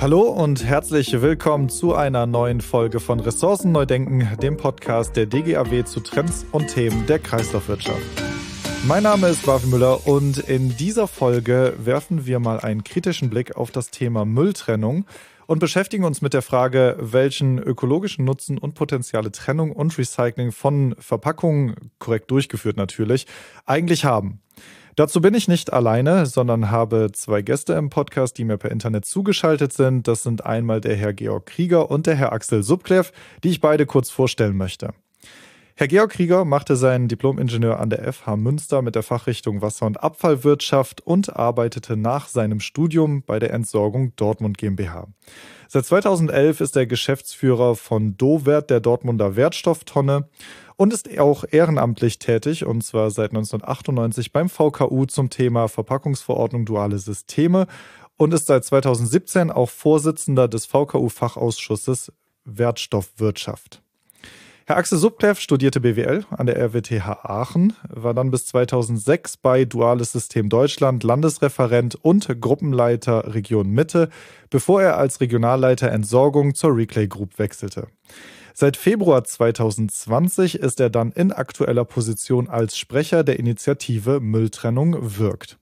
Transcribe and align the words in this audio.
Hallo 0.00 0.22
und 0.22 0.64
herzlich 0.64 1.22
willkommen 1.22 1.68
zu 1.68 1.94
einer 1.94 2.26
neuen 2.26 2.60
Folge 2.60 2.98
von 2.98 3.20
Ressourcen 3.20 3.70
Neudenken, 3.70 4.28
dem 4.42 4.56
Podcast 4.56 5.16
der 5.16 5.26
DGAW 5.26 5.84
zu 5.84 6.00
Trends 6.00 6.44
und 6.50 6.68
Themen 6.68 7.06
der 7.06 7.20
Kreislaufwirtschaft. 7.20 8.02
Mein 8.86 9.04
Name 9.04 9.28
ist 9.28 9.46
Wafi 9.46 9.68
Müller 9.68 10.06
und 10.06 10.38
in 10.38 10.76
dieser 10.76 11.06
Folge 11.06 11.74
werfen 11.78 12.26
wir 12.26 12.40
mal 12.40 12.60
einen 12.60 12.82
kritischen 12.82 13.30
Blick 13.30 13.56
auf 13.56 13.70
das 13.70 13.90
Thema 13.90 14.24
Mülltrennung 14.24 15.06
und 15.46 15.58
beschäftigen 15.58 16.04
uns 16.04 16.22
mit 16.22 16.34
der 16.34 16.42
Frage, 16.42 16.96
welchen 17.00 17.58
ökologischen 17.58 18.24
Nutzen 18.24 18.58
und 18.58 18.74
potenziale 18.74 19.30
Trennung 19.30 19.72
und 19.72 19.96
Recycling 19.96 20.52
von 20.52 20.96
Verpackungen, 20.98 21.76
korrekt 21.98 22.30
durchgeführt 22.30 22.76
natürlich, 22.76 23.26
eigentlich 23.64 24.04
haben. 24.04 24.40
Dazu 24.96 25.20
bin 25.20 25.34
ich 25.34 25.48
nicht 25.48 25.72
alleine, 25.72 26.24
sondern 26.24 26.70
habe 26.70 27.10
zwei 27.12 27.42
Gäste 27.42 27.72
im 27.72 27.90
Podcast, 27.90 28.38
die 28.38 28.44
mir 28.44 28.58
per 28.58 28.70
Internet 28.70 29.04
zugeschaltet 29.04 29.72
sind. 29.72 30.06
Das 30.06 30.22
sind 30.22 30.46
einmal 30.46 30.80
der 30.80 30.94
Herr 30.94 31.12
Georg 31.12 31.46
Krieger 31.46 31.90
und 31.90 32.06
der 32.06 32.14
Herr 32.14 32.32
Axel 32.32 32.62
Subklev, 32.62 33.10
die 33.42 33.48
ich 33.48 33.60
beide 33.60 33.86
kurz 33.86 34.10
vorstellen 34.10 34.56
möchte. 34.56 34.94
Herr 35.76 35.88
Georg 35.88 36.12
Krieger 36.12 36.44
machte 36.44 36.76
seinen 36.76 37.08
Diplom-Ingenieur 37.08 37.80
an 37.80 37.90
der 37.90 38.12
FH 38.12 38.36
Münster 38.36 38.82
mit 38.82 38.94
der 38.94 39.02
Fachrichtung 39.02 39.60
Wasser- 39.60 39.86
und 39.86 40.00
Abfallwirtschaft 40.00 41.00
und 41.00 41.34
arbeitete 41.34 41.96
nach 41.96 42.28
seinem 42.28 42.60
Studium 42.60 43.24
bei 43.26 43.40
der 43.40 43.52
Entsorgung 43.52 44.14
Dortmund 44.14 44.56
GmbH. 44.58 45.08
Seit 45.66 45.86
2011 45.86 46.60
ist 46.60 46.76
er 46.76 46.86
Geschäftsführer 46.86 47.74
von 47.74 48.16
Dowert, 48.16 48.70
der 48.70 48.78
Dortmunder 48.78 49.34
Wertstofftonne 49.34 50.28
und 50.76 50.92
ist 50.92 51.18
auch 51.18 51.44
ehrenamtlich 51.50 52.18
tätig 52.18 52.64
und 52.64 52.82
zwar 52.82 53.10
seit 53.10 53.30
1998 53.30 54.32
beim 54.32 54.48
VKU 54.48 55.06
zum 55.06 55.30
Thema 55.30 55.68
Verpackungsverordnung 55.68 56.64
duale 56.64 56.98
Systeme 56.98 57.66
und 58.16 58.34
ist 58.34 58.46
seit 58.46 58.64
2017 58.64 59.50
auch 59.50 59.70
Vorsitzender 59.70 60.48
des 60.48 60.66
VKU-Fachausschusses 60.66 62.12
Wertstoffwirtschaft. 62.44 63.80
Herr 64.66 64.78
Axel 64.78 64.96
Subklev 64.96 65.38
studierte 65.38 65.78
BWL 65.82 66.24
an 66.30 66.46
der 66.46 66.56
RWTH 66.56 67.06
Aachen, 67.22 67.74
war 67.86 68.14
dann 68.14 68.30
bis 68.30 68.46
2006 68.46 69.36
bei 69.36 69.66
Duales 69.66 70.12
System 70.12 70.48
Deutschland 70.48 71.04
Landesreferent 71.04 71.96
und 71.96 72.40
Gruppenleiter 72.40 73.34
Region 73.34 73.68
Mitte, 73.68 74.08
bevor 74.48 74.80
er 74.80 74.96
als 74.96 75.20
Regionalleiter 75.20 75.90
Entsorgung 75.92 76.54
zur 76.54 76.74
Reclay 76.74 77.08
Group 77.08 77.38
wechselte. 77.38 77.88
Seit 78.56 78.76
Februar 78.76 79.24
2020 79.24 80.60
ist 80.60 80.78
er 80.78 80.88
dann 80.88 81.10
in 81.10 81.32
aktueller 81.32 81.84
Position 81.84 82.48
als 82.48 82.78
Sprecher 82.78 83.24
der 83.24 83.40
Initiative 83.40 84.20
Mülltrennung 84.20 85.18
wirkt. 85.18 85.58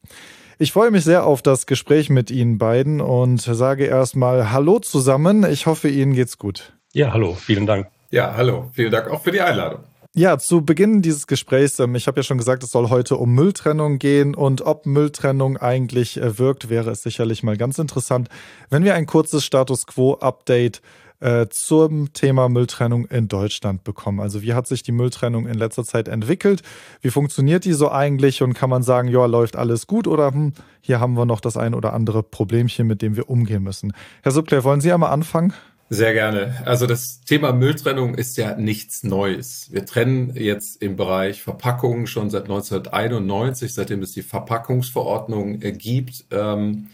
Ich 0.58 0.72
freue 0.72 0.90
mich 0.90 1.02
sehr 1.02 1.24
auf 1.24 1.40
das 1.40 1.64
Gespräch 1.64 2.10
mit 2.10 2.30
Ihnen 2.30 2.58
beiden 2.58 3.00
und 3.00 3.40
sage 3.40 3.86
erstmal 3.86 4.52
Hallo 4.52 4.78
zusammen. 4.78 5.50
Ich 5.50 5.64
hoffe, 5.64 5.88
Ihnen 5.88 6.12
geht's 6.12 6.36
gut. 6.36 6.74
Ja, 6.92 7.14
hallo, 7.14 7.32
vielen 7.32 7.64
Dank. 7.64 7.86
Ja, 8.10 8.34
hallo, 8.36 8.68
vielen 8.74 8.92
Dank 8.92 9.10
auch 9.10 9.22
für 9.22 9.32
die 9.32 9.40
Einladung. 9.40 9.80
Ja, 10.14 10.36
zu 10.36 10.62
Beginn 10.62 11.00
dieses 11.00 11.26
Gesprächs, 11.26 11.78
ähm, 11.78 11.94
ich 11.94 12.06
habe 12.06 12.20
ja 12.20 12.22
schon 12.22 12.36
gesagt, 12.36 12.62
es 12.62 12.70
soll 12.70 12.90
heute 12.90 13.16
um 13.16 13.34
Mülltrennung 13.34 13.98
gehen 13.98 14.34
und 14.34 14.60
ob 14.60 14.84
Mülltrennung 14.84 15.56
eigentlich 15.56 16.18
äh, 16.20 16.38
wirkt, 16.38 16.68
wäre 16.68 16.90
es 16.90 17.02
sicherlich 17.02 17.42
mal 17.42 17.56
ganz 17.56 17.78
interessant, 17.78 18.28
wenn 18.68 18.84
wir 18.84 18.94
ein 18.94 19.06
kurzes 19.06 19.46
Status 19.46 19.86
Quo-Update 19.86 20.82
äh, 21.22 21.48
zum 21.48 22.12
Thema 22.12 22.48
Mülltrennung 22.48 23.06
in 23.06 23.28
Deutschland 23.28 23.84
bekommen. 23.84 24.20
Also 24.20 24.42
wie 24.42 24.54
hat 24.54 24.66
sich 24.66 24.82
die 24.82 24.92
Mülltrennung 24.92 25.46
in 25.46 25.54
letzter 25.54 25.84
Zeit 25.84 26.08
entwickelt? 26.08 26.62
Wie 27.00 27.10
funktioniert 27.10 27.64
die 27.64 27.72
so 27.72 27.90
eigentlich? 27.90 28.42
Und 28.42 28.54
kann 28.54 28.68
man 28.68 28.82
sagen, 28.82 29.08
ja, 29.08 29.24
läuft 29.26 29.56
alles 29.56 29.86
gut 29.86 30.08
oder 30.08 30.32
hm, 30.32 30.52
hier 30.80 30.98
haben 30.98 31.16
wir 31.16 31.24
noch 31.24 31.40
das 31.40 31.56
ein 31.56 31.74
oder 31.74 31.92
andere 31.92 32.22
Problemchen, 32.22 32.86
mit 32.86 33.02
dem 33.02 33.14
wir 33.16 33.30
umgehen 33.30 33.62
müssen? 33.62 33.92
Herr 34.22 34.32
Subkler, 34.32 34.64
wollen 34.64 34.80
Sie 34.80 34.92
einmal 34.92 35.12
anfangen? 35.12 35.52
Sehr 35.90 36.14
gerne. 36.14 36.56
Also 36.64 36.86
das 36.86 37.20
Thema 37.20 37.52
Mülltrennung 37.52 38.14
ist 38.14 38.36
ja 38.38 38.56
nichts 38.56 39.04
Neues. 39.04 39.68
Wir 39.70 39.84
trennen 39.84 40.34
jetzt 40.34 40.82
im 40.82 40.96
Bereich 40.96 41.42
Verpackungen 41.42 42.06
schon 42.06 42.30
seit 42.30 42.44
1991, 42.44 43.74
seitdem 43.74 44.02
es 44.02 44.12
die 44.12 44.22
Verpackungsverordnung 44.22 45.60
äh, 45.60 45.72
gibt. 45.72 46.24
Ähm, 46.30 46.88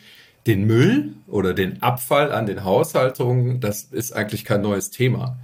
den 0.48 0.66
Müll 0.66 1.12
oder 1.26 1.54
den 1.54 1.82
Abfall 1.82 2.32
an 2.32 2.47
den 2.47 2.64
Haushaltungen, 2.64 3.60
das 3.60 3.84
ist 3.84 4.12
eigentlich 4.12 4.44
kein 4.44 4.62
neues 4.62 4.91
Thema. 4.91 5.38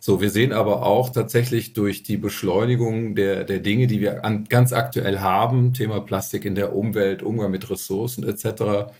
So, 0.00 0.20
wir 0.20 0.30
sehen 0.30 0.52
aber 0.52 0.84
auch 0.84 1.10
tatsächlich 1.10 1.74
durch 1.74 2.02
die 2.02 2.16
Beschleunigung 2.16 3.14
der, 3.14 3.44
der 3.44 3.58
Dinge, 3.58 3.86
die 3.86 4.00
wir 4.00 4.24
an, 4.24 4.44
ganz 4.44 4.72
aktuell 4.72 5.20
haben, 5.20 5.74
Thema 5.74 6.00
Plastik 6.00 6.44
in 6.44 6.54
der 6.54 6.74
Umwelt, 6.74 7.22
Umgang 7.22 7.50
mit 7.50 7.68
Ressourcen 7.70 8.26
etc., 8.26 8.92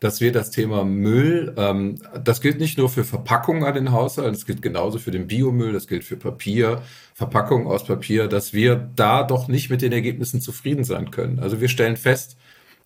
dass 0.00 0.20
wir 0.20 0.30
das 0.30 0.50
Thema 0.52 0.84
Müll, 0.84 1.54
ähm, 1.56 1.96
das 2.22 2.40
gilt 2.40 2.60
nicht 2.60 2.78
nur 2.78 2.88
für 2.88 3.02
Verpackungen 3.02 3.64
an 3.64 3.74
den 3.74 3.90
Haushalten, 3.90 4.32
das 4.32 4.46
gilt 4.46 4.62
genauso 4.62 4.98
für 4.98 5.10
den 5.10 5.26
Biomüll, 5.26 5.72
das 5.72 5.88
gilt 5.88 6.04
für 6.04 6.16
Papier, 6.16 6.82
Verpackungen 7.14 7.66
aus 7.66 7.84
Papier, 7.84 8.28
dass 8.28 8.52
wir 8.52 8.76
da 8.94 9.24
doch 9.24 9.48
nicht 9.48 9.70
mit 9.70 9.82
den 9.82 9.92
Ergebnissen 9.92 10.40
zufrieden 10.40 10.84
sein 10.84 11.10
können. 11.10 11.40
Also 11.40 11.60
wir 11.60 11.68
stellen 11.68 11.96
fest, 11.96 12.36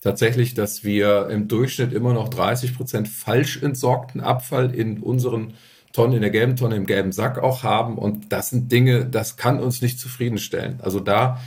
tatsächlich, 0.03 0.55
dass 0.55 0.85
wir 0.85 1.29
im 1.31 1.49
Durchschnitt 1.49 1.93
immer 1.93 2.13
noch 2.13 2.29
30 2.29 2.77
Prozent 2.77 3.09
falsch 3.09 3.63
entsorgten 3.63 4.21
Abfall 4.21 4.75
in 4.75 4.99
unseren 5.01 5.55
Tonnen, 5.93 6.15
in 6.15 6.23
der 6.23 6.31
gelben 6.31 6.57
Tonne, 6.57 6.77
im 6.77 6.87
gelben 6.87 7.13
Sack 7.13 7.39
auch 7.39 7.63
haben. 7.63 7.97
Und 7.97 8.33
das 8.33 8.51
sind 8.51 8.71
Dinge, 8.73 9.07
das 9.07 9.37
kann 9.37 9.61
uns 9.61 9.81
nicht 9.81 9.99
zufriedenstellen. 9.99 10.81
Also 10.83 11.01
da, 11.01 11.41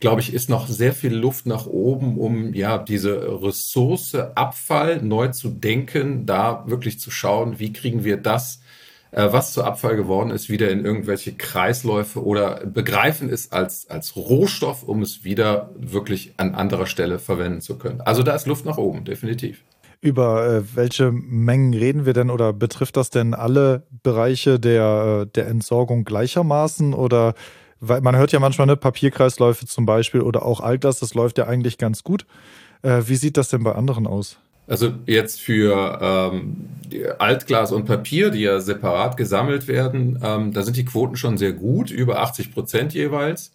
glaube 0.00 0.20
ich, 0.20 0.34
ist 0.34 0.48
noch 0.48 0.66
sehr 0.66 0.92
viel 0.92 1.14
Luft 1.14 1.46
nach 1.46 1.66
oben, 1.66 2.18
um 2.18 2.52
ja 2.52 2.78
diese 2.78 3.42
Ressource 3.42 4.14
Abfall 4.14 5.02
neu 5.02 5.28
zu 5.28 5.48
denken, 5.48 6.26
da 6.26 6.64
wirklich 6.66 6.98
zu 6.98 7.10
schauen, 7.10 7.58
wie 7.58 7.72
kriegen 7.72 8.04
wir 8.04 8.16
das 8.16 8.60
was 9.12 9.52
zu 9.52 9.64
Abfall 9.64 9.96
geworden 9.96 10.30
ist, 10.30 10.48
wieder 10.48 10.70
in 10.70 10.84
irgendwelche 10.84 11.32
Kreisläufe 11.32 12.24
oder 12.24 12.64
begreifen 12.66 13.28
es 13.28 13.50
als, 13.52 13.90
als 13.90 14.16
Rohstoff, 14.16 14.82
um 14.84 15.02
es 15.02 15.24
wieder 15.24 15.70
wirklich 15.76 16.34
an 16.36 16.54
anderer 16.54 16.86
Stelle 16.86 17.18
verwenden 17.18 17.60
zu 17.60 17.76
können. 17.78 18.00
Also 18.00 18.22
da 18.22 18.34
ist 18.34 18.46
Luft 18.46 18.64
nach 18.64 18.78
oben, 18.78 19.04
definitiv. 19.04 19.64
Über 20.00 20.46
äh, 20.46 20.76
welche 20.76 21.12
Mengen 21.12 21.74
reden 21.74 22.06
wir 22.06 22.14
denn 22.14 22.30
oder 22.30 22.52
betrifft 22.52 22.96
das 22.96 23.10
denn 23.10 23.34
alle 23.34 23.82
Bereiche 24.02 24.58
der, 24.58 25.24
äh, 25.24 25.26
der 25.26 25.48
Entsorgung 25.48 26.04
gleichermaßen 26.04 26.94
oder 26.94 27.34
weil 27.80 28.00
man 28.02 28.16
hört 28.16 28.32
ja 28.32 28.40
manchmal 28.40 28.66
ne, 28.66 28.76
Papierkreisläufe 28.76 29.66
zum 29.66 29.86
Beispiel 29.86 30.20
oder 30.20 30.44
auch 30.44 30.60
Altglas, 30.60 31.00
das 31.00 31.14
läuft 31.14 31.38
ja 31.38 31.46
eigentlich 31.46 31.78
ganz 31.78 32.04
gut. 32.04 32.26
Äh, 32.82 33.02
wie 33.06 33.16
sieht 33.16 33.36
das 33.36 33.48
denn 33.48 33.64
bei 33.64 33.74
anderen 33.74 34.06
aus? 34.06 34.38
Also 34.70 34.92
jetzt 35.04 35.40
für 35.40 35.98
ähm, 36.00 36.68
Altglas 37.18 37.72
und 37.72 37.86
Papier, 37.86 38.30
die 38.30 38.42
ja 38.42 38.60
separat 38.60 39.16
gesammelt 39.16 39.66
werden, 39.66 40.20
ähm, 40.22 40.52
da 40.52 40.62
sind 40.62 40.76
die 40.76 40.84
Quoten 40.84 41.16
schon 41.16 41.38
sehr 41.38 41.52
gut, 41.52 41.90
über 41.90 42.20
80 42.20 42.54
Prozent 42.54 42.94
jeweils. 42.94 43.50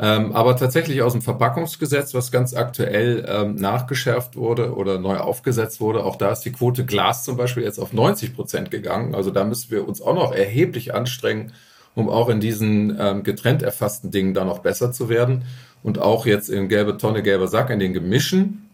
Ähm, 0.00 0.32
aber 0.32 0.56
tatsächlich 0.56 1.00
aus 1.02 1.12
dem 1.12 1.22
Verpackungsgesetz, 1.22 2.12
was 2.12 2.32
ganz 2.32 2.54
aktuell 2.54 3.24
ähm, 3.28 3.54
nachgeschärft 3.54 4.34
wurde 4.34 4.74
oder 4.74 4.98
neu 4.98 5.18
aufgesetzt 5.18 5.80
wurde, 5.80 6.02
auch 6.02 6.16
da 6.16 6.32
ist 6.32 6.40
die 6.40 6.52
Quote 6.52 6.84
Glas 6.84 7.22
zum 7.22 7.36
Beispiel 7.36 7.62
jetzt 7.62 7.78
auf 7.78 7.92
90 7.92 8.34
Prozent 8.34 8.72
gegangen. 8.72 9.14
Also 9.14 9.30
da 9.30 9.44
müssen 9.44 9.70
wir 9.70 9.86
uns 9.86 10.02
auch 10.02 10.14
noch 10.16 10.32
erheblich 10.32 10.92
anstrengen, 10.92 11.52
um 11.94 12.08
auch 12.08 12.28
in 12.28 12.40
diesen 12.40 12.98
ähm, 12.98 13.22
getrennt 13.22 13.62
erfassten 13.62 14.10
Dingen 14.10 14.34
da 14.34 14.44
noch 14.44 14.58
besser 14.58 14.90
zu 14.90 15.08
werden. 15.08 15.44
Und 15.84 16.00
auch 16.00 16.26
jetzt 16.26 16.50
in 16.50 16.68
gelbe 16.68 16.98
Tonne, 16.98 17.22
gelber 17.22 17.46
Sack, 17.46 17.70
in 17.70 17.78
den 17.78 17.92
Gemischen 17.92 18.67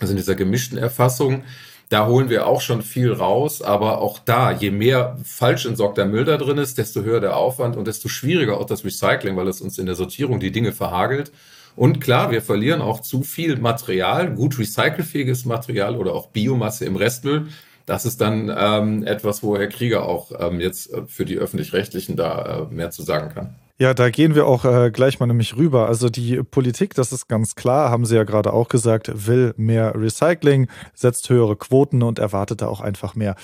also 0.00 0.12
in 0.12 0.16
dieser 0.16 0.34
gemischten 0.34 0.78
Erfassung, 0.78 1.44
da 1.90 2.06
holen 2.06 2.30
wir 2.30 2.46
auch 2.46 2.60
schon 2.60 2.82
viel 2.82 3.12
raus, 3.12 3.62
aber 3.62 4.00
auch 4.00 4.18
da, 4.18 4.50
je 4.50 4.70
mehr 4.70 5.16
falsch 5.22 5.66
entsorgter 5.66 6.06
Müll 6.06 6.24
da 6.24 6.38
drin 6.38 6.58
ist, 6.58 6.78
desto 6.78 7.02
höher 7.02 7.20
der 7.20 7.36
Aufwand 7.36 7.76
und 7.76 7.86
desto 7.86 8.08
schwieriger 8.08 8.58
auch 8.58 8.66
das 8.66 8.84
Recycling, 8.84 9.36
weil 9.36 9.48
es 9.48 9.60
uns 9.60 9.78
in 9.78 9.86
der 9.86 9.94
Sortierung 9.94 10.40
die 10.40 10.50
Dinge 10.50 10.72
verhagelt. 10.72 11.30
Und 11.76 12.00
klar, 12.00 12.30
wir 12.30 12.40
verlieren 12.40 12.80
auch 12.80 13.00
zu 13.00 13.22
viel 13.22 13.56
Material, 13.58 14.34
gut 14.34 14.58
recycelfähiges 14.58 15.44
Material 15.44 15.96
oder 15.96 16.14
auch 16.14 16.28
Biomasse 16.28 16.84
im 16.84 16.96
Restmüll. 16.96 17.48
Das 17.86 18.06
ist 18.06 18.20
dann 18.20 18.52
ähm, 18.56 19.04
etwas, 19.06 19.42
wo 19.42 19.58
Herr 19.58 19.66
Krieger 19.66 20.08
auch 20.08 20.32
ähm, 20.38 20.60
jetzt 20.60 20.92
äh, 20.92 21.02
für 21.06 21.24
die 21.24 21.36
öffentlich-rechtlichen 21.36 22.16
da 22.16 22.68
äh, 22.70 22.74
mehr 22.74 22.90
zu 22.90 23.02
sagen 23.02 23.34
kann. 23.34 23.54
Ja, 23.76 23.92
da 23.92 24.08
gehen 24.10 24.36
wir 24.36 24.46
auch 24.46 24.64
äh, 24.64 24.92
gleich 24.92 25.18
mal 25.18 25.26
nämlich 25.26 25.56
rüber. 25.56 25.88
Also 25.88 26.08
die 26.08 26.40
Politik, 26.44 26.94
das 26.94 27.12
ist 27.12 27.26
ganz 27.26 27.56
klar, 27.56 27.90
haben 27.90 28.04
Sie 28.04 28.14
ja 28.14 28.22
gerade 28.22 28.52
auch 28.52 28.68
gesagt, 28.68 29.26
will 29.26 29.52
mehr 29.56 29.94
Recycling, 29.96 30.68
setzt 30.94 31.28
höhere 31.28 31.56
Quoten 31.56 32.04
und 32.04 32.20
erwartet 32.20 32.62
da 32.62 32.68
auch 32.68 32.80
einfach 32.80 33.16
mehr. 33.16 33.34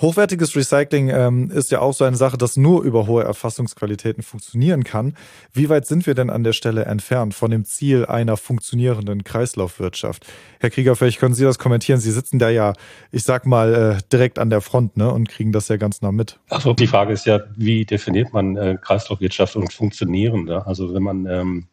Hochwertiges 0.00 0.56
Recycling 0.56 1.10
ähm, 1.10 1.50
ist 1.50 1.70
ja 1.70 1.80
auch 1.80 1.92
so 1.92 2.04
eine 2.04 2.16
Sache, 2.16 2.38
das 2.38 2.56
nur 2.56 2.82
über 2.84 3.06
hohe 3.06 3.22
Erfassungsqualitäten 3.22 4.22
funktionieren 4.22 4.82
kann. 4.82 5.14
Wie 5.52 5.68
weit 5.68 5.86
sind 5.86 6.06
wir 6.06 6.14
denn 6.14 6.30
an 6.30 6.42
der 6.42 6.54
Stelle 6.54 6.86
entfernt 6.86 7.34
von 7.34 7.50
dem 7.50 7.66
Ziel 7.66 8.06
einer 8.06 8.38
funktionierenden 8.38 9.24
Kreislaufwirtschaft? 9.24 10.26
Herr 10.58 10.70
Krieger, 10.70 10.96
vielleicht 10.96 11.20
können 11.20 11.34
Sie 11.34 11.44
das 11.44 11.58
kommentieren. 11.58 12.00
Sie 12.00 12.12
sitzen 12.12 12.38
da 12.38 12.48
ja, 12.48 12.72
ich 13.12 13.24
sag 13.24 13.44
mal, 13.44 13.74
äh, 13.74 14.02
direkt 14.10 14.38
an 14.38 14.48
der 14.48 14.62
Front 14.62 14.96
ne, 14.96 15.12
und 15.12 15.28
kriegen 15.28 15.52
das 15.52 15.68
ja 15.68 15.76
ganz 15.76 16.00
nah 16.00 16.12
mit. 16.12 16.40
Also 16.48 16.72
die 16.72 16.86
Frage 16.86 17.12
ist 17.12 17.26
ja, 17.26 17.40
wie 17.56 17.84
definiert 17.84 18.32
man 18.32 18.56
äh, 18.56 18.78
Kreislaufwirtschaft 18.80 19.54
und 19.54 19.70
funktionierende? 19.70 20.66
Also 20.66 20.94
wenn 20.94 21.02
man 21.02 21.26
ähm, 21.26 21.68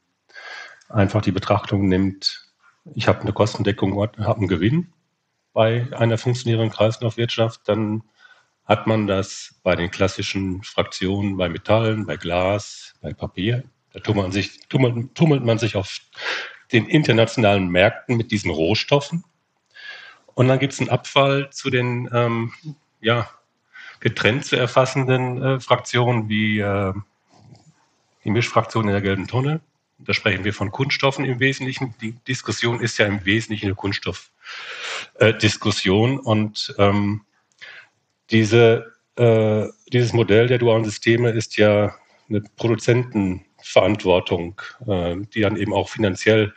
einfach 0.90 1.22
die 1.22 1.32
Betrachtung 1.32 1.88
nimmt, 1.88 2.46
ich 2.94 3.08
habe 3.08 3.22
eine 3.22 3.32
Kostendeckung, 3.32 3.98
habe 4.02 4.38
einen 4.38 4.50
Gewinn, 4.50 4.92
bei 5.54 5.88
einer 5.92 6.18
funktionierenden 6.18 6.72
Kreislaufwirtschaft, 6.72 7.62
dann 7.66 8.04
hat 8.68 8.86
man 8.86 9.08
das 9.08 9.56
bei 9.64 9.76
den 9.76 9.90
klassischen 9.90 10.62
Fraktionen, 10.62 11.38
bei 11.38 11.50
Metallen, 11.50 12.06
bei 12.06 12.18
Glas, 12.18 12.94
bei 13.02 13.14
Papier. 13.14 13.64
Da 13.94 14.02
tummelt 14.02 14.26
man 14.26 14.32
sich, 14.34 14.60
tummelt, 14.68 15.16
tummelt 15.16 15.44
man 15.44 15.58
sich 15.58 15.78
auf 15.78 16.00
den 16.74 16.86
internationalen 16.86 17.70
Märkten 17.70 18.18
mit 18.18 18.32
diesen 18.32 18.52
Rohstoffen. 18.52 19.24
Und 20.34 20.50
dann 20.50 20.60
gibt 20.60 20.74
es 20.74 20.80
einen 20.80 20.90
Abfall 20.90 21.50
zu 21.52 21.70
den 21.70 22.10
ähm, 22.14 22.52
ja, 23.00 23.30
getrennt 24.02 24.44
zu 24.46 24.58
erfassenden 24.58 25.42
äh, 25.42 25.60
Fraktionen 25.60 26.30
wie 26.30 26.60
äh, 26.60 26.94
die 28.24 28.32
Mischfraktion 28.32 28.86
in 28.86 28.92
der 28.92 29.02
gelben 29.02 29.28
Tonne. 29.28 29.60
Da 30.00 30.14
sprechen 30.14 30.44
wir 30.44 30.54
von 30.54 30.72
Kunststoffen 30.72 31.26
im 31.26 31.40
Wesentlichen. 31.40 31.96
Die 32.02 32.12
Diskussion 32.28 32.80
ist 32.82 33.00
ja 33.00 33.08
im 33.08 33.26
Wesentlichen 33.26 33.66
eine 33.68 33.76
Kunststoffdiskussion. 33.76 36.18
Äh, 36.18 36.22
und 36.22 36.76
ähm, 36.78 37.22
diese, 38.30 38.94
äh, 39.16 39.66
dieses 39.92 40.14
Modell 40.14 40.48
der 40.48 40.58
dualen 40.58 40.86
Systeme 40.86 41.32
ist 41.32 41.58
ja 41.58 41.94
eine 42.30 42.42
Produzentenverantwortung, 42.56 44.62
äh, 44.86 45.16
die 45.34 45.42
dann 45.42 45.58
eben 45.58 45.74
auch 45.74 45.90
finanziell 45.90 46.54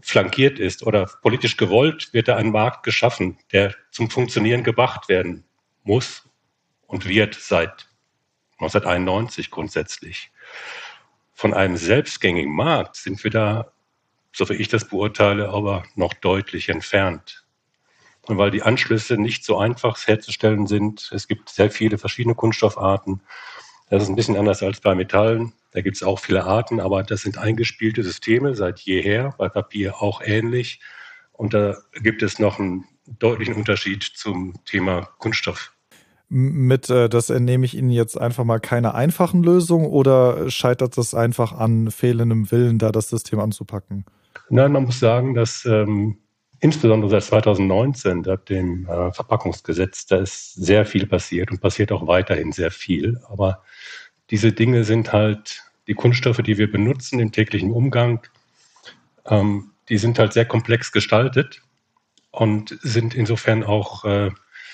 flankiert 0.00 0.58
ist 0.58 0.86
oder 0.86 1.10
politisch 1.22 1.56
gewollt, 1.56 2.12
wird 2.12 2.28
da 2.28 2.36
ein 2.36 2.50
Markt 2.50 2.82
geschaffen, 2.82 3.38
der 3.52 3.74
zum 3.90 4.08
Funktionieren 4.08 4.64
gebracht 4.64 5.08
werden 5.08 5.44
muss 5.84 6.28
und 6.86 7.06
wird 7.06 7.34
seit 7.34 7.88
1991 8.58 9.50
grundsätzlich. 9.50 10.30
Von 11.34 11.52
einem 11.52 11.76
selbstgängigen 11.76 12.54
Markt 12.54 12.96
sind 12.96 13.22
wir 13.24 13.30
da, 13.30 13.72
so 14.32 14.48
wie 14.48 14.54
ich 14.54 14.68
das 14.68 14.88
beurteile, 14.88 15.50
aber 15.50 15.84
noch 15.94 16.14
deutlich 16.14 16.68
entfernt. 16.68 17.41
Weil 18.28 18.50
die 18.50 18.62
Anschlüsse 18.62 19.16
nicht 19.16 19.44
so 19.44 19.58
einfach 19.58 19.98
herzustellen 20.06 20.66
sind, 20.66 21.10
es 21.12 21.26
gibt 21.26 21.48
sehr 21.48 21.70
viele 21.70 21.98
verschiedene 21.98 22.34
Kunststoffarten. 22.34 23.20
Das 23.90 24.04
ist 24.04 24.08
ein 24.08 24.16
bisschen 24.16 24.36
anders 24.36 24.62
als 24.62 24.80
bei 24.80 24.94
Metallen. 24.94 25.52
Da 25.72 25.80
gibt 25.80 25.96
es 25.96 26.02
auch 26.02 26.18
viele 26.18 26.44
Arten, 26.44 26.80
aber 26.80 27.02
das 27.02 27.22
sind 27.22 27.38
eingespielte 27.38 28.02
Systeme 28.02 28.54
seit 28.54 28.80
jeher, 28.80 29.34
bei 29.38 29.48
Papier 29.48 30.00
auch 30.00 30.22
ähnlich. 30.22 30.80
Und 31.32 31.54
da 31.54 31.76
gibt 31.94 32.22
es 32.22 32.38
noch 32.38 32.58
einen 32.58 32.84
deutlichen 33.06 33.54
Unterschied 33.54 34.02
zum 34.02 34.54
Thema 34.64 35.08
Kunststoff 35.18 35.72
mit, 36.34 36.88
äh, 36.88 37.10
das 37.10 37.28
entnehme 37.28 37.66
ich 37.66 37.76
Ihnen 37.76 37.90
jetzt 37.90 38.18
einfach 38.18 38.44
mal 38.44 38.58
keine 38.58 38.94
einfachen 38.94 39.42
Lösungen 39.42 39.86
oder 39.86 40.48
scheitert 40.48 40.96
das 40.96 41.14
einfach 41.14 41.52
an 41.52 41.90
fehlendem 41.90 42.50
Willen, 42.50 42.78
da 42.78 42.90
das 42.90 43.10
System 43.10 43.38
anzupacken? 43.38 44.06
Nein, 44.48 44.72
man 44.72 44.84
muss 44.84 44.98
sagen, 44.98 45.34
dass 45.34 45.66
ähm, 45.66 46.16
insbesondere 46.62 47.10
seit 47.10 47.24
2019, 47.24 48.22
seit 48.22 48.48
dem 48.48 48.86
äh, 48.86 49.12
Verpackungsgesetz, 49.12 50.06
da 50.06 50.18
ist 50.18 50.54
sehr 50.54 50.86
viel 50.86 51.06
passiert 51.06 51.50
und 51.50 51.60
passiert 51.60 51.90
auch 51.90 52.06
weiterhin 52.06 52.52
sehr 52.52 52.70
viel. 52.70 53.20
Aber 53.28 53.64
diese 54.30 54.52
Dinge 54.52 54.84
sind 54.84 55.12
halt 55.12 55.64
die 55.88 55.94
Kunststoffe, 55.94 56.38
die 56.38 56.58
wir 56.58 56.70
benutzen 56.70 57.18
im 57.18 57.32
täglichen 57.32 57.72
Umgang, 57.72 58.24
ähm, 59.26 59.72
die 59.88 59.98
sind 59.98 60.20
halt 60.20 60.32
sehr 60.32 60.44
komplex 60.44 60.92
gestaltet 60.92 61.62
und 62.30 62.78
sind 62.80 63.12
insofern 63.12 63.64
auch 63.64 64.04
äh, 64.04 64.30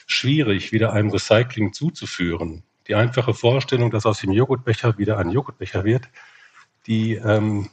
schwierig, 0.06 0.72
wieder 0.72 0.92
einem 0.92 1.08
Recycling 1.08 1.72
zuzuführen. 1.72 2.64
Die 2.86 2.96
einfache 2.96 3.32
Vorstellung, 3.32 3.90
dass 3.90 4.04
aus 4.04 4.20
dem 4.20 4.32
Joghurtbecher 4.32 4.98
wieder 4.98 5.16
ein 5.16 5.30
Joghurtbecher 5.30 5.84
wird, 5.84 6.06
die 6.86 7.14
ähm, 7.14 7.70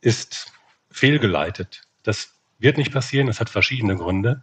ist 0.00 0.52
fehlgeleitet. 0.90 1.82
Das 2.02 2.37
wird 2.58 2.78
nicht 2.78 2.92
passieren, 2.92 3.26
das 3.26 3.40
hat 3.40 3.50
verschiedene 3.50 3.96
Gründe. 3.96 4.42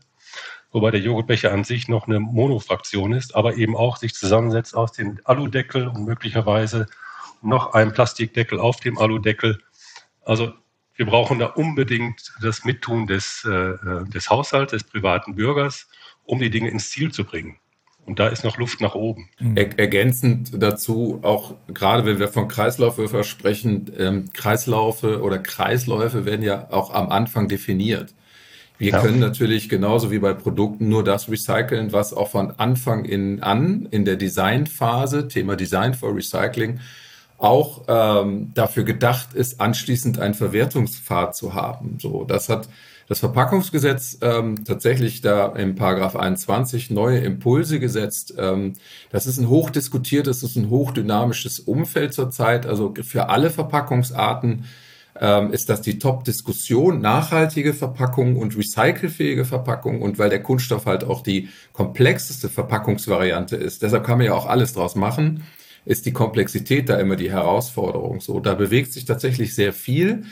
Wobei 0.72 0.92
der 0.92 1.00
Joghurtbecher 1.00 1.54
an 1.54 1.64
sich 1.64 1.88
noch 1.88 2.08
eine 2.08 2.20
Monofraktion 2.20 3.14
ist, 3.14 3.36
aber 3.36 3.56
eben 3.56 3.76
auch 3.78 3.98
sich 3.98 4.14
zusammensetzt 4.14 4.76
aus 4.76 4.92
dem 4.92 5.20
Aludeckel 5.24 5.88
und 5.88 6.06
möglicherweise 6.06 6.88
noch 7.42 7.74
einem 7.74 7.94
Plastikdeckel 7.94 8.60
auf 8.60 8.80
dem 8.80 8.98
Aludeckel. 8.98 9.62
Also 10.26 10.54
wir 10.96 11.06
brauchen 11.06 11.40
da 11.40 11.48
unbedingt 11.48 12.34
das 12.42 12.66
Mittun 12.66 13.08
des, 13.08 13.46
äh, 13.46 13.52
äh 13.52 14.06
des 14.10 14.30
Haushalts, 14.30 14.72
des 14.72 14.84
privaten 14.84 15.36
Bürgers 15.36 15.88
um 16.26 16.40
die 16.40 16.50
Dinge 16.50 16.70
ins 16.70 16.90
Ziel 16.90 17.12
zu 17.12 17.24
bringen. 17.24 17.58
Und 18.06 18.20
da 18.20 18.28
ist 18.28 18.44
noch 18.44 18.58
Luft 18.58 18.82
nach 18.82 18.96
oben. 18.96 19.30
Mhm. 19.40 19.58
Er, 19.58 19.80
ergänzend 19.80 20.52
dazu, 20.62 21.20
auch 21.24 21.56
gerade 21.68 22.06
wenn 22.06 22.20
wir 22.20 22.28
von 22.28 22.48
Kreislaufwürfer 22.48 23.24
sprechen, 23.24 23.92
ähm, 23.98 24.26
Kreislaufe 24.34 25.22
oder 25.22 25.40
Kreisläufe 25.40 26.26
werden 26.26 26.44
ja 26.44 26.68
auch 26.72 26.94
am 26.94 27.10
Anfang 27.10 27.48
definiert. 27.48 28.14
Wir 28.78 28.92
ja. 28.92 29.02
können 29.02 29.20
natürlich 29.20 29.70
genauso 29.70 30.12
wie 30.12 30.20
bei 30.20 30.34
Produkten 30.34 30.90
nur 30.90 31.04
das 31.04 31.30
recyceln, 31.30 31.94
was 31.94 32.14
auch 32.14 32.30
von 32.30 32.52
Anfang 32.58 33.06
in 33.06 33.42
an 33.42 33.88
in 33.90 34.06
der 34.06 34.18
Designphase, 34.18 35.28
Thema 35.28 35.56
Design 35.56 35.94
for 35.94 36.14
Recycling, 36.14 36.80
auch 37.38 37.84
ähm, 37.88 38.52
dafür 38.54 38.84
gedacht 38.84 39.34
ist, 39.34 39.62
anschließend 39.62 40.20
einen 40.20 40.34
Verwertungspfad 40.34 41.36
zu 41.36 41.54
haben. 41.54 41.98
So, 42.00 42.26
das 42.26 42.50
hat 42.50 42.68
das 43.08 43.20
Verpackungsgesetz 43.20 44.18
ähm, 44.22 44.64
tatsächlich 44.66 45.22
da 45.22 45.48
im 45.56 45.76
Paragraph 45.76 46.16
21 46.16 46.90
neue 46.90 47.20
Impulse 47.20 47.80
gesetzt. 47.80 48.34
Ähm, 48.38 48.74
das 49.12 49.28
ist 49.28 49.38
ein 49.38 49.50
hochdiskutiertes, 49.50 50.42
das 50.42 50.52
ist 50.52 50.56
ein 50.56 50.70
hochdynamisches 50.70 51.60
Umfeld 51.60 52.14
zurzeit. 52.14 52.66
Also 52.66 52.94
für 53.04 53.30
alle 53.30 53.52
Verpackungsarten 53.52 54.66
ähm, 55.20 55.54
ist 55.54 55.70
das 55.70 55.82
die 55.82 56.00
Top-Diskussion, 56.00 57.00
nachhaltige 57.00 57.74
Verpackung 57.74 58.38
und 58.38 58.58
recycelfähige 58.58 59.46
Verpackung 59.46 60.02
und 60.02 60.18
weil 60.18 60.30
der 60.30 60.42
Kunststoff 60.42 60.88
halt 60.88 61.04
auch 61.04 61.22
die 61.22 61.50
komplexeste 61.74 62.50
Verpackungsvariante 62.50 63.56
ist. 63.56 63.84
Deshalb 63.84 64.04
kann 64.04 64.18
man 64.18 64.28
ja 64.28 64.34
auch 64.34 64.48
alles 64.48 64.74
draus 64.74 64.96
machen 64.96 65.44
ist 65.86 66.08
die 66.08 66.14
Komplexität 66.14 66.90
da 66.90 67.00
immer 67.00 67.16
die 67.16 67.32
Herausforderung. 67.32 68.20
So, 68.20 68.40
da 68.40 68.56
bewegt 68.56 68.92
sich 68.92 69.06
tatsächlich 69.06 69.54
sehr 69.54 69.72
viel 69.72 70.26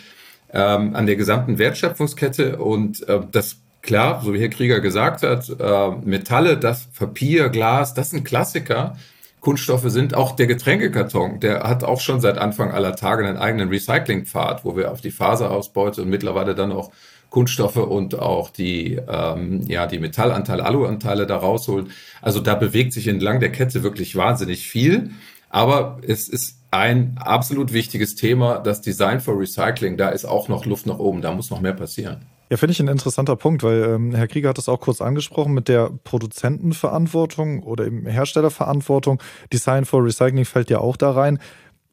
ähm, 0.53 0.95
an 0.95 1.05
der 1.05 1.15
gesamten 1.15 1.57
Wertschöpfungskette 1.57 2.57
und 2.57 3.07
äh, 3.09 3.19
das 3.31 3.57
klar, 3.81 4.21
so 4.23 4.33
wie 4.33 4.39
Herr 4.39 4.50
Krieger 4.50 4.79
gesagt 4.79 5.23
hat, 5.23 5.50
äh, 5.50 5.91
Metalle, 6.05 6.57
das 6.57 6.88
Papier, 6.88 7.50
Glas, 7.50 7.94
das 7.94 8.11
sind 8.11 8.23
Klassiker. 8.23 8.95
Kunststoffe 9.41 9.89
sind 9.89 10.15
auch 10.15 10.38
der 10.38 10.47
Getränkekarton, 10.47 11.41
der 11.41 11.63
hat 11.63 11.83
auch 11.83 12.00
schon 12.00 12.21
seit 12.21 12.38
Anfang 12.38 12.71
aller 12.71 12.95
Tage 12.95 13.27
einen 13.27 13.38
eigenen 13.38 13.67
Recyclingpfad, 13.67 14.63
wo 14.63 14.77
wir 14.77 14.89
auf 14.89 15.01
die 15.01 15.11
Faserausbeute 15.11 16.01
und 16.01 16.09
mittlerweile 16.09 16.55
dann 16.55 16.71
auch 16.71 16.91
Kunststoffe 17.29 17.75
und 17.77 18.17
auch 18.17 18.51
die, 18.51 19.00
ähm, 19.05 19.63
ja, 19.67 19.88
die 19.88 20.00
Metallanteile, 20.00 20.63
Aluanteile 20.63 21.27
da 21.27 21.35
rausholen. 21.35 21.89
Also 22.21 22.39
da 22.39 22.55
bewegt 22.55 22.94
sich 22.94 23.07
entlang 23.07 23.41
der 23.41 23.51
Kette 23.51 23.83
wirklich 23.83 24.15
wahnsinnig 24.15 24.67
viel. 24.67 25.10
Aber 25.50 26.00
es 26.07 26.29
ist 26.29 26.60
ein 26.74 27.18
absolut 27.20 27.72
wichtiges 27.72 28.15
Thema, 28.15 28.60
das 28.60 28.82
Design 28.82 29.20
for 29.20 29.39
Recycling. 29.39 29.96
Da 29.96 30.10
ist 30.10 30.25
auch 30.25 30.48
noch 30.48 30.65
Luft 30.65 30.88
nach 30.88 31.00
oben, 31.00 31.22
da 31.22 31.32
muss 31.32 31.51
noch 31.51 31.62
mehr 31.62 31.74
passieren. 31.74 32.25
Ja, 32.50 32.58
finde 32.58 32.72
ich 32.72 32.80
ein 32.80 32.88
interessanter 32.88 33.36
Punkt, 33.36 33.63
weil 33.63 33.84
ähm, 33.84 34.13
Herr 34.13 34.27
Krieger 34.27 34.50
hat 34.50 34.58
das 34.58 34.70
auch 34.70 34.80
kurz 34.80 35.01
angesprochen 35.01 35.53
mit 35.53 35.68
der 35.68 35.92
Produzentenverantwortung 36.03 37.63
oder 37.63 37.86
eben 37.86 38.06
Herstellerverantwortung. 38.06 39.22
Design 39.51 39.86
for 39.86 40.03
Recycling 40.03 40.46
fällt 40.46 40.70
ja 40.70 40.80
auch 40.80 40.98
da 40.98 41.12
rein. 41.12 41.39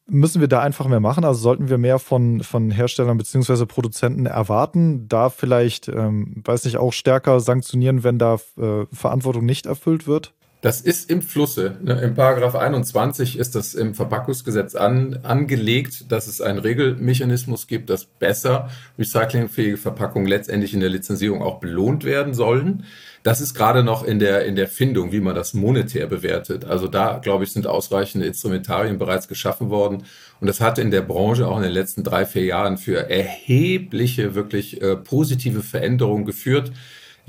Müssen 0.07 0.41
wir 0.41 0.49
da 0.49 0.61
einfach 0.61 0.89
mehr 0.89 0.99
machen? 0.99 1.25
Also 1.25 1.41
sollten 1.41 1.69
wir 1.69 1.79
mehr 1.79 1.99
von, 1.99 2.43
von 2.43 2.71
Herstellern 2.71 3.17
bzw. 3.17 3.65
Produzenten 3.65 4.27
erwarten? 4.27 5.09
Da 5.09 5.31
vielleicht, 5.31 5.89
ähm, 5.89 6.43
weiß 6.45 6.65
nicht, 6.65 6.79
auch 6.79 6.93
stärker 6.93 7.39
sanktionieren, 7.39 8.03
wenn 8.03 8.19
da 8.19 8.39
äh, 8.59 8.87
Verantwortung 8.93 9.45
nicht 9.45 9.67
erfüllt 9.67 10.07
wird? 10.07 10.35
Das 10.61 10.83
ist 10.83 11.09
im 11.09 11.23
Flusse. 11.23 11.79
Ne, 11.83 11.99
Im 12.03 12.15
Paragraph 12.15 12.55
21 12.55 13.39
ist 13.39 13.55
das 13.55 13.75
im 13.75 13.95
Verpackungsgesetz 13.95 14.75
an, 14.75 15.21
angelegt, 15.23 16.13
dass 16.13 16.27
es 16.27 16.43
einen 16.43 16.59
Regelmechanismus 16.59 17.67
gibt, 17.67 17.89
dass 17.89 18.05
besser 18.05 18.69
recyclingfähige 18.99 19.79
Verpackungen 19.79 20.29
letztendlich 20.29 20.75
in 20.75 20.81
der 20.81 20.91
Lizenzierung 20.91 21.41
auch 21.43 21.61
belohnt 21.61 22.05
werden 22.05 22.35
sollen. 22.35 22.85
Das 23.23 23.41
ist 23.41 23.55
gerade 23.55 23.83
noch 23.83 24.05
in 24.05 24.19
der, 24.19 24.45
in 24.45 24.55
der 24.55 24.69
Findung, 24.69 25.13
wie 25.13 25.21
man 25.21 25.35
das 25.35 25.55
monetär 25.55 26.07
bewertet. 26.07 26.67
Also 26.67 26.89
da, 26.89 27.19
glaube 27.19 27.45
ich, 27.45 27.53
sind 27.53 27.67
ausreichende 27.67 28.27
Instrumentarien 28.27 28.99
bereits 28.99 29.29
geschaffen 29.29 29.71
worden. 29.71 30.05
Und 30.41 30.47
das 30.47 30.61
hat 30.61 30.79
in 30.79 30.91
der 30.91 31.03
Branche 31.03 31.49
auch 31.49 31.57
in 31.57 31.63
den 31.63 31.73
letzten 31.73 32.05
drei, 32.05 32.27
vier 32.27 32.45
Jahren 32.45 32.77
für 32.77 33.09
erhebliche, 33.09 34.35
wirklich 34.35 34.83
äh, 34.83 34.97
positive 34.97 35.63
Veränderungen 35.63 36.27
geführt 36.27 36.71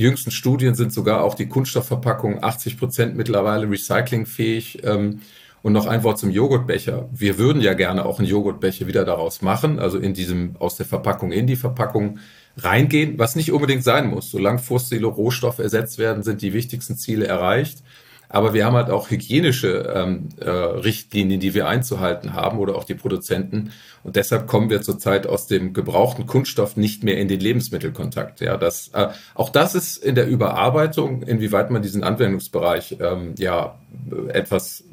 jüngsten 0.02 0.32
Studien 0.32 0.76
sind 0.76 0.92
sogar 0.92 1.24
auch 1.24 1.36
die 1.36 1.48
Kunststoffverpackungen 1.48 2.44
80 2.44 2.78
Prozent 2.78 3.16
mittlerweile 3.16 3.70
recyclingfähig. 3.70 4.84
Ähm, 4.84 5.22
und 5.64 5.74
noch 5.74 5.86
ein 5.86 6.04
Wort 6.04 6.18
zum 6.18 6.32
Joghurtbecher. 6.32 7.08
Wir 7.14 7.38
würden 7.38 7.62
ja 7.62 7.74
gerne 7.74 8.06
auch 8.06 8.20
einen 8.20 8.28
Joghurtbecher 8.28 8.88
wieder 8.88 9.06
daraus 9.06 9.42
machen, 9.42 9.80
also 9.80 10.00
in 10.00 10.14
diesem, 10.14 10.56
aus 10.58 10.76
der 10.76 10.86
Verpackung 10.86 11.32
in 11.32 11.46
die 11.46 11.56
Verpackung 11.56 12.18
reingehen, 12.58 13.18
was 13.20 13.36
nicht 13.36 13.52
unbedingt 13.52 13.84
sein 13.84 14.10
muss. 14.10 14.32
Solange 14.32 14.60
fossile 14.60 15.08
Rohstoffe 15.08 15.60
ersetzt 15.60 15.98
werden, 15.98 16.24
sind 16.24 16.42
die 16.42 16.54
wichtigsten 16.54 16.98
Ziele 16.98 17.28
erreicht. 17.28 17.84
Aber 18.34 18.54
wir 18.54 18.66
haben 18.66 18.76
halt 18.76 18.90
auch 18.90 19.10
hygienische 19.10 19.94
ähm, 19.94 20.30
äh, 20.40 20.50
Richtlinien, 20.50 21.42
die 21.42 21.54
wir 21.54 21.68
einzuhalten 21.68 22.34
haben 22.34 22.60
oder 22.60 22.76
auch 22.76 22.86
die 22.86 22.94
Produzenten. 22.94 23.74
Und 24.04 24.16
deshalb 24.16 24.48
kommen 24.48 24.70
wir 24.70 24.82
zurzeit 24.82 25.28
aus 25.28 25.48
dem 25.48 25.74
gebrauchten 25.74 26.28
Kunststoff 26.28 26.78
nicht 26.78 27.04
mehr 27.04 27.18
in 27.18 27.28
den 27.28 27.42
Lebensmittelkontakt. 27.42 28.40
Ja, 28.40 28.56
das, 28.56 28.88
äh, 28.94 29.10
auch 29.36 29.50
das 29.50 29.76
ist 29.76 29.98
in 29.98 30.16
der 30.16 30.28
Überarbeitung, 30.28 31.24
inwieweit 31.24 31.72
man 31.72 31.82
diesen 31.82 32.06
Anwendungsbereich 32.06 32.98
ähm, 33.02 33.36
ja 33.38 33.76
etwas 34.30 34.86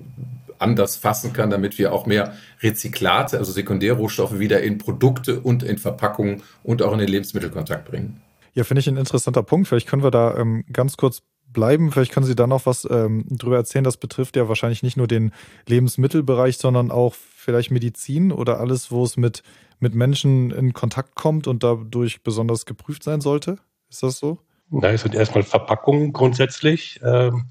anders 0.59 0.97
fassen 0.97 1.33
kann, 1.33 1.51
damit 1.51 1.79
wir 1.79 1.93
auch 1.93 2.07
mehr 2.07 2.35
Rezyklate, 2.61 3.39
also 3.39 3.53
Sekundärrohstoffe 3.53 4.41
wieder 4.41 4.61
in 4.63 4.79
Produkte 4.79 5.39
und 5.39 5.63
in 5.63 5.79
Verpackungen 5.79 6.43
und 6.65 6.83
auch 6.83 6.93
in 6.93 6.99
den 6.99 7.09
Lebensmittelkontakt 7.09 7.89
bringen. 7.89 8.21
Ja, 8.55 8.65
finde 8.65 8.81
ich 8.81 8.89
ein 8.89 8.97
interessanter 8.97 9.45
Punkt. 9.45 9.69
Vielleicht 9.69 9.87
können 9.87 10.03
wir 10.03 10.11
da 10.11 10.37
ähm, 10.37 10.65
ganz 10.73 10.97
kurz 10.97 11.23
bleiben. 11.53 11.91
Vielleicht 11.93 12.13
können 12.13 12.27
Sie 12.27 12.37
da 12.37 12.47
noch 12.47 12.67
was 12.67 12.87
ähm, 12.91 13.25
drüber 13.29 13.57
erzählen. 13.57 13.85
Das 13.85 13.97
betrifft 13.97 14.37
ja 14.37 14.49
wahrscheinlich 14.49 14.83
nicht 14.83 14.97
nur 14.97 15.07
den 15.07 15.33
Lebensmittelbereich, 15.67 16.59
sondern 16.59 16.91
auch 16.91 17.15
vielleicht 17.15 17.71
Medizin 17.71 18.33
oder 18.33 18.61
alles, 18.61 18.91
wo 18.91 19.05
es 19.05 19.17
mit, 19.17 19.43
mit 19.81 19.95
Menschen 19.95 20.51
in 20.51 20.73
Kontakt 20.73 21.15
kommt 21.15 21.47
und 21.47 21.63
dadurch 21.63 22.23
besonders 22.23 22.67
geprüft 22.67 23.03
sein 23.03 23.21
sollte. 23.21 23.59
Ist 23.91 24.03
das 24.03 24.19
so? 24.19 24.39
Da 24.71 24.91
ist 24.91 25.07
erstmal 25.07 25.45
Verpackung 25.45 26.13
grundsätzlich. 26.13 27.01
Ähm, 27.03 27.47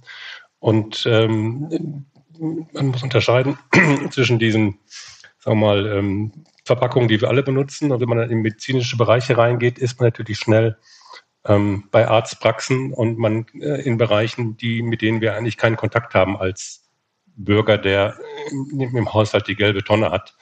und 0.59 1.05
ähm, 1.09 2.05
man 2.73 2.87
muss 2.87 3.03
unterscheiden 3.03 3.57
zwischen 4.11 4.37
diesen, 4.39 4.79
sagen 5.39 5.59
wir 5.59 5.67
mal, 5.67 5.87
ähm, 5.87 6.31
Verpackungen, 6.65 7.07
die 7.07 7.19
wir 7.19 7.29
alle 7.29 7.43
benutzen. 7.43 7.91
Und 7.91 8.01
wenn 8.01 8.09
man 8.09 8.29
in 8.29 8.41
medizinische 8.41 8.97
Bereiche 8.97 9.37
reingeht, 9.37 9.79
ist 9.79 9.99
man 9.99 10.07
natürlich 10.07 10.37
schnell 10.37 10.77
ähm, 11.47 11.85
bei 11.91 12.07
Arztpraxen 12.07 12.93
und 12.93 13.17
man 13.17 13.45
äh, 13.59 13.81
in 13.81 13.97
Bereichen, 13.97 14.57
die, 14.57 14.81
mit 14.81 15.01
denen 15.01 15.21
wir 15.21 15.35
eigentlich 15.35 15.57
keinen 15.57 15.77
Kontakt 15.77 16.13
haben 16.13 16.37
als 16.37 16.83
Bürger, 17.35 17.77
der 17.77 18.17
im, 18.51 18.95
im 18.95 19.13
Haushalt 19.13 19.47
die 19.47 19.55
gelbe 19.55 19.83
Tonne 19.83 20.11
hat. 20.11 20.35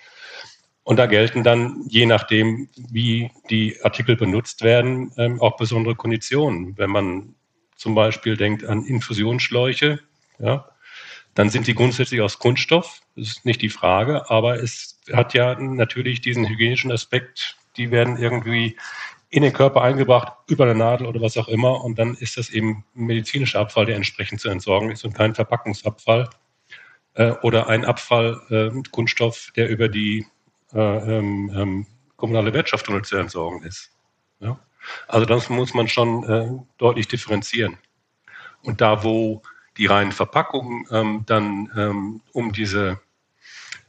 Und 0.84 0.98
da 0.98 1.08
gelten 1.08 1.44
dann, 1.44 1.84
je 1.88 2.06
nachdem, 2.06 2.70
wie 2.76 3.32
die 3.50 3.78
Artikel 3.84 4.16
benutzt 4.16 4.64
werden, 4.64 5.12
ähm, 5.18 5.42
auch 5.42 5.58
besondere 5.58 5.96
Konditionen. 5.96 6.78
Wenn 6.78 6.92
man 6.92 7.36
zum 7.76 7.96
Beispiel 7.96 8.38
denkt 8.38 8.64
an 8.64 8.86
Infusionsschläuche, 8.86 10.00
ja, 10.40 10.70
dann 11.34 11.50
sind 11.50 11.66
sie 11.66 11.74
grundsätzlich 11.74 12.22
aus 12.22 12.40
Kunststoff. 12.40 13.02
Das 13.16 13.28
ist 13.28 13.46
nicht 13.46 13.62
die 13.62 13.70
Frage, 13.70 14.30
aber 14.30 14.62
es 14.62 15.00
hat 15.12 15.34
ja 15.34 15.60
natürlich 15.60 16.22
diesen 16.22 16.48
hygienischen 16.48 16.92
Aspekt. 16.92 17.58
Die 17.78 17.92
werden 17.92 18.18
irgendwie 18.18 18.78
in 19.36 19.42
den 19.42 19.52
Körper 19.52 19.82
eingebracht, 19.82 20.32
über 20.48 20.64
eine 20.64 20.76
Nadel 20.76 21.08
oder 21.08 21.20
was 21.20 21.36
auch 21.36 21.50
immer. 21.50 21.84
Und 21.84 22.00
dann 22.00 22.16
ist 22.16 22.38
das 22.38 22.50
eben 22.50 22.86
medizinischer 22.94 23.60
Abfall, 23.60 23.86
der 23.86 23.98
entsprechend 23.98 24.40
zu 24.40 24.48
entsorgen 24.48 24.92
ist 24.92 25.04
und 25.04 25.14
kein 25.14 25.36
Verpackungsabfall 25.36 26.30
äh, 27.16 27.32
oder 27.42 27.68
ein 27.68 27.84
Abfall 27.84 28.40
äh, 28.50 28.90
Kunststoff, 28.92 29.52
der 29.58 29.68
über 29.68 29.90
die 29.90 30.26
äh, 30.74 30.80
ähm, 30.80 31.52
ähm, 31.54 31.88
kommunale 32.16 32.54
Wirtschaft 32.54 32.86
zu 32.86 33.18
entsorgen 33.18 33.64
ist. 33.64 33.92
Ja? 34.40 34.58
Also 35.10 35.26
das 35.26 35.50
muss 35.50 35.74
man 35.74 35.90
schon 35.90 36.24
äh, 36.24 36.52
deutlich 36.78 37.10
differenzieren. 37.10 37.78
Und 38.62 38.80
da, 38.80 39.04
wo 39.04 39.42
die 39.76 39.88
reinen 39.88 40.14
Verpackungen 40.14 40.88
ähm, 40.92 41.24
dann 41.26 41.70
ähm, 41.76 42.22
um 42.32 42.54
diese 42.54 43.02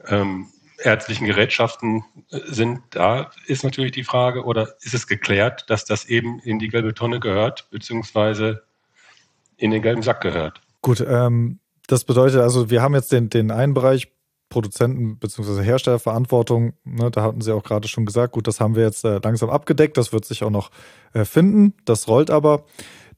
ähm, 0.08 0.48
ärztlichen 0.78 1.26
Gerätschaften 1.26 2.04
äh, 2.30 2.40
sind, 2.46 2.80
da 2.90 3.30
ist 3.46 3.64
natürlich 3.64 3.92
die 3.92 4.04
Frage, 4.04 4.44
oder 4.44 4.74
ist 4.80 4.94
es 4.94 5.06
geklärt, 5.06 5.64
dass 5.68 5.84
das 5.84 6.06
eben 6.06 6.38
in 6.40 6.58
die 6.58 6.68
gelbe 6.68 6.94
Tonne 6.94 7.20
gehört, 7.20 7.68
beziehungsweise 7.70 8.62
in 9.56 9.70
den 9.70 9.82
gelben 9.82 10.02
Sack 10.02 10.20
gehört? 10.20 10.60
Gut, 10.82 11.04
ähm, 11.06 11.60
das 11.86 12.04
bedeutet 12.04 12.40
also, 12.40 12.70
wir 12.70 12.82
haben 12.82 12.94
jetzt 12.94 13.12
den, 13.12 13.30
den 13.30 13.50
einen 13.50 13.74
Bereich 13.74 14.12
Produzenten 14.48 15.18
bzw. 15.18 15.62
Herstellerverantwortung, 15.62 16.74
ne, 16.84 17.10
da 17.10 17.22
hatten 17.22 17.40
Sie 17.40 17.52
auch 17.52 17.64
gerade 17.64 17.88
schon 17.88 18.06
gesagt, 18.06 18.32
gut, 18.32 18.46
das 18.46 18.60
haben 18.60 18.76
wir 18.76 18.84
jetzt 18.84 19.04
äh, 19.04 19.18
langsam 19.22 19.50
abgedeckt, 19.50 19.96
das 19.96 20.12
wird 20.12 20.24
sich 20.24 20.44
auch 20.44 20.50
noch 20.50 20.70
äh, 21.12 21.24
finden, 21.24 21.74
das 21.84 22.06
rollt 22.06 22.30
aber. 22.30 22.64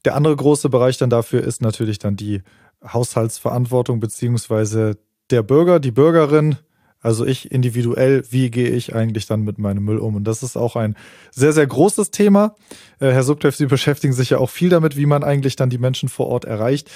Der 0.05 0.15
andere 0.15 0.35
große 0.35 0.69
Bereich 0.69 0.97
dann 0.97 1.09
dafür 1.09 1.43
ist 1.43 1.61
natürlich 1.61 1.99
dann 1.99 2.15
die 2.15 2.41
Haushaltsverantwortung 2.83 3.99
beziehungsweise 3.99 4.97
der 5.29 5.43
Bürger, 5.43 5.79
die 5.79 5.91
Bürgerin, 5.91 6.57
also 7.01 7.25
ich 7.25 7.51
individuell, 7.51 8.23
wie 8.29 8.51
gehe 8.51 8.69
ich 8.69 8.93
eigentlich 8.93 9.25
dann 9.25 9.41
mit 9.41 9.57
meinem 9.57 9.83
Müll 9.83 9.99
um? 9.99 10.15
Und 10.15 10.25
das 10.25 10.43
ist 10.43 10.57
auch 10.57 10.75
ein 10.75 10.95
sehr, 11.31 11.53
sehr 11.53 11.65
großes 11.65 12.11
Thema. 12.11 12.55
Äh, 12.99 13.11
Herr 13.11 13.23
Subtev, 13.23 13.55
Sie 13.55 13.67
beschäftigen 13.67 14.13
sich 14.13 14.31
ja 14.31 14.37
auch 14.37 14.49
viel 14.49 14.69
damit, 14.69 14.97
wie 14.97 15.05
man 15.05 15.23
eigentlich 15.23 15.55
dann 15.55 15.69
die 15.69 15.77
Menschen 15.77 16.09
vor 16.09 16.27
Ort 16.27 16.45
erreicht. 16.45 16.91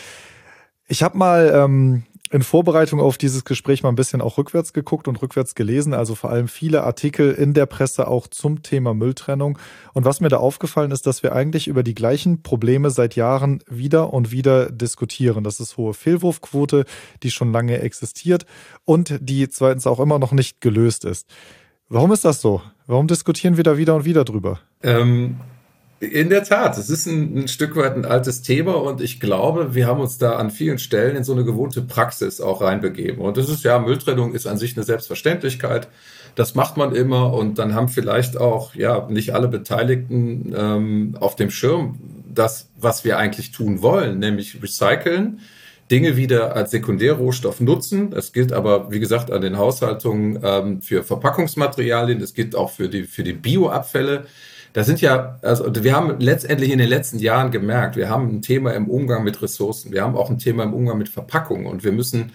Ich 0.88 1.04
habe 1.04 1.18
mal 1.18 1.52
ähm, 1.56 2.04
in 2.34 2.42
Vorbereitung 2.42 3.00
auf 3.00 3.20
dieses 3.20 3.46
Gespräch 3.46 3.84
mal 3.84 3.90
ein 3.90 3.96
bisschen 3.96 4.20
auch 4.20 4.40
rückwärts 4.40 4.74
geguckt 4.74 5.08
und 5.08 5.22
rückwärts 5.22 5.54
gelesen, 5.54 5.94
also 5.94 6.16
vor 6.16 6.32
allem 6.32 6.48
viele 6.48 6.84
Artikel 6.84 7.32
in 7.32 7.54
der 7.54 7.68
Presse 7.68 8.08
auch 8.08 8.26
zum 8.26 8.64
Thema 8.64 8.96
Mülltrennung. 8.96 9.60
Und 9.94 10.04
was 10.04 10.20
mir 10.20 10.30
da 10.30 10.38
aufgefallen 10.38 10.90
ist, 10.90 11.06
dass 11.06 11.22
wir 11.22 11.34
eigentlich 11.34 11.68
über 11.68 11.84
die 11.84 11.94
gleichen 11.94 12.42
Probleme 12.42 12.90
seit 12.90 13.16
Jahren 13.16 13.64
wieder 13.70 14.12
und 14.12 14.32
wieder 14.32 14.72
diskutieren. 14.72 15.44
Das 15.44 15.60
ist 15.60 15.78
hohe 15.78 15.94
Fehlwurfquote, 15.94 16.86
die 17.22 17.30
schon 17.30 17.52
lange 17.52 17.80
existiert 17.82 18.48
und 18.84 19.16
die 19.22 19.48
zweitens 19.50 19.86
auch 19.86 20.00
immer 20.00 20.18
noch 20.18 20.32
nicht 20.32 20.60
gelöst 20.60 21.06
ist. 21.06 21.30
Warum 21.88 22.12
ist 22.14 22.26
das 22.26 22.42
so? 22.42 22.64
Warum 22.88 23.06
diskutieren 23.06 23.58
wir 23.58 23.64
da 23.64 23.78
wieder 23.78 23.94
und 23.94 24.06
wieder 24.06 24.26
drüber? 24.26 24.60
Ähm, 24.82 25.38
in 26.04 26.30
der 26.30 26.44
Tat, 26.44 26.78
es 26.78 26.90
ist 26.90 27.06
ein, 27.06 27.38
ein, 27.38 27.48
Stück 27.48 27.76
weit 27.76 27.96
ein 27.96 28.06
altes 28.06 28.42
Thema 28.42 28.76
und 28.76 29.02
ich 29.02 29.20
glaube, 29.20 29.74
wir 29.74 29.88
haben 29.88 30.02
uns 30.02 30.18
da 30.18 30.34
an 30.34 30.52
vielen 30.52 30.78
Stellen 30.78 31.16
in 31.16 31.24
so 31.24 31.34
eine 31.34 31.46
gewohnte 31.46 31.82
Praxis 31.82 32.42
auch 32.42 32.62
reinbegeben. 32.62 33.22
Und 33.22 33.38
das 33.38 33.50
ist 33.50 33.64
ja, 33.64 33.80
Mülltrennung 33.80 34.34
ist 34.34 34.46
an 34.46 34.58
sich 34.58 34.76
eine 34.76 34.84
Selbstverständlichkeit. 34.84 35.88
Das 36.36 36.56
macht 36.56 36.78
man 36.78 36.96
immer 36.96 37.34
und 37.34 37.60
dann 37.60 37.74
haben 37.74 37.90
vielleicht 37.90 38.38
auch, 38.38 38.76
ja, 38.76 39.08
nicht 39.10 39.34
alle 39.34 39.48
Beteiligten 39.48 40.54
ähm, 40.56 41.18
auf 41.20 41.36
dem 41.36 41.50
Schirm 41.50 42.00
das, 42.34 42.70
was 42.78 43.06
wir 43.06 43.18
eigentlich 43.18 43.52
tun 43.52 43.82
wollen, 43.82 44.20
nämlich 44.20 44.62
recyceln. 44.62 45.40
Dinge 45.92 46.16
wieder 46.16 46.56
als 46.56 46.72
Sekundärrohstoff 46.72 47.60
nutzen. 47.60 48.10
Das 48.10 48.34
gilt 48.34 48.52
aber, 48.52 48.92
wie 48.92 49.00
gesagt, 49.00 49.30
an 49.32 49.42
den 49.42 49.58
Haushaltungen 49.58 50.40
ähm, 50.42 50.82
für 50.82 51.04
Verpackungsmaterialien. 51.04 52.20
Das 52.20 52.34
gilt 52.34 52.56
auch 52.56 52.72
für 52.72 52.90
die, 52.90 53.04
für 53.04 53.24
die 53.24 53.34
Bioabfälle. 53.34 54.26
Das 54.74 54.88
sind 54.88 55.02
ja, 55.02 55.40
also 55.44 55.66
wir 55.84 55.96
haben 55.96 56.20
letztendlich 56.20 56.72
in 56.72 56.80
den 56.80 56.90
letzten 56.90 57.20
Jahren 57.20 57.52
gemerkt, 57.52 57.96
wir 57.96 58.10
haben 58.10 58.30
ein 58.30 58.42
Thema 58.42 58.74
im 58.74 58.90
Umgang 58.90 59.24
mit 59.24 59.42
Ressourcen, 59.42 59.92
wir 59.92 60.02
haben 60.02 60.18
auch 60.18 60.30
ein 60.30 60.40
Thema 60.40 60.64
im 60.64 60.74
Umgang 60.74 60.98
mit 60.98 61.10
Verpackungen 61.10 61.68
und 61.68 61.84
wir 61.84 61.92
müssen, 61.92 62.32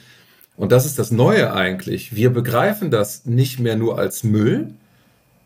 und 0.57 0.71
das 0.71 0.87
ist 0.87 0.99
das 0.99 1.11
Neue 1.11 1.53
eigentlich, 1.53 2.15
wir 2.15 2.31
begreifen 2.31 2.93
das 2.93 3.27
nicht 3.27 3.59
mehr 3.59 3.77
nur 3.77 3.99
als 3.99 4.23
Müll, 4.23 4.75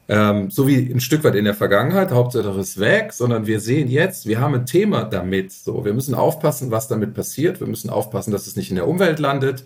ähm, 0.09 0.51
so 0.51 0.67
wie 0.67 0.93
ein 0.93 1.01
Stück 1.01 1.25
weit 1.25 1.37
in 1.37 1.47
der 1.47 1.55
Vergangenheit, 1.55 2.11
Hauptsache 2.11 2.61
ist 2.61 2.79
weg, 2.79 3.15
sondern 3.15 3.47
wir 3.47 3.61
sehen 3.61 3.89
jetzt, 3.89 4.27
wir 4.27 4.41
haben 4.41 4.55
ein 4.55 4.67
Thema 4.67 5.05
damit. 5.05 5.53
So, 5.53 5.87
wir 5.87 5.95
müssen 5.95 6.15
aufpassen, 6.15 6.71
was 6.71 6.89
damit 6.89 7.15
passiert. 7.15 7.61
Wir 7.61 7.67
müssen 7.67 7.89
aufpassen, 7.89 8.33
dass 8.33 8.47
es 8.47 8.57
nicht 8.57 8.69
in 8.69 8.77
der 8.77 8.89
Umwelt 8.89 9.19
landet. 9.19 9.65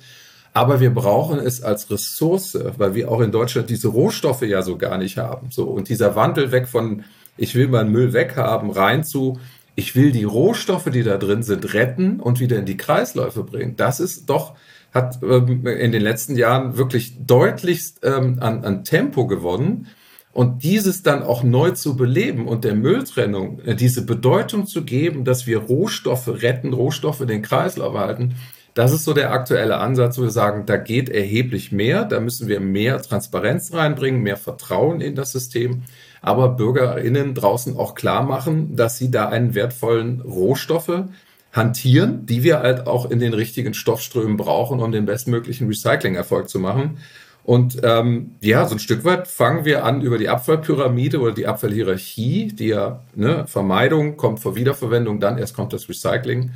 Aber 0.52 0.80
wir 0.80 0.94
brauchen 0.94 1.38
es 1.38 1.62
als 1.62 1.90
Ressource, 1.90 2.56
weil 2.78 2.94
wir 2.94 3.10
auch 3.10 3.20
in 3.20 3.32
Deutschland 3.32 3.68
diese 3.70 3.88
Rohstoffe 3.88 4.42
ja 4.42 4.62
so 4.62 4.78
gar 4.78 4.98
nicht 4.98 5.18
haben. 5.18 5.48
So, 5.50 5.64
und 5.64 5.88
dieser 5.88 6.16
Wandel 6.16 6.52
weg 6.52 6.68
von, 6.68 7.04
ich 7.36 7.54
will 7.54 7.68
meinen 7.68 7.92
Müll 7.92 8.12
weghaben, 8.12 8.70
rein 8.70 9.04
zu, 9.04 9.38
ich 9.74 9.94
will 9.94 10.10
die 10.10 10.24
Rohstoffe, 10.24 10.90
die 10.90 11.02
da 11.02 11.18
drin 11.18 11.42
sind, 11.42 11.74
retten 11.74 12.18
und 12.18 12.40
wieder 12.40 12.58
in 12.58 12.64
die 12.64 12.78
Kreisläufe 12.78 13.44
bringen. 13.44 13.76
Das 13.76 14.00
ist 14.00 14.28
doch, 14.30 14.54
hat 14.92 15.22
ähm, 15.22 15.66
in 15.66 15.92
den 15.92 16.02
letzten 16.02 16.36
Jahren 16.36 16.78
wirklich 16.78 17.14
deutlichst 17.26 18.00
ähm, 18.02 18.38
an, 18.40 18.64
an 18.64 18.84
Tempo 18.84 19.26
gewonnen. 19.26 19.88
Und 20.32 20.64
dieses 20.64 21.02
dann 21.02 21.22
auch 21.22 21.42
neu 21.42 21.70
zu 21.70 21.96
beleben 21.96 22.46
und 22.46 22.64
der 22.64 22.74
Mülltrennung 22.74 23.60
äh, 23.60 23.74
diese 23.74 24.04
Bedeutung 24.04 24.66
zu 24.66 24.84
geben, 24.84 25.24
dass 25.24 25.46
wir 25.46 25.58
Rohstoffe 25.58 26.28
retten, 26.28 26.72
Rohstoffe 26.72 27.20
in 27.20 27.28
den 27.28 27.42
Kreislauf 27.42 27.94
halten, 27.94 28.34
das 28.76 28.92
ist 28.92 29.04
so 29.04 29.14
der 29.14 29.32
aktuelle 29.32 29.78
Ansatz, 29.78 30.18
wo 30.18 30.22
wir 30.22 30.30
sagen, 30.30 30.66
da 30.66 30.76
geht 30.76 31.08
erheblich 31.08 31.72
mehr, 31.72 32.04
da 32.04 32.20
müssen 32.20 32.46
wir 32.46 32.60
mehr 32.60 33.00
Transparenz 33.00 33.72
reinbringen, 33.72 34.22
mehr 34.22 34.36
Vertrauen 34.36 35.00
in 35.00 35.14
das 35.14 35.32
System, 35.32 35.84
aber 36.26 36.48
BürgerInnen 36.48 37.34
draußen 37.34 37.76
auch 37.76 37.94
klar 37.94 38.24
machen, 38.24 38.74
dass 38.74 38.98
sie 38.98 39.12
da 39.12 39.28
einen 39.28 39.54
wertvollen 39.54 40.20
Rohstoffe 40.22 41.04
hantieren, 41.52 42.26
die 42.26 42.42
wir 42.42 42.58
halt 42.58 42.88
auch 42.88 43.08
in 43.08 43.20
den 43.20 43.32
richtigen 43.32 43.74
Stoffströmen 43.74 44.36
brauchen, 44.36 44.80
um 44.80 44.90
den 44.90 45.06
bestmöglichen 45.06 45.68
Recycling-Erfolg 45.68 46.48
zu 46.48 46.58
machen. 46.58 46.98
Und 47.44 47.78
ähm, 47.84 48.32
ja, 48.40 48.66
so 48.66 48.74
ein 48.74 48.80
Stück 48.80 49.04
weit 49.04 49.28
fangen 49.28 49.64
wir 49.64 49.84
an 49.84 50.02
über 50.02 50.18
die 50.18 50.28
Abfallpyramide 50.28 51.20
oder 51.20 51.32
die 51.32 51.46
Abfallhierarchie, 51.46 52.48
die 52.48 52.68
ja 52.68 53.04
ne, 53.14 53.46
Vermeidung 53.46 54.16
kommt 54.16 54.40
vor 54.40 54.56
Wiederverwendung, 54.56 55.20
dann 55.20 55.38
erst 55.38 55.54
kommt 55.54 55.72
das 55.72 55.88
Recycling 55.88 56.50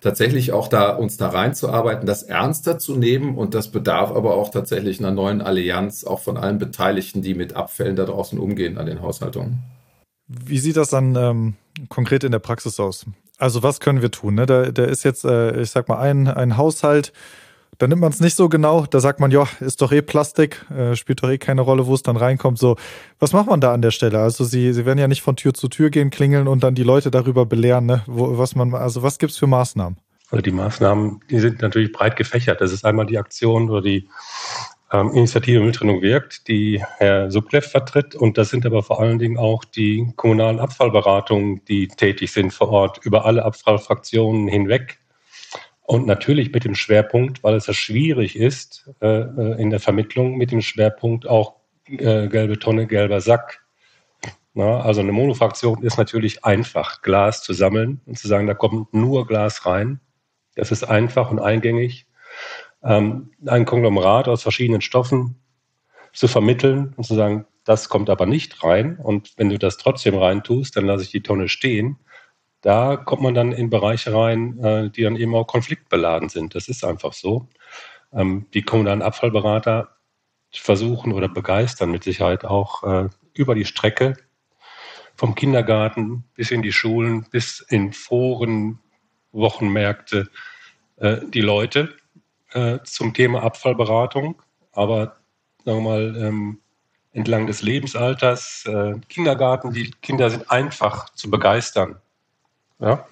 tatsächlich 0.00 0.52
auch 0.52 0.68
da 0.68 0.90
uns 0.90 1.16
da 1.16 1.28
reinzuarbeiten, 1.28 2.06
das 2.06 2.22
ernster 2.22 2.78
zu 2.78 2.96
nehmen 2.96 3.36
und 3.36 3.54
das 3.54 3.68
bedarf 3.68 4.10
aber 4.10 4.34
auch 4.34 4.50
tatsächlich 4.50 4.98
einer 4.98 5.10
neuen 5.10 5.40
Allianz, 5.40 6.04
auch 6.04 6.20
von 6.20 6.36
allen 6.36 6.58
Beteiligten, 6.58 7.22
die 7.22 7.34
mit 7.34 7.54
Abfällen 7.54 7.96
da 7.96 8.04
draußen 8.04 8.38
umgehen 8.38 8.78
an 8.78 8.86
den 8.86 9.02
Haushaltungen. 9.02 9.58
Wie 10.26 10.58
sieht 10.58 10.76
das 10.76 10.90
dann 10.90 11.16
ähm, 11.16 11.54
konkret 11.88 12.24
in 12.24 12.32
der 12.32 12.38
Praxis 12.38 12.78
aus? 12.78 13.06
Also 13.36 13.62
was 13.62 13.80
können 13.80 14.02
wir 14.02 14.10
tun? 14.10 14.34
Ne? 14.34 14.46
Da, 14.46 14.70
da 14.70 14.84
ist 14.84 15.02
jetzt, 15.02 15.24
äh, 15.24 15.60
ich 15.60 15.70
sag 15.70 15.88
mal, 15.88 15.98
ein, 15.98 16.28
ein 16.28 16.56
Haushalt, 16.56 17.12
da 17.80 17.88
nimmt 17.88 18.02
man 18.02 18.12
es 18.12 18.20
nicht 18.20 18.36
so 18.36 18.50
genau. 18.50 18.84
Da 18.84 19.00
sagt 19.00 19.20
man, 19.20 19.30
ja, 19.30 19.48
ist 19.60 19.80
doch 19.80 19.90
eh 19.90 20.02
Plastik, 20.02 20.66
äh, 20.70 20.94
spielt 20.94 21.22
doch 21.22 21.30
eh 21.30 21.38
keine 21.38 21.62
Rolle, 21.62 21.86
wo 21.86 21.94
es 21.94 22.02
dann 22.02 22.18
reinkommt. 22.18 22.58
So, 22.58 22.76
was 23.18 23.32
macht 23.32 23.46
man 23.46 23.62
da 23.62 23.72
an 23.72 23.80
der 23.80 23.90
Stelle? 23.90 24.18
Also 24.18 24.44
sie, 24.44 24.74
sie 24.74 24.84
werden 24.84 24.98
ja 24.98 25.08
nicht 25.08 25.22
von 25.22 25.34
Tür 25.34 25.54
zu 25.54 25.68
Tür 25.68 25.88
gehen, 25.88 26.10
klingeln 26.10 26.46
und 26.46 26.62
dann 26.62 26.74
die 26.74 26.82
Leute 26.82 27.10
darüber 27.10 27.46
belehren, 27.46 27.86
ne? 27.86 28.02
Wo, 28.06 28.36
was 28.36 28.54
man, 28.54 28.74
also 28.74 29.02
was 29.02 29.18
gibt's 29.18 29.38
für 29.38 29.46
Maßnahmen? 29.46 29.96
Also 30.30 30.42
die 30.42 30.50
Maßnahmen, 30.50 31.22
die 31.30 31.40
sind 31.40 31.62
natürlich 31.62 31.90
breit 31.90 32.16
gefächert. 32.16 32.60
Das 32.60 32.70
ist 32.70 32.84
einmal 32.84 33.06
die 33.06 33.16
Aktion 33.16 33.70
oder 33.70 33.80
die 33.80 34.08
ähm, 34.92 35.12
Initiative 35.12 35.60
Mülltrennung 35.60 36.02
wirkt, 36.02 36.48
die 36.48 36.84
Herr 36.98 37.30
Sublev 37.30 37.66
vertritt. 37.66 38.14
Und 38.14 38.36
das 38.36 38.50
sind 38.50 38.66
aber 38.66 38.82
vor 38.82 39.00
allen 39.00 39.18
Dingen 39.18 39.38
auch 39.38 39.64
die 39.64 40.12
kommunalen 40.16 40.60
Abfallberatungen, 40.60 41.64
die 41.64 41.88
tätig 41.88 42.30
sind 42.30 42.52
vor 42.52 42.68
Ort 42.68 43.00
über 43.04 43.24
alle 43.24 43.42
Abfallfraktionen 43.42 44.48
hinweg. 44.48 44.98
Und 45.90 46.06
natürlich 46.06 46.52
mit 46.52 46.62
dem 46.62 46.76
Schwerpunkt, 46.76 47.42
weil 47.42 47.56
es 47.56 47.66
ja 47.66 47.74
schwierig 47.74 48.36
ist 48.36 48.88
äh, 49.00 49.08
äh, 49.08 49.60
in 49.60 49.70
der 49.70 49.80
Vermittlung, 49.80 50.36
mit 50.36 50.52
dem 50.52 50.62
Schwerpunkt 50.62 51.26
auch 51.26 51.56
äh, 51.88 52.28
gelbe 52.28 52.60
Tonne, 52.60 52.86
gelber 52.86 53.20
Sack. 53.20 53.64
Na, 54.54 54.82
also 54.82 55.00
eine 55.00 55.10
Monofraktion 55.10 55.82
ist 55.82 55.98
natürlich 55.98 56.44
einfach, 56.44 57.02
Glas 57.02 57.42
zu 57.42 57.54
sammeln 57.54 58.00
und 58.06 58.16
zu 58.16 58.28
sagen, 58.28 58.46
da 58.46 58.54
kommt 58.54 58.94
nur 58.94 59.26
Glas 59.26 59.66
rein. 59.66 59.98
Das 60.54 60.70
ist 60.70 60.84
einfach 60.84 61.32
und 61.32 61.40
eingängig 61.40 62.06
ähm, 62.84 63.32
ein 63.44 63.64
Konglomerat 63.64 64.28
aus 64.28 64.44
verschiedenen 64.44 64.82
Stoffen 64.82 65.40
zu 66.12 66.28
vermitteln 66.28 66.94
und 66.96 67.02
zu 67.02 67.16
sagen, 67.16 67.46
das 67.64 67.88
kommt 67.88 68.10
aber 68.10 68.26
nicht 68.26 68.62
rein. 68.62 68.96
Und 68.96 69.32
wenn 69.38 69.48
du 69.48 69.58
das 69.58 69.76
trotzdem 69.76 70.14
reintust, 70.14 70.76
dann 70.76 70.86
lasse 70.86 71.02
ich 71.02 71.10
die 71.10 71.24
Tonne 71.24 71.48
stehen. 71.48 71.98
Da 72.62 72.96
kommt 72.96 73.22
man 73.22 73.34
dann 73.34 73.52
in 73.52 73.70
Bereiche 73.70 74.14
rein, 74.14 74.58
äh, 74.62 74.90
die 74.90 75.02
dann 75.02 75.16
eben 75.16 75.34
auch 75.34 75.46
konfliktbeladen 75.46 76.28
sind. 76.28 76.54
Das 76.54 76.68
ist 76.68 76.84
einfach 76.84 77.12
so. 77.12 77.48
Ähm, 78.12 78.46
die 78.52 78.62
kommunalen 78.62 79.02
Abfallberater 79.02 79.96
versuchen 80.52 81.12
oder 81.12 81.28
begeistern 81.28 81.90
mit 81.90 82.04
Sicherheit 82.04 82.44
auch 82.44 82.82
äh, 82.82 83.08
über 83.34 83.54
die 83.54 83.64
Strecke 83.64 84.14
vom 85.14 85.34
Kindergarten 85.34 86.24
bis 86.34 86.50
in 86.50 86.62
die 86.62 86.72
Schulen, 86.72 87.26
bis 87.30 87.60
in 87.60 87.92
Foren, 87.92 88.80
Wochenmärkte, 89.32 90.28
äh, 90.96 91.18
die 91.28 91.42
Leute 91.42 91.94
zum 92.82 93.14
Thema 93.14 93.44
Abfallberatung, 93.44 94.42
aber 94.72 95.18
sagen 95.64 95.84
wir 95.84 95.88
mal 95.88 96.16
ähm, 96.16 96.58
entlang 97.12 97.46
des 97.46 97.62
Lebensalters, 97.62 98.68
Kindergarten, 99.08 99.72
die 99.72 99.92
Kinder 100.02 100.30
sind 100.30 100.50
einfach 100.50 101.10
zu 101.10 101.30
begeistern 101.30 102.00
ja, 102.80 103.06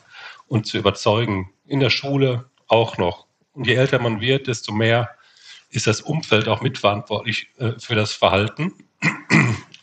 und 0.47 0.67
zu 0.67 0.79
überzeugen. 0.79 1.53
In 1.67 1.81
der 1.81 1.91
Schule 1.91 2.49
auch 2.67 2.99
noch. 2.99 3.27
Und 3.53 3.67
je 3.67 3.75
älter 3.75 3.99
man 3.99 4.21
wird, 4.21 4.47
desto 4.47 4.73
mehr 4.73 5.11
ist 5.71 5.87
das 5.87 6.01
Umfeld 6.01 6.49
auch 6.49 6.61
mitverantwortlich 6.63 7.49
äh, 7.59 7.73
für 7.79 7.95
das 7.95 8.13
Verhalten. 8.13 8.73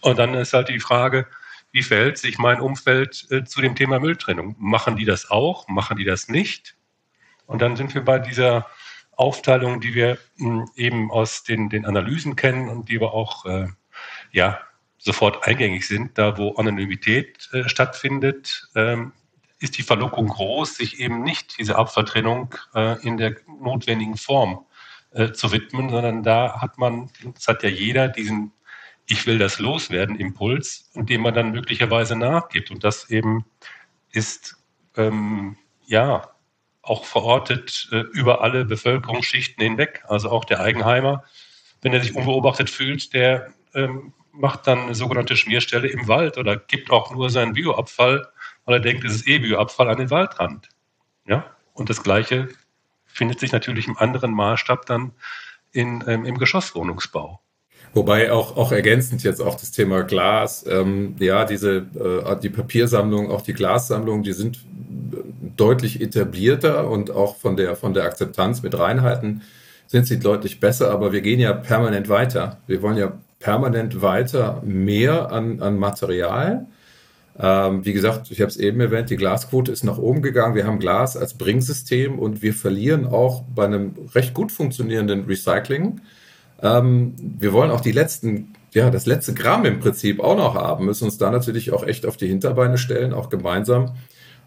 Und 0.01 0.19
dann 0.19 0.33
ist 0.33 0.53
halt 0.53 0.69
die 0.69 0.79
Frage, 0.79 1.27
wie 1.71 1.83
verhält 1.83 2.17
sich 2.17 2.37
mein 2.37 2.61
Umfeld 2.61 3.27
äh, 3.31 3.43
zu 3.43 3.61
dem 3.61 3.75
Thema 3.75 3.99
Mülltrennung? 3.99 4.55
Machen 4.57 4.95
die 4.95 5.05
das 5.05 5.29
auch? 5.29 5.67
Machen 5.67 5.97
die 5.97 6.05
das 6.05 6.29
nicht? 6.29 6.75
Und 7.45 7.61
dann 7.61 7.75
sind 7.75 7.93
wir 7.93 8.03
bei 8.03 8.17
dieser 8.17 8.65
Aufteilung, 9.11 9.81
die 9.81 9.93
wir 9.93 10.17
hm, 10.37 10.69
eben 10.75 11.11
aus 11.11 11.43
den, 11.43 11.69
den 11.69 11.85
Analysen 11.85 12.35
kennen 12.35 12.69
und 12.69 12.89
die 12.89 12.99
wir 12.99 13.13
auch 13.13 13.45
äh, 13.45 13.67
ja, 14.31 14.59
sofort 14.97 15.47
eingängig 15.47 15.87
sind, 15.87 16.17
da 16.17 16.37
wo 16.37 16.55
Anonymität 16.55 17.49
äh, 17.53 17.69
stattfindet, 17.69 18.69
ähm, 18.75 19.11
ist 19.59 19.77
die 19.77 19.83
Verlockung 19.83 20.27
groß, 20.27 20.75
sich 20.75 20.99
eben 20.99 21.23
nicht 21.23 21.57
dieser 21.59 21.77
Abvertrennung 21.77 22.53
äh, 22.73 23.01
in 23.05 23.17
der 23.17 23.35
notwendigen 23.59 24.17
Form 24.17 24.65
äh, 25.11 25.31
zu 25.31 25.51
widmen, 25.51 25.89
sondern 25.89 26.23
da 26.23 26.61
hat 26.61 26.77
man, 26.77 27.09
das 27.33 27.47
hat 27.47 27.63
ja 27.63 27.69
jeder, 27.69 28.07
diesen 28.07 28.51
Ich 29.07 29.25
will 29.27 29.37
das 29.37 29.59
loswerden 29.59 30.15
Impuls, 30.15 30.91
dem 30.95 31.21
man 31.21 31.33
dann 31.33 31.51
möglicherweise 31.51 32.15
nachgibt. 32.15 32.71
Und 32.71 32.83
das 32.83 33.09
eben 33.09 33.45
ist 34.11 34.57
ähm, 34.97 35.57
ja 35.85 36.29
auch 36.81 37.05
verortet 37.05 37.87
äh, 37.91 38.01
über 38.13 38.41
alle 38.41 38.65
Bevölkerungsschichten 38.65 39.63
hinweg. 39.63 40.03
Also 40.07 40.29
auch 40.29 40.45
der 40.45 40.59
Eigenheimer, 40.59 41.23
wenn 41.81 41.93
er 41.93 42.01
sich 42.01 42.15
unbeobachtet 42.15 42.69
fühlt, 42.69 43.13
der 43.13 43.53
ähm, 43.73 44.13
macht 44.31 44.67
dann 44.67 44.79
eine 44.79 44.95
sogenannte 44.95 45.37
Schmierstelle 45.37 45.87
im 45.87 46.07
Wald 46.07 46.37
oder 46.37 46.57
gibt 46.57 46.91
auch 46.91 47.11
nur 47.11 47.29
seinen 47.29 47.53
Bioabfall, 47.53 48.27
weil 48.65 48.75
er 48.75 48.81
denkt, 48.81 49.03
es 49.05 49.15
ist 49.15 49.27
eh 49.27 49.39
Bioabfall 49.39 49.89
an 49.89 49.97
den 49.97 50.09
Waldrand. 50.09 50.69
Ja? 51.27 51.45
Und 51.73 51.89
das 51.89 52.03
Gleiche 52.03 52.49
findet 53.05 53.39
sich 53.39 53.51
natürlich 53.51 53.87
im 53.87 53.97
anderen 53.97 54.31
Maßstab 54.31 54.85
dann 54.85 55.11
in, 55.71 56.03
ähm, 56.07 56.25
im 56.25 56.37
Geschosswohnungsbau. 56.37 57.39
Wobei 57.93 58.31
auch, 58.31 58.57
auch 58.57 58.73
ergänzend 58.73 59.23
jetzt 59.23 59.41
auch 59.41 59.55
das 59.55 59.71
Thema 59.71 60.03
Glas, 60.03 60.65
ähm, 60.67 61.15
ja, 61.19 61.45
diese, 61.45 61.77
äh, 61.77 62.39
die 62.41 62.49
Papiersammlung, 62.49 63.31
auch 63.31 63.41
die 63.41 63.53
Glassammlung, 63.53 64.21
die 64.23 64.33
sind 64.33 64.59
deutlich 65.55 66.01
etablierter 66.01 66.89
und 66.89 67.11
auch 67.11 67.37
von 67.37 67.55
der, 67.55 67.77
von 67.77 67.93
der 67.93 68.03
Akzeptanz 68.03 68.63
mit 68.63 68.77
Reinheiten 68.77 69.43
sind 69.87 70.07
sie 70.07 70.19
deutlich 70.19 70.59
besser, 70.59 70.91
aber 70.91 71.13
wir 71.13 71.21
gehen 71.21 71.39
ja 71.39 71.53
permanent 71.53 72.09
weiter. 72.09 72.57
Wir 72.67 72.81
wollen 72.81 72.97
ja 72.97 73.13
permanent 73.39 74.01
weiter 74.01 74.61
mehr 74.65 75.31
an, 75.31 75.61
an 75.61 75.77
Material. 75.77 76.65
Ähm, 77.37 77.85
wie 77.85 77.93
gesagt, 77.93 78.31
ich 78.31 78.39
habe 78.41 78.49
es 78.49 78.57
eben 78.57 78.79
erwähnt, 78.79 79.09
die 79.09 79.17
Glasquote 79.17 79.71
ist 79.71 79.83
nach 79.83 79.97
oben 79.97 80.21
gegangen. 80.21 80.55
Wir 80.55 80.65
haben 80.65 80.79
Glas 80.79 81.17
als 81.17 81.33
Bringsystem 81.33 82.17
und 82.17 82.41
wir 82.41 82.53
verlieren 82.53 83.05
auch 83.05 83.43
bei 83.53 83.65
einem 83.65 83.93
recht 84.13 84.33
gut 84.33 84.51
funktionierenden 84.51 85.25
Recycling. 85.25 86.01
Ähm, 86.61 87.13
wir 87.19 87.51
wollen 87.51 87.71
auch 87.71 87.81
die 87.81 87.91
letzten, 87.91 88.53
ja, 88.73 88.89
das 88.89 89.05
letzte 89.05 89.33
Gramm 89.33 89.65
im 89.65 89.79
Prinzip 89.79 90.21
auch 90.21 90.37
noch 90.37 90.55
haben, 90.55 90.85
müssen 90.85 91.05
uns 91.05 91.17
da 91.17 91.29
natürlich 91.29 91.73
auch 91.73 91.85
echt 91.85 92.05
auf 92.05 92.15
die 92.15 92.27
Hinterbeine 92.27 92.77
stellen, 92.77 93.13
auch 93.13 93.29
gemeinsam 93.29 93.93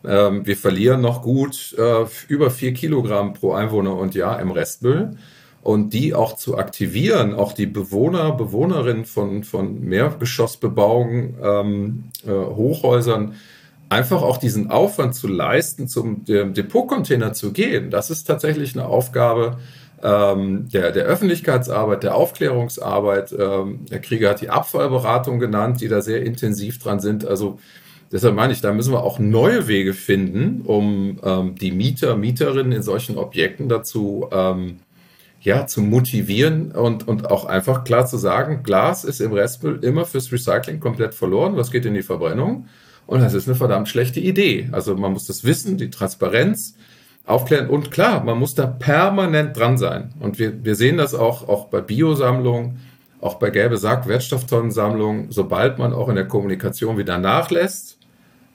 ähm, 0.05 0.46
wir 0.46 0.57
verlieren 0.57 1.01
noch 1.01 1.22
gut 1.22 1.74
äh, 1.77 2.05
über 2.29 2.51
vier 2.51 2.72
Kilogramm 2.72 3.35
pro 3.35 3.53
Einwohner 3.53 3.96
und 3.96 4.14
Jahr 4.14 4.40
im 4.40 4.51
Restmüll. 4.51 5.16
Und 5.68 5.92
die 5.92 6.14
auch 6.14 6.35
zu 6.35 6.57
aktivieren, 6.57 7.35
auch 7.35 7.52
die 7.52 7.66
Bewohner, 7.66 8.33
Bewohnerinnen 8.33 9.04
von, 9.04 9.44
von 9.44 9.83
Mehrgeschossbebauungen, 9.83 11.35
ähm, 11.42 12.04
äh, 12.26 12.31
Hochhäusern, 12.31 13.35
einfach 13.90 14.22
auch 14.22 14.38
diesen 14.38 14.70
Aufwand 14.70 15.14
zu 15.14 15.28
leisten, 15.28 15.87
zum 15.87 16.24
Depotcontainer 16.24 17.35
zu 17.35 17.52
gehen, 17.52 17.90
das 17.90 18.09
ist 18.09 18.24
tatsächlich 18.24 18.76
eine 18.76 18.87
Aufgabe 18.87 19.59
ähm, 20.02 20.70
der, 20.72 20.90
der 20.90 21.04
Öffentlichkeitsarbeit, 21.04 22.02
der 22.02 22.14
Aufklärungsarbeit. 22.14 23.37
Ähm, 23.38 23.85
der 23.90 24.00
Krieger 24.00 24.31
hat 24.31 24.40
die 24.40 24.48
Abfallberatung 24.48 25.38
genannt, 25.38 25.83
die 25.83 25.88
da 25.88 26.00
sehr 26.00 26.22
intensiv 26.22 26.78
dran 26.78 26.98
sind. 26.98 27.26
Also 27.26 27.59
Deshalb 28.11 28.35
meine 28.35 28.54
ich, 28.54 28.62
da 28.62 28.72
müssen 28.72 28.94
wir 28.94 29.02
auch 29.02 29.18
neue 29.18 29.68
Wege 29.68 29.92
finden, 29.92 30.62
um 30.62 31.20
ähm, 31.22 31.57
die 31.57 31.72
Mieter, 31.72 32.16
Mieterinnen 32.16 32.72
in 32.72 32.83
solchen 32.83 33.18
Objekten 33.18 33.68
dazu 33.68 34.28
ähm, 34.33 34.78
ja, 35.40 35.66
zu 35.66 35.83
motivieren 35.83 36.72
und, 36.72 37.07
und 37.07 37.31
auch 37.31 37.44
einfach 37.44 37.85
klar 37.85 38.07
zu 38.07 38.16
sagen, 38.16 38.62
Glas 38.62 39.05
ist 39.05 39.20
im 39.20 39.33
Restmüll 39.33 39.79
immer 39.83 40.05
fürs 40.05 40.33
Recycling 40.33 40.81
komplett 40.81 41.14
verloren, 41.14 41.57
was 41.57 41.70
geht 41.70 41.87
in 41.87 41.94
die 41.94 42.03
Verbrennung? 42.03 42.66
Und 43.07 43.20
das 43.20 43.35
ist 43.35 43.48
eine 43.48 43.57
verdammt 43.57 43.88
schlechte 43.88 44.20
Idee. 44.20 44.68
Also 44.72 44.94
man 44.96 45.12
muss 45.12 45.27
das 45.27 45.44
wissen, 45.44 45.79
die 45.79 45.90
Transparenz 45.90 46.74
aufklären 47.24 47.68
und 47.68 47.90
klar, 47.90 48.24
man 48.24 48.38
muss 48.38 48.55
da 48.55 48.66
permanent 48.66 49.57
dran 49.57 49.79
sein. 49.79 50.12
Und 50.20 50.38
wir, 50.38 50.64
wir 50.64 50.74
sehen 50.74 50.96
das 50.96 51.14
auch, 51.14 51.48
auch 51.48 51.66
bei 51.66 51.81
Biosammlungen, 51.81 52.81
auch 53.20 53.35
bei 53.35 53.51
gelbe 53.51 53.79
Sack, 53.79 54.09
Wertstofftonnensammlungen, 54.09 55.31
sobald 55.31 55.79
man 55.79 55.92
auch 55.92 56.09
in 56.09 56.16
der 56.16 56.29
Kommunikation 56.29 56.98
wieder 56.98 57.18
nachlässt, 57.18 57.98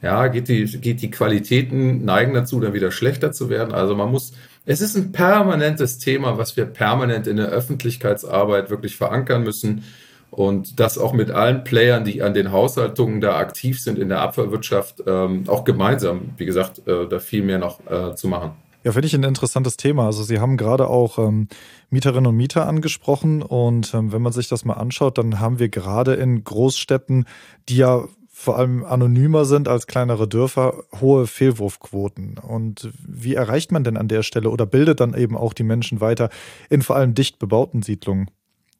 ja, 0.02 0.28
geht 0.28 0.50
die, 0.50 0.66
geht 0.66 1.02
die 1.02 1.10
Qualitäten 1.10 2.04
neigen 2.04 2.34
dazu, 2.34 2.60
dann 2.60 2.74
wieder 2.74 2.92
schlechter 2.92 3.32
zu 3.32 3.50
werden. 3.50 3.74
Also 3.74 3.96
man 3.96 4.12
muss, 4.12 4.34
es 4.66 4.82
ist 4.82 4.96
ein 4.96 5.12
permanentes 5.12 5.98
Thema, 5.98 6.38
was 6.38 6.56
wir 6.56 6.66
permanent 6.66 7.28
in 7.28 7.38
der 7.38 7.48
Öffentlichkeitsarbeit 7.48 8.70
wirklich 8.70 8.96
verankern 8.96 9.44
müssen. 9.44 9.84
Und 10.32 10.80
das 10.80 10.98
auch 10.98 11.14
mit 11.14 11.30
allen 11.30 11.64
Playern, 11.64 12.06
die 12.06 12.24
an 12.24 12.34
den 12.34 12.52
Haushaltungen 12.52 13.22
da 13.22 13.38
aktiv 13.38 13.80
sind 13.80 14.00
in 14.00 14.10
der 14.10 14.22
Abfallwirtschaft, 14.22 15.04
ähm, 15.06 15.44
auch 15.48 15.64
gemeinsam, 15.64 16.32
wie 16.38 16.46
gesagt, 16.46 16.88
äh, 16.88 17.08
da 17.08 17.20
viel 17.20 17.44
mehr 17.44 17.60
noch 17.60 17.80
äh, 17.86 18.16
zu 18.16 18.28
machen. 18.28 18.52
Ja, 18.84 18.92
finde 18.92 19.06
ich 19.08 19.14
ein 19.14 19.24
interessantes 19.24 19.78
Thema. 19.78 20.08
Also 20.08 20.24
Sie 20.24 20.40
haben 20.40 20.58
gerade 20.58 20.88
auch 20.88 21.20
ähm, 21.20 21.48
Mieterinnen 21.92 22.26
und 22.26 22.36
Mieter 22.36 22.68
angesprochen 22.68 23.44
und 23.44 23.94
ähm, 23.94 24.12
wenn 24.12 24.24
man 24.24 24.34
sich 24.34 24.50
das 24.50 24.66
mal 24.66 24.74
anschaut, 24.74 25.20
dann 25.20 25.40
haben 25.40 25.60
wir 25.60 25.70
gerade 25.70 26.16
in 26.16 26.44
Großstädten, 26.44 27.26
die 27.70 27.78
ja 27.78 28.06
vor 28.36 28.58
allem 28.58 28.84
anonymer 28.84 29.46
sind 29.46 29.68
als 29.68 29.88
kleinere 29.88 30.28
Dörfer, 30.28 30.84
hohe 31.00 31.28
Fehlwurfquoten. 31.28 32.40
Und 32.40 32.92
wie 33.08 33.36
erreicht 33.36 33.72
man 33.72 33.84
denn 33.84 33.96
an 33.96 34.08
der 34.08 34.24
Stelle 34.24 34.50
oder 34.50 34.66
bildet 34.66 35.00
dann 35.00 35.14
eben 35.14 35.38
auch 35.38 35.54
die 35.54 35.64
Menschen 35.64 36.02
weiter 36.02 36.30
in 36.70 36.82
vor 36.82 36.96
allem 36.96 37.14
dicht 37.14 37.40
bebauten 37.40 37.84
Siedlungen? 37.84 38.30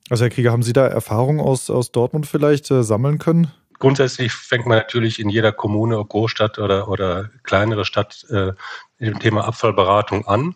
Also 0.10 0.26
Herr 0.26 0.32
Krieger, 0.32 0.52
haben 0.52 0.64
Sie 0.64 0.74
da 0.74 0.88
Erfahrungen 0.88 1.40
aus, 1.40 1.70
aus 1.70 1.92
Dortmund 1.92 2.26
vielleicht 2.26 2.70
äh, 2.72 2.84
sammeln 2.84 3.20
können? 3.20 3.52
grundsätzlich 3.84 4.32
fängt 4.32 4.66
man 4.66 4.78
natürlich 4.78 5.20
in 5.20 5.28
jeder 5.28 5.52
Kommune, 5.52 6.04
Großstadt 6.04 6.58
oder, 6.58 6.88
oder 6.88 7.30
kleinere 7.44 7.84
Stadt 7.84 8.26
äh, 8.30 8.54
mit 8.98 9.10
dem 9.10 9.20
Thema 9.20 9.44
Abfallberatung 9.44 10.26
an 10.26 10.56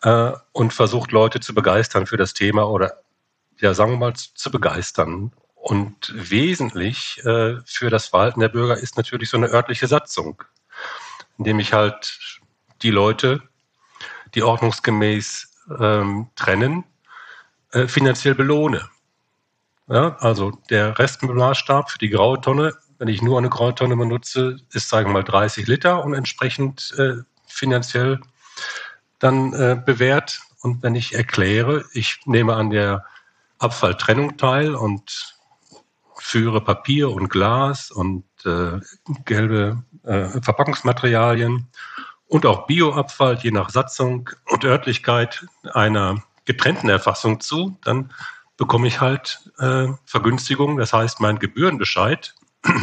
äh, 0.00 0.32
und 0.52 0.72
versucht 0.72 1.12
Leute 1.12 1.40
zu 1.40 1.54
begeistern 1.54 2.06
für 2.06 2.16
das 2.16 2.32
Thema 2.32 2.66
oder 2.66 3.02
ja, 3.60 3.74
sagen 3.74 3.92
wir 3.92 3.98
mal, 3.98 4.14
zu, 4.14 4.30
zu 4.34 4.50
begeistern. 4.50 5.32
Und 5.68 6.14
wesentlich 6.14 7.22
äh, 7.26 7.58
für 7.66 7.90
das 7.90 8.06
Verhalten 8.06 8.40
der 8.40 8.48
Bürger 8.48 8.78
ist 8.78 8.96
natürlich 8.96 9.28
so 9.28 9.36
eine 9.36 9.50
örtliche 9.50 9.86
Satzung, 9.86 10.42
indem 11.36 11.60
ich 11.60 11.74
halt 11.74 12.40
die 12.80 12.90
Leute, 12.90 13.42
die 14.34 14.42
ordnungsgemäß 14.42 15.66
ähm, 15.78 16.30
trennen, 16.36 16.84
äh, 17.72 17.86
finanziell 17.86 18.34
belohne. 18.34 18.88
Ja, 19.88 20.16
also 20.20 20.52
der 20.70 20.98
Restmaßstab 20.98 21.90
für 21.90 21.98
die 21.98 22.08
graue 22.08 22.40
Tonne, 22.40 22.74
wenn 22.96 23.08
ich 23.08 23.20
nur 23.20 23.36
eine 23.36 23.50
graue 23.50 23.74
Tonne 23.74 23.94
benutze, 23.94 24.56
ist, 24.72 24.88
sagen 24.88 25.10
wir 25.10 25.12
mal, 25.12 25.22
30 25.22 25.66
Liter 25.66 26.02
und 26.02 26.14
entsprechend 26.14 26.94
äh, 26.96 27.16
finanziell 27.46 28.20
dann 29.18 29.52
äh, 29.52 29.78
bewährt. 29.84 30.40
Und 30.62 30.82
wenn 30.82 30.94
ich 30.94 31.14
erkläre, 31.14 31.84
ich 31.92 32.20
nehme 32.24 32.56
an 32.56 32.70
der 32.70 33.04
Abfalltrennung 33.58 34.38
teil 34.38 34.74
und 34.74 35.37
führe 36.28 36.60
Papier 36.60 37.10
und 37.10 37.30
Glas 37.30 37.90
und 37.90 38.24
äh, 38.44 38.80
gelbe 39.24 39.82
äh, 40.02 40.28
Verpackungsmaterialien 40.42 41.68
und 42.26 42.44
auch 42.44 42.66
Bioabfall 42.66 43.38
je 43.38 43.50
nach 43.50 43.70
Satzung 43.70 44.28
und 44.44 44.62
Örtlichkeit 44.62 45.46
einer 45.72 46.22
getrennten 46.44 46.90
Erfassung 46.90 47.40
zu, 47.40 47.78
dann 47.82 48.12
bekomme 48.58 48.88
ich 48.88 49.00
halt 49.00 49.40
äh, 49.58 49.86
Vergünstigung. 50.04 50.76
Das 50.76 50.92
heißt, 50.92 51.18
mein 51.20 51.38
Gebührenbescheid 51.38 52.34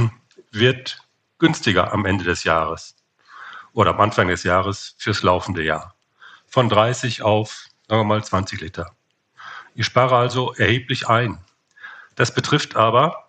wird 0.51 1.03
günstiger 1.37 1.93
am 1.93 2.05
Ende 2.05 2.23
des 2.23 2.45
Jahres 2.45 2.95
oder 3.73 3.91
am 3.91 4.01
Anfang 4.01 4.27
des 4.27 4.41
Jahres 4.41 4.95
fürs 4.97 5.21
laufende 5.21 5.63
Jahr. 5.63 5.93
Von 6.47 6.67
30 6.67 7.21
auf, 7.21 7.67
sagen 7.87 8.01
wir 8.01 8.05
mal, 8.05 8.23
20 8.23 8.61
Liter. 8.61 8.91
Ich 9.75 9.85
spare 9.85 10.15
also 10.15 10.53
erheblich 10.55 11.07
ein. 11.07 11.37
Das 12.15 12.33
betrifft 12.33 12.75
aber 12.75 13.24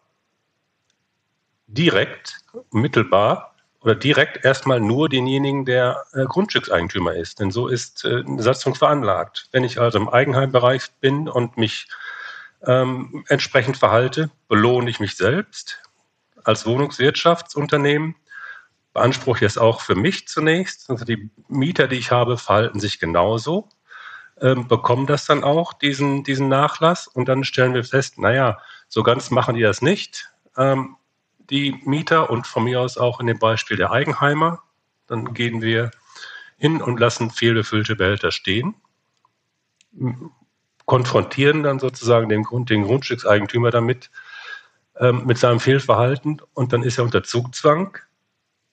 direkt, 1.67 2.39
mittelbar 2.73 3.55
oder 3.81 3.95
direkt 3.95 4.45
erstmal 4.45 4.81
nur 4.81 5.09
denjenigen, 5.09 5.65
der 5.65 6.05
äh, 6.13 6.25
Grundstückseigentümer 6.25 7.15
ist. 7.15 7.41
Denn 7.41 7.51
so 7.51 7.69
ist 7.69 8.05
äh, 8.05 8.23
eine 8.27 8.43
Satzung 8.43 8.75
veranlagt. 8.75 9.49
Wenn 9.53 9.65
ich 9.65 9.81
also 9.81 9.99
im 9.99 10.09
Eigenheimbereich 10.09 10.91
bin 11.01 11.29
und 11.29 11.57
mich 11.57 11.89
ähm, 12.67 13.25
entsprechend 13.29 13.77
verhalte, 13.77 14.31
belohne 14.49 14.91
ich 14.91 15.01
mich 15.01 15.17
selbst 15.17 15.83
als 16.45 16.67
Wohnungswirtschaftsunternehmen, 16.67 18.15
beanspruche 18.93 19.45
ich 19.45 19.51
es 19.53 19.59
auch 19.59 19.81
für 19.81 19.95
mich 19.95 20.29
zunächst. 20.29 20.89
Also 20.89 21.05
die 21.05 21.31
Mieter, 21.49 21.87
die 21.89 21.97
ich 21.97 22.11
habe, 22.11 22.39
verhalten 22.39 22.81
sich 22.81 22.99
genauso, 22.99 23.69
ähm, 24.41 24.69
bekommen 24.69 25.07
das 25.07 25.27
dann 25.27 25.45
auch, 25.45 25.73
diesen, 25.73 26.25
diesen 26.25 26.49
Nachlass. 26.49 27.07
Und 27.07 27.29
dann 27.29 27.45
stellen 27.45 27.75
wir 27.75 27.85
fest, 27.85 28.19
naja, 28.19 28.59
so 28.89 29.03
ganz 29.03 29.31
machen 29.31 29.55
die 29.55 29.63
das 29.63 29.83
nicht. 29.83 30.31
Ähm, 30.57 30.96
die 31.51 31.81
Mieter 31.85 32.31
und 32.31 32.47
von 32.47 32.65
mir 32.65 32.81
aus 32.81 32.99
auch 32.99 33.21
in 33.21 33.27
dem 33.27 33.39
Beispiel 33.39 33.77
der 33.77 33.91
Eigenheimer. 33.91 34.63
Dann 35.07 35.35
gehen 35.35 35.63
wir 35.63 35.91
hin 36.57 36.83
und 36.83 36.99
lassen 36.99 37.31
fehlbefüllte 37.31 37.97
Behälter 37.97 38.33
stehen 38.33 38.75
konfrontieren 40.87 41.63
dann 41.63 41.79
sozusagen 41.79 42.29
den, 42.29 42.45
Grund, 42.45 42.71
den 42.71 42.85
Grundstückseigentümer 42.85 43.71
damit, 43.71 44.11
ähm, 44.99 45.27
mit 45.27 45.37
seinem 45.37 45.61
Fehlverhalten 45.61 46.41
und 46.55 46.73
dann 46.73 46.83
ist 46.83 46.99
er 46.99 47.05
unter 47.05 47.23
Zugzwang, 47.23 47.99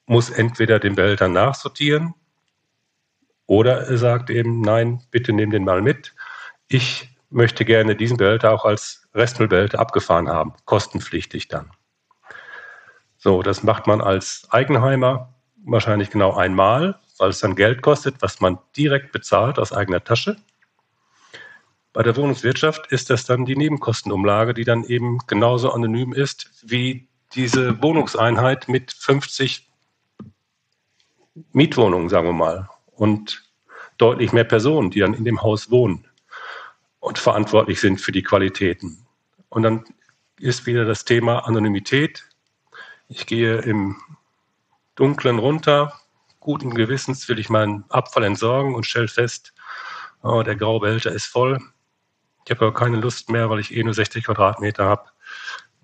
muss 0.06 0.30
entweder 0.30 0.78
den 0.78 0.94
Behälter 0.94 1.28
nachsortieren 1.28 2.14
oder 3.46 3.88
er 3.88 3.98
sagt 3.98 4.30
eben, 4.30 4.60
nein, 4.60 5.02
bitte 5.10 5.32
nimm 5.32 5.50
den 5.50 5.64
mal 5.64 5.82
mit. 5.82 6.14
Ich 6.68 7.10
möchte 7.30 7.64
gerne 7.64 7.96
diesen 7.96 8.16
Behälter 8.16 8.52
auch 8.52 8.64
als 8.64 9.08
Restmüllbehälter 9.12 9.80
abgefahren 9.80 10.28
haben, 10.28 10.54
kostenpflichtig 10.64 11.48
dann. 11.48 11.70
So, 13.24 13.40
das 13.40 13.62
macht 13.62 13.86
man 13.86 14.02
als 14.02 14.46
Eigenheimer 14.50 15.32
wahrscheinlich 15.64 16.10
genau 16.10 16.34
einmal, 16.34 17.00
weil 17.16 17.30
es 17.30 17.40
dann 17.40 17.54
Geld 17.56 17.80
kostet, 17.80 18.20
was 18.20 18.42
man 18.42 18.58
direkt 18.76 19.12
bezahlt 19.12 19.58
aus 19.58 19.72
eigener 19.72 20.04
Tasche. 20.04 20.36
Bei 21.94 22.02
der 22.02 22.16
Wohnungswirtschaft 22.16 22.92
ist 22.92 23.08
das 23.08 23.24
dann 23.24 23.46
die 23.46 23.56
Nebenkostenumlage, 23.56 24.52
die 24.52 24.64
dann 24.64 24.84
eben 24.84 25.20
genauso 25.26 25.72
anonym 25.72 26.12
ist 26.12 26.50
wie 26.66 27.08
diese 27.34 27.82
Wohnungseinheit 27.82 28.68
mit 28.68 28.92
50 28.92 29.70
Mietwohnungen, 31.52 32.10
sagen 32.10 32.26
wir 32.26 32.34
mal, 32.34 32.68
und 32.92 33.42
deutlich 33.96 34.34
mehr 34.34 34.44
Personen, 34.44 34.90
die 34.90 35.00
dann 35.00 35.14
in 35.14 35.24
dem 35.24 35.40
Haus 35.40 35.70
wohnen 35.70 36.06
und 37.00 37.18
verantwortlich 37.18 37.80
sind 37.80 38.02
für 38.02 38.12
die 38.12 38.22
Qualitäten. 38.22 39.06
Und 39.48 39.62
dann 39.62 39.84
ist 40.38 40.66
wieder 40.66 40.84
das 40.84 41.06
Thema 41.06 41.46
Anonymität. 41.46 42.26
Ich 43.08 43.26
gehe 43.26 43.58
im 43.58 43.96
Dunklen 44.94 45.38
runter, 45.38 45.92
guten 46.40 46.74
Gewissens 46.74 47.28
will 47.28 47.38
ich 47.38 47.50
meinen 47.50 47.84
Abfall 47.90 48.24
entsorgen 48.24 48.74
und 48.74 48.86
stelle 48.86 49.08
fest, 49.08 49.52
oh, 50.22 50.42
der 50.42 50.56
graue 50.56 50.80
Behälter 50.80 51.12
ist 51.12 51.26
voll. 51.26 51.60
Ich 52.44 52.50
habe 52.50 52.66
aber 52.66 52.74
keine 52.74 52.96
Lust 52.96 53.30
mehr, 53.30 53.50
weil 53.50 53.60
ich 53.60 53.74
eh 53.74 53.82
nur 53.82 53.94
60 53.94 54.24
Quadratmeter 54.24 54.84
habe, 54.84 55.10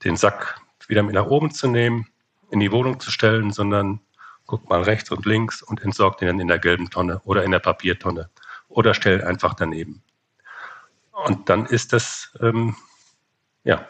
den 0.04 0.16
Sack 0.16 0.60
wieder 0.88 1.02
mit 1.02 1.14
nach 1.14 1.26
oben 1.26 1.50
zu 1.50 1.68
nehmen, 1.68 2.08
in 2.50 2.60
die 2.60 2.72
Wohnung 2.72 3.00
zu 3.00 3.10
stellen, 3.10 3.52
sondern 3.52 4.00
guck 4.46 4.68
mal 4.68 4.82
rechts 4.82 5.10
und 5.10 5.24
links 5.26 5.62
und 5.62 5.82
entsorgt 5.82 6.22
ihn 6.22 6.26
dann 6.26 6.40
in 6.40 6.48
der 6.48 6.58
gelben 6.58 6.90
Tonne 6.90 7.20
oder 7.24 7.44
in 7.44 7.52
der 7.52 7.60
Papiertonne 7.60 8.30
oder 8.68 8.94
stell 8.94 9.22
einfach 9.24 9.54
daneben. 9.54 10.02
Und 11.12 11.48
dann 11.48 11.66
ist 11.66 11.92
das, 11.92 12.36
ähm, 12.40 12.76
ja, 13.62 13.88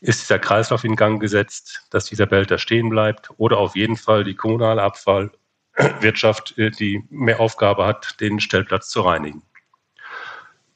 ist 0.00 0.22
dieser 0.22 0.38
Kreislauf 0.38 0.84
in 0.84 0.96
Gang 0.96 1.20
gesetzt, 1.20 1.86
dass 1.90 2.06
dieser 2.06 2.26
Behälter 2.26 2.58
stehen 2.58 2.90
bleibt 2.90 3.30
oder 3.38 3.58
auf 3.58 3.76
jeden 3.76 3.96
Fall 3.96 4.24
die 4.24 4.34
kommunale 4.34 4.82
Abfallwirtschaft, 4.82 6.58
äh, 6.58 6.70
die 6.70 7.04
mehr 7.10 7.40
Aufgabe 7.40 7.86
hat, 7.86 8.20
den 8.20 8.40
Stellplatz 8.40 8.88
zu 8.88 9.00
reinigen. 9.00 9.42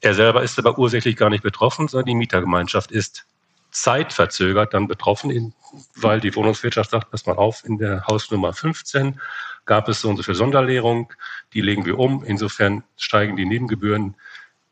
Er 0.01 0.15
selber 0.15 0.41
ist 0.41 0.57
aber 0.57 0.79
ursächlich 0.79 1.15
gar 1.15 1.29
nicht 1.29 1.43
betroffen, 1.43 1.87
sondern 1.87 2.07
die 2.07 2.15
Mietergemeinschaft 2.15 2.91
ist 2.91 3.27
zeitverzögert 3.69 4.73
dann 4.73 4.87
betroffen, 4.87 5.53
weil 5.95 6.19
die 6.19 6.35
Wohnungswirtschaft 6.35 6.89
sagt, 6.89 7.11
pass 7.11 7.25
mal 7.25 7.37
auf, 7.37 7.63
in 7.63 7.77
der 7.77 8.05
Hausnummer 8.07 8.53
15 8.53 9.21
gab 9.65 9.87
es 9.87 10.01
so 10.01 10.09
und 10.09 10.17
so 10.17 10.23
viel 10.23 10.35
Sonderlehrung, 10.35 11.13
die 11.53 11.61
legen 11.61 11.85
wir 11.85 11.97
um. 11.97 12.23
Insofern 12.23 12.83
steigen 12.97 13.37
die 13.37 13.45
Nebengebühren 13.45 14.15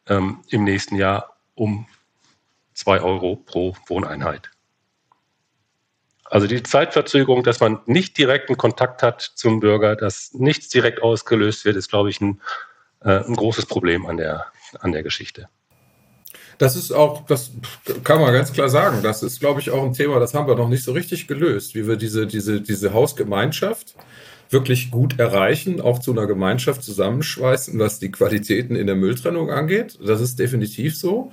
ähm, 0.08 0.40
im 0.50 0.64
nächsten 0.64 0.96
Jahr 0.96 1.38
um 1.56 1.86
zwei 2.80 3.02
Euro 3.02 3.36
pro 3.36 3.76
Wohneinheit. 3.88 4.50
Also 6.26 6.48
die 6.48 6.62
Zeitverzögerung, 6.62 7.44
dass 7.44 7.60
man 7.60 7.80
nicht 7.86 8.18
direkten 8.18 8.56
Kontakt 8.56 9.02
hat 9.02 9.22
zum 9.22 9.60
Bürger, 9.60 9.96
dass 9.96 10.34
nichts 10.34 10.70
direkt 10.70 11.02
ausgelöst 11.02 11.66
wird, 11.66 11.76
ist, 11.76 11.90
glaube 11.90 12.10
ich, 12.10 12.22
ein, 12.22 12.40
äh, 13.02 13.24
ein 13.26 13.36
großes 13.36 13.66
Problem 13.66 14.06
an 14.06 14.18
der 14.18 14.46
an 14.80 14.92
der 14.92 15.04
Geschichte. 15.04 15.48
Das 16.58 16.76
ist 16.76 16.92
auch, 16.92 17.26
das 17.26 17.52
kann 18.04 18.20
man 18.20 18.34
ganz 18.34 18.52
klar 18.52 18.70
sagen. 18.70 19.02
Das 19.02 19.24
ist, 19.24 19.40
glaube 19.40 19.62
ich, 19.62 19.72
auch 19.72 19.84
ein 19.84 19.94
Thema, 19.94 20.20
das 20.20 20.34
haben 20.34 20.48
wir 20.48 20.56
noch 20.56 20.68
nicht 20.68 20.84
so 20.84 20.92
richtig 20.92 21.28
gelöst, 21.28 21.74
wie 21.74 21.88
wir 21.88 21.96
diese, 21.96 22.28
diese, 22.28 22.62
diese 22.62 22.94
Hausgemeinschaft 22.94 23.96
wirklich 24.50 24.92
gut 24.92 25.20
erreichen, 25.20 25.80
auch 25.80 26.00
zu 26.00 26.12
einer 26.12 26.28
Gemeinschaft 26.28 26.84
zusammenschweißen, 26.84 27.80
was 27.80 28.00
die 28.00 28.12
Qualitäten 28.12 28.76
in 28.76 28.88
der 28.88 28.96
Mülltrennung 28.96 29.52
angeht. 29.52 29.98
Das 30.06 30.20
ist 30.20 30.38
definitiv 30.38 30.98
so. 30.98 31.32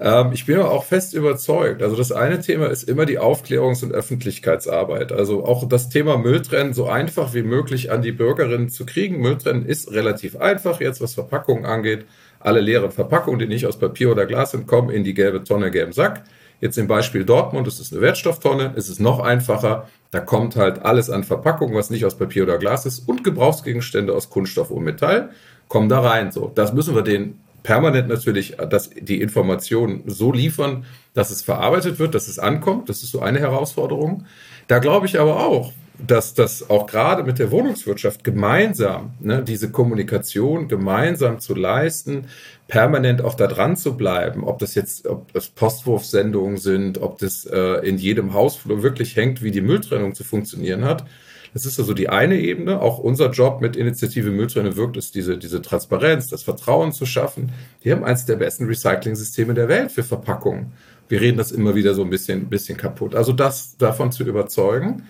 Ähm, 0.00 0.30
ich 0.32 0.46
bin 0.46 0.58
aber 0.58 0.70
auch 0.70 0.84
fest 0.84 1.14
überzeugt. 1.14 1.82
Also 1.82 1.94
das 1.94 2.10
eine 2.10 2.40
Thema 2.40 2.66
ist 2.66 2.88
immer 2.88 3.06
die 3.06 3.18
Aufklärungs- 3.20 3.84
und 3.84 3.92
Öffentlichkeitsarbeit. 3.92 5.12
Also 5.12 5.44
auch 5.44 5.68
das 5.68 5.88
Thema 5.88 6.16
Mülltrennen 6.16 6.72
so 6.72 6.88
einfach 6.88 7.34
wie 7.34 7.42
möglich 7.42 7.92
an 7.92 8.02
die 8.02 8.12
Bürgerinnen 8.12 8.70
zu 8.70 8.86
kriegen. 8.86 9.20
Mülltrennen 9.20 9.66
ist 9.66 9.92
relativ 9.92 10.36
einfach 10.36 10.80
jetzt, 10.80 11.00
was 11.00 11.14
Verpackungen 11.14 11.66
angeht 11.66 12.06
alle 12.40 12.60
leeren 12.60 12.90
Verpackungen, 12.90 13.38
die 13.38 13.46
nicht 13.46 13.66
aus 13.66 13.78
Papier 13.78 14.10
oder 14.10 14.26
Glas 14.26 14.52
sind, 14.52 14.66
kommen 14.66 14.90
in 14.90 15.04
die 15.04 15.14
gelbe 15.14 15.44
Tonne, 15.44 15.70
gelben 15.70 15.92
Sack. 15.92 16.24
Jetzt 16.60 16.76
im 16.76 16.88
Beispiel 16.88 17.24
Dortmund, 17.24 17.66
das 17.66 17.80
ist 17.80 17.92
eine 17.92 18.02
Wertstofftonne, 18.02 18.72
ist 18.76 18.88
es 18.88 18.98
noch 18.98 19.20
einfacher. 19.20 19.88
Da 20.10 20.20
kommt 20.20 20.56
halt 20.56 20.84
alles 20.84 21.08
an 21.08 21.24
Verpackungen, 21.24 21.74
was 21.74 21.90
nicht 21.90 22.04
aus 22.04 22.18
Papier 22.18 22.42
oder 22.42 22.58
Glas 22.58 22.84
ist 22.84 23.08
und 23.08 23.24
Gebrauchsgegenstände 23.24 24.12
aus 24.12 24.28
Kunststoff 24.28 24.70
und 24.70 24.84
Metall, 24.84 25.30
kommen 25.68 25.88
da 25.88 26.00
rein. 26.00 26.32
So, 26.32 26.50
das 26.54 26.72
müssen 26.72 26.94
wir 26.94 27.02
denen 27.02 27.40
permanent 27.62 28.08
natürlich 28.08 28.56
dass 28.56 28.90
die 28.90 29.20
Informationen 29.20 30.02
so 30.06 30.32
liefern, 30.32 30.84
dass 31.14 31.30
es 31.30 31.42
verarbeitet 31.42 31.98
wird, 31.98 32.14
dass 32.14 32.28
es 32.28 32.38
ankommt. 32.38 32.88
Das 32.88 33.02
ist 33.02 33.10
so 33.10 33.20
eine 33.20 33.40
Herausforderung. 33.40 34.24
Da 34.68 34.78
glaube 34.78 35.06
ich 35.06 35.18
aber 35.18 35.44
auch, 35.44 35.72
dass 36.06 36.34
das 36.34 36.70
auch 36.70 36.86
gerade 36.86 37.24
mit 37.24 37.38
der 37.38 37.50
Wohnungswirtschaft 37.50 38.24
gemeinsam, 38.24 39.12
ne, 39.20 39.42
diese 39.42 39.70
Kommunikation 39.70 40.68
gemeinsam 40.68 41.40
zu 41.40 41.54
leisten, 41.54 42.26
permanent 42.68 43.22
auch 43.22 43.34
da 43.34 43.46
dran 43.46 43.76
zu 43.76 43.96
bleiben, 43.96 44.44
ob 44.44 44.58
das 44.60 44.74
jetzt, 44.74 45.06
ob 45.06 45.32
das 45.32 45.48
Postwurfsendungen 45.48 46.56
sind, 46.56 46.98
ob 47.02 47.18
das 47.18 47.44
äh, 47.44 47.86
in 47.86 47.98
jedem 47.98 48.32
Hausflur 48.32 48.82
wirklich 48.82 49.16
hängt, 49.16 49.42
wie 49.42 49.50
die 49.50 49.60
Mülltrennung 49.60 50.14
zu 50.14 50.24
funktionieren 50.24 50.84
hat. 50.84 51.04
Das 51.52 51.66
ist 51.66 51.78
also 51.78 51.94
die 51.94 52.08
eine 52.08 52.38
Ebene. 52.38 52.80
Auch 52.80 52.98
unser 52.98 53.30
Job 53.30 53.60
mit 53.60 53.76
Initiative 53.76 54.30
Mülltrennung 54.30 54.76
wirkt, 54.76 54.96
ist 54.96 55.14
diese, 55.14 55.36
diese 55.36 55.62
Transparenz, 55.62 56.28
das 56.28 56.42
Vertrauen 56.42 56.92
zu 56.92 57.06
schaffen. 57.06 57.52
Die 57.84 57.92
haben 57.92 58.04
eines 58.04 58.26
der 58.26 58.36
besten 58.36 58.66
Recycling-Systeme 58.66 59.54
der 59.54 59.68
Welt 59.68 59.90
für 59.90 60.04
Verpackungen. 60.04 60.72
Wir 61.08 61.20
reden 61.20 61.38
das 61.38 61.50
immer 61.50 61.74
wieder 61.74 61.94
so 61.94 62.02
ein 62.02 62.10
bisschen, 62.10 62.48
bisschen 62.48 62.78
kaputt. 62.78 63.14
Also 63.14 63.32
das 63.32 63.76
davon 63.76 64.12
zu 64.12 64.24
überzeugen. 64.24 65.02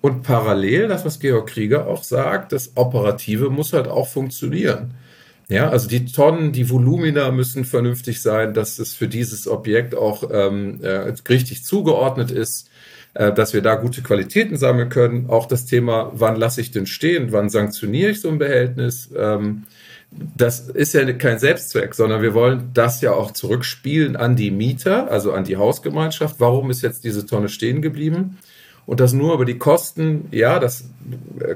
Und 0.00 0.22
parallel, 0.22 0.88
das, 0.88 1.04
was 1.04 1.18
Georg 1.18 1.48
Krieger 1.48 1.86
auch 1.86 2.04
sagt, 2.04 2.52
das 2.52 2.72
Operative 2.76 3.50
muss 3.50 3.72
halt 3.72 3.88
auch 3.88 4.08
funktionieren. 4.08 4.94
Ja, 5.48 5.68
also 5.68 5.88
die 5.88 6.04
Tonnen, 6.04 6.52
die 6.52 6.70
Volumina 6.70 7.32
müssen 7.32 7.64
vernünftig 7.64 8.22
sein, 8.22 8.54
dass 8.54 8.78
es 8.78 8.94
für 8.94 9.08
dieses 9.08 9.48
Objekt 9.48 9.96
auch 9.96 10.30
ähm, 10.32 10.78
äh, 10.80 11.12
richtig 11.28 11.64
zugeordnet 11.64 12.30
ist, 12.30 12.68
äh, 12.68 12.69
dass 13.14 13.54
wir 13.54 13.62
da 13.62 13.74
gute 13.74 14.02
Qualitäten 14.02 14.56
sammeln 14.56 14.88
können. 14.88 15.28
Auch 15.28 15.46
das 15.46 15.66
Thema, 15.66 16.12
wann 16.14 16.36
lasse 16.36 16.60
ich 16.60 16.70
denn 16.70 16.86
stehen, 16.86 17.32
wann 17.32 17.48
sanktioniere 17.48 18.10
ich 18.10 18.20
so 18.20 18.28
ein 18.28 18.38
Behältnis. 18.38 19.10
Ähm, 19.16 19.64
das 20.10 20.68
ist 20.68 20.92
ja 20.92 21.10
kein 21.12 21.38
Selbstzweck, 21.38 21.94
sondern 21.94 22.22
wir 22.22 22.34
wollen 22.34 22.70
das 22.74 23.00
ja 23.00 23.12
auch 23.12 23.30
zurückspielen 23.30 24.16
an 24.16 24.34
die 24.36 24.50
Mieter, 24.50 25.10
also 25.10 25.32
an 25.32 25.44
die 25.44 25.56
Hausgemeinschaft. 25.56 26.36
Warum 26.38 26.70
ist 26.70 26.82
jetzt 26.82 27.04
diese 27.04 27.26
Tonne 27.26 27.48
stehen 27.48 27.80
geblieben? 27.80 28.38
Und 28.86 28.98
das 28.98 29.12
nur 29.12 29.34
über 29.34 29.44
die 29.44 29.58
Kosten, 29.58 30.26
ja, 30.32 30.58
das 30.58 30.84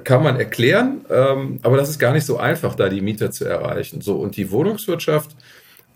kann 0.04 0.22
man 0.22 0.36
erklären, 0.36 1.04
ähm, 1.10 1.58
aber 1.62 1.76
das 1.76 1.88
ist 1.88 1.98
gar 1.98 2.12
nicht 2.12 2.26
so 2.26 2.36
einfach, 2.36 2.76
da 2.76 2.88
die 2.88 3.00
Mieter 3.00 3.32
zu 3.32 3.44
erreichen. 3.44 4.00
So, 4.00 4.16
und 4.16 4.36
die 4.36 4.52
Wohnungswirtschaft 4.52 5.34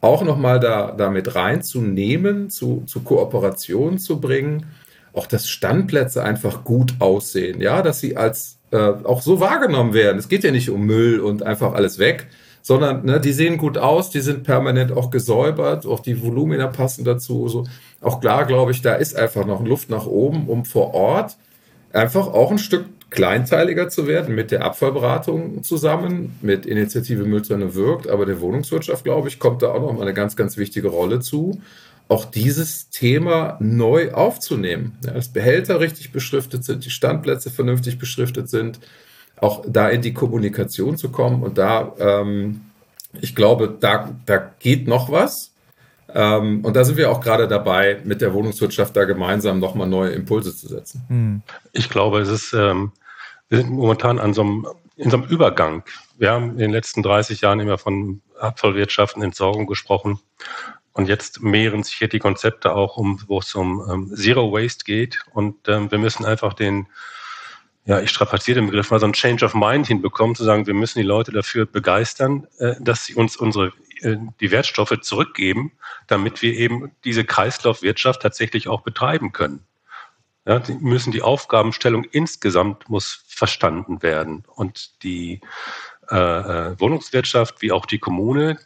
auch 0.01 0.25
nochmal 0.25 0.59
da, 0.59 0.93
damit 0.93 1.37
reinzunehmen, 1.37 2.51
zu, 2.51 2.83
zu 2.87 3.01
Kooperationen 3.01 3.99
zu 3.99 4.21
bringen, 4.21 4.67
auch 5.13 5.27
dass 5.27 5.49
Standplätze 5.49 6.23
einfach 6.23 6.65
gut 6.65 6.95
aussehen, 6.99 7.61
ja, 7.61 7.83
dass 7.83 8.01
sie 8.01 8.17
als 8.17 8.59
äh, 8.71 8.77
auch 8.77 9.23
so 9.23 9.41
wahrgenommen 9.41 9.95
werden. 9.95 10.19
Es 10.19 10.29
geht 10.29 10.45
ja 10.45 10.51
nicht 10.51 10.71
um 10.71 10.83
Müll 10.83 11.21
und 11.21 11.43
einfach 11.43 11.73
alles 11.73 11.99
weg, 11.99 12.27
sondern 12.63 13.05
ne, 13.05 13.21
die 13.21 13.33
sehen 13.33 13.57
gut 13.57 13.79
aus, 13.79 14.11
die 14.11 14.21
sind 14.21 14.45
permanent 14.45 14.93
auch 14.93 15.11
gesäubert, 15.11 15.87
auch 15.87 16.01
die 16.01 16.23
Volumina 16.23 16.67
passen 16.67 17.05
dazu. 17.05 17.49
So. 17.49 17.65
Auch 18.01 18.21
klar, 18.21 18.45
glaube 18.45 18.73
ich, 18.73 18.83
da 18.83 18.95
ist 18.95 19.17
einfach 19.17 19.47
noch 19.47 19.65
Luft 19.65 19.91
nach 19.91 20.07
oben, 20.07 20.49
um 20.49 20.65
vor 20.65 20.93
Ort 20.95 21.37
einfach 21.93 22.27
auch 22.27 22.51
ein 22.51 22.59
Stück 22.59 22.85
kleinteiliger 23.11 23.89
zu 23.89 24.07
werden 24.07 24.35
mit 24.35 24.51
der 24.51 24.65
Abfallberatung 24.65 25.63
zusammen, 25.63 26.39
mit 26.43 26.67
Initiative 26.67 27.25
Mülltonne 27.25 27.75
wirkt, 27.75 28.07
aber 28.07 28.27
der 28.27 28.41
Wohnungswirtschaft, 28.41 29.03
glaube 29.03 29.29
ich, 29.29 29.39
kommt 29.39 29.63
da 29.63 29.69
auch 29.69 29.81
noch 29.81 29.95
mal 29.95 30.03
eine 30.03 30.13
ganz, 30.13 30.37
ganz 30.37 30.59
wichtige 30.59 30.89
Rolle 30.89 31.21
zu, 31.21 31.59
auch 32.09 32.25
dieses 32.25 32.89
Thema 32.89 33.59
neu 33.61 34.13
aufzunehmen. 34.13 34.99
Ja, 35.05 35.13
dass 35.13 35.33
Behälter 35.33 35.79
richtig 35.81 36.11
beschriftet 36.11 36.65
sind, 36.65 36.85
die 36.85 36.91
Standplätze 36.91 37.51
vernünftig 37.51 37.99
beschriftet 37.99 38.49
sind, 38.49 38.81
auch 39.37 39.65
da 39.69 39.89
in 39.89 40.03
die 40.03 40.15
Kommunikation 40.15 40.97
zu 40.97 41.11
kommen. 41.11 41.43
Und 41.43 41.59
da, 41.59 41.93
ähm, 41.99 42.63
ich 43.21 43.35
glaube, 43.35 43.77
da, 43.79 44.15
da 44.25 44.39
geht 44.59 44.89
noch 44.89 45.11
was. 45.11 45.53
Ähm, 46.15 46.65
und 46.65 46.75
da 46.75 46.85
sind 46.85 46.97
wir 46.97 47.11
auch 47.11 47.21
gerade 47.21 47.47
dabei, 47.47 48.01
mit 48.05 48.23
der 48.23 48.33
Wohnungswirtschaft 48.33 48.97
da 48.97 49.05
gemeinsam 49.05 49.59
nochmal 49.59 49.87
neue 49.87 50.13
Impulse 50.13 50.57
zu 50.57 50.67
setzen. 50.67 51.05
Hm. 51.09 51.43
Ich 51.73 51.91
glaube, 51.91 52.21
es 52.21 52.29
ist, 52.29 52.55
ähm, 52.55 52.93
wir 53.51 53.59
sind 53.59 53.71
momentan 53.71 54.19
an 54.19 54.33
so 54.33 54.41
einem, 54.41 54.67
in 54.97 55.11
so 55.11 55.19
einem 55.19 55.27
Übergang. 55.29 55.85
Wir 56.17 56.31
haben 56.31 56.53
in 56.53 56.59
den 56.59 56.71
letzten 56.71 57.03
30 57.03 57.43
Jahren 57.43 57.61
immer 57.61 57.77
von 57.77 58.23
Abfallwirtschaft 58.41 59.17
und 59.17 59.23
Entsorgung 59.23 59.67
gesprochen. 59.67 60.19
Und 60.99 61.09
jetzt 61.09 61.41
mehren 61.41 61.85
sich 61.85 61.95
hier 61.95 62.09
die 62.09 62.19
Konzepte 62.19 62.75
auch 62.75 62.97
um, 62.97 63.23
wo 63.29 63.39
es 63.39 63.55
um 63.55 63.89
ähm, 63.89 64.17
Zero 64.17 64.51
Waste 64.51 64.85
geht. 64.85 65.21
Und 65.31 65.69
ähm, 65.69 65.93
wir 65.93 65.99
müssen 65.99 66.25
einfach 66.25 66.55
den 66.55 66.89
ja, 67.85 68.01
ich 68.01 68.11
strapaziere 68.11 68.57
den 68.57 68.67
Begriff 68.67 68.91
mal, 68.91 68.99
so 68.99 69.07
ein 69.07 69.13
Change 69.13 69.45
of 69.45 69.55
Mind 69.55 69.87
hinbekommen, 69.87 70.35
zu 70.35 70.43
sagen, 70.43 70.67
wir 70.67 70.75
müssen 70.75 70.99
die 70.99 71.07
Leute 71.07 71.31
dafür 71.31 71.67
begeistern, 71.67 72.49
äh, 72.59 72.75
dass 72.81 73.05
sie 73.05 73.15
uns 73.15 73.37
unsere, 73.37 73.73
äh, 74.01 74.17
die 74.41 74.51
Wertstoffe 74.51 74.99
zurückgeben, 75.01 75.71
damit 76.09 76.43
wir 76.43 76.53
eben 76.55 76.91
diese 77.05 77.25
Kreislaufwirtschaft 77.25 78.21
tatsächlich 78.21 78.67
auch 78.67 78.81
betreiben 78.81 79.31
können. 79.31 79.65
Ja, 80.47 80.59
die 80.59 80.75
müssen 80.75 81.13
die 81.13 81.23
Aufgabenstellung 81.23 82.03
insgesamt 82.11 82.89
muss 82.89 83.23
verstanden 83.29 84.03
werden. 84.03 84.43
Und 84.57 85.05
die 85.05 85.43
äh, 86.11 86.17
äh, 86.17 86.81
Wohnungswirtschaft 86.81 87.63
wie 87.63 87.71
auch 87.71 87.87
die 87.87 88.01
Kommune, 88.01 88.59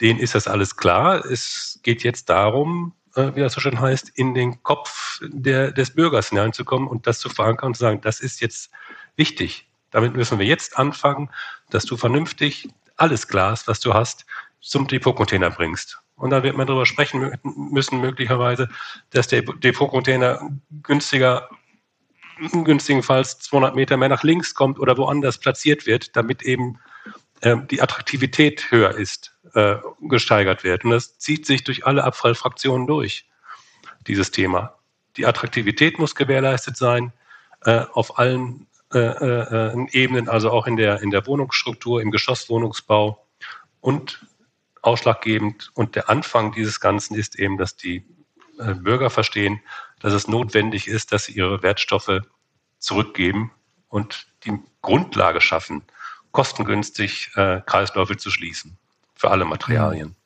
denen 0.00 0.18
ist 0.18 0.34
das 0.34 0.48
alles 0.48 0.76
klar. 0.76 1.24
Es 1.24 1.80
geht 1.82 2.02
jetzt 2.02 2.28
darum, 2.28 2.94
äh, 3.14 3.34
wie 3.34 3.40
das 3.40 3.52
so 3.52 3.60
schön 3.60 3.80
heißt, 3.80 4.10
in 4.14 4.34
den 4.34 4.62
Kopf 4.62 5.20
der, 5.22 5.72
des 5.72 5.94
Bürgers 5.94 6.28
hineinzukommen 6.28 6.88
und 6.88 7.06
das 7.06 7.18
zu 7.18 7.28
verankern 7.28 7.68
und 7.68 7.74
zu 7.74 7.80
sagen, 7.80 8.00
das 8.00 8.20
ist 8.20 8.40
jetzt 8.40 8.70
wichtig. 9.16 9.66
Damit 9.90 10.14
müssen 10.14 10.38
wir 10.38 10.46
jetzt 10.46 10.78
anfangen, 10.78 11.30
dass 11.70 11.84
du 11.84 11.96
vernünftig 11.96 12.68
alles 12.96 13.28
Glas, 13.28 13.66
was 13.66 13.80
du 13.80 13.94
hast, 13.94 14.26
zum 14.60 14.86
Depotcontainer 14.86 15.50
bringst. 15.50 15.98
Und 16.16 16.30
dann 16.30 16.42
wird 16.42 16.56
man 16.56 16.66
darüber 16.66 16.86
sprechen 16.86 17.32
müssen, 17.42 18.00
möglicherweise, 18.00 18.68
dass 19.10 19.26
der 19.26 19.42
Depotcontainer 19.42 20.50
günstiger, 20.82 21.48
günstigenfalls 22.52 23.38
200 23.38 23.74
Meter 23.74 23.96
mehr 23.96 24.10
nach 24.10 24.22
links 24.22 24.54
kommt 24.54 24.78
oder 24.78 24.98
woanders 24.98 25.38
platziert 25.38 25.86
wird, 25.86 26.14
damit 26.16 26.42
eben 26.42 26.78
die 27.42 27.80
Attraktivität 27.80 28.70
höher 28.70 28.90
ist 28.90 29.34
äh, 29.54 29.76
gesteigert 30.02 30.64
wird. 30.64 30.84
Und 30.84 30.90
das 30.90 31.18
zieht 31.18 31.46
sich 31.46 31.64
durch 31.64 31.86
alle 31.86 32.04
Abfallfraktionen 32.04 32.86
durch, 32.86 33.26
dieses 34.06 34.30
Thema. 34.30 34.78
Die 35.16 35.26
Attraktivität 35.26 35.98
muss 35.98 36.14
gewährleistet 36.14 36.76
sein 36.76 37.12
äh, 37.64 37.84
auf 37.92 38.18
allen 38.18 38.66
äh, 38.92 39.72
Ebenen, 39.92 40.28
also 40.28 40.50
auch 40.50 40.66
in 40.66 40.76
der, 40.76 41.00
in 41.00 41.10
der 41.10 41.26
Wohnungsstruktur, 41.26 42.02
im 42.02 42.10
Geschosswohnungsbau 42.10 43.26
und 43.80 44.26
ausschlaggebend. 44.82 45.70
Und 45.74 45.96
der 45.96 46.10
Anfang 46.10 46.52
dieses 46.52 46.80
Ganzen 46.80 47.14
ist 47.14 47.38
eben, 47.38 47.56
dass 47.56 47.76
die 47.76 48.04
Bürger 48.56 49.08
verstehen, 49.08 49.60
dass 50.00 50.12
es 50.12 50.28
notwendig 50.28 50.86
ist, 50.86 51.12
dass 51.12 51.24
sie 51.24 51.32
ihre 51.32 51.62
Wertstoffe 51.62 52.20
zurückgeben 52.78 53.52
und 53.88 54.26
die 54.44 54.58
Grundlage 54.82 55.40
schaffen, 55.40 55.82
kostengünstig 56.32 57.30
äh, 57.36 57.60
Kreisläufe 57.66 58.16
zu 58.16 58.30
schließen 58.30 58.78
für 59.14 59.30
alle 59.30 59.44
Materialien. 59.44 60.16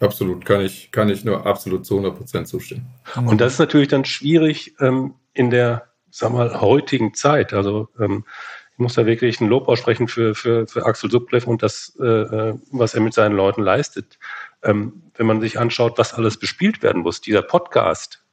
Absolut, 0.00 0.44
kann 0.44 0.60
ich, 0.60 0.90
kann 0.90 1.08
ich 1.08 1.24
nur 1.24 1.46
absolut 1.46 1.86
zu 1.86 1.94
100 1.94 2.16
Prozent 2.16 2.48
zustimmen. 2.48 2.86
Und 3.16 3.40
das 3.40 3.54
ist 3.54 3.58
natürlich 3.58 3.88
dann 3.88 4.04
schwierig 4.04 4.74
ähm, 4.80 5.14
in 5.32 5.50
der, 5.50 5.88
sag 6.10 6.32
mal, 6.32 6.60
heutigen 6.60 7.14
Zeit. 7.14 7.52
Also 7.52 7.88
ähm, 7.98 8.24
ich 8.72 8.78
muss 8.78 8.94
da 8.94 9.06
wirklich 9.06 9.40
ein 9.40 9.48
Lob 9.48 9.68
aussprechen 9.68 10.08
für, 10.08 10.34
für, 10.34 10.66
für 10.66 10.84
Axel 10.84 11.10
Sublev 11.10 11.46
und 11.46 11.62
das, 11.62 11.96
äh, 12.00 12.04
äh, 12.04 12.54
was 12.72 12.94
er 12.94 13.00
mit 13.00 13.14
seinen 13.14 13.36
Leuten 13.36 13.62
leistet. 13.62 14.18
Ähm, 14.64 15.02
wenn 15.14 15.26
man 15.26 15.40
sich 15.40 15.60
anschaut, 15.60 15.96
was 15.96 16.12
alles 16.12 16.38
bespielt 16.38 16.82
werden 16.82 17.02
muss, 17.02 17.20
dieser 17.20 17.42
Podcast 17.42 18.24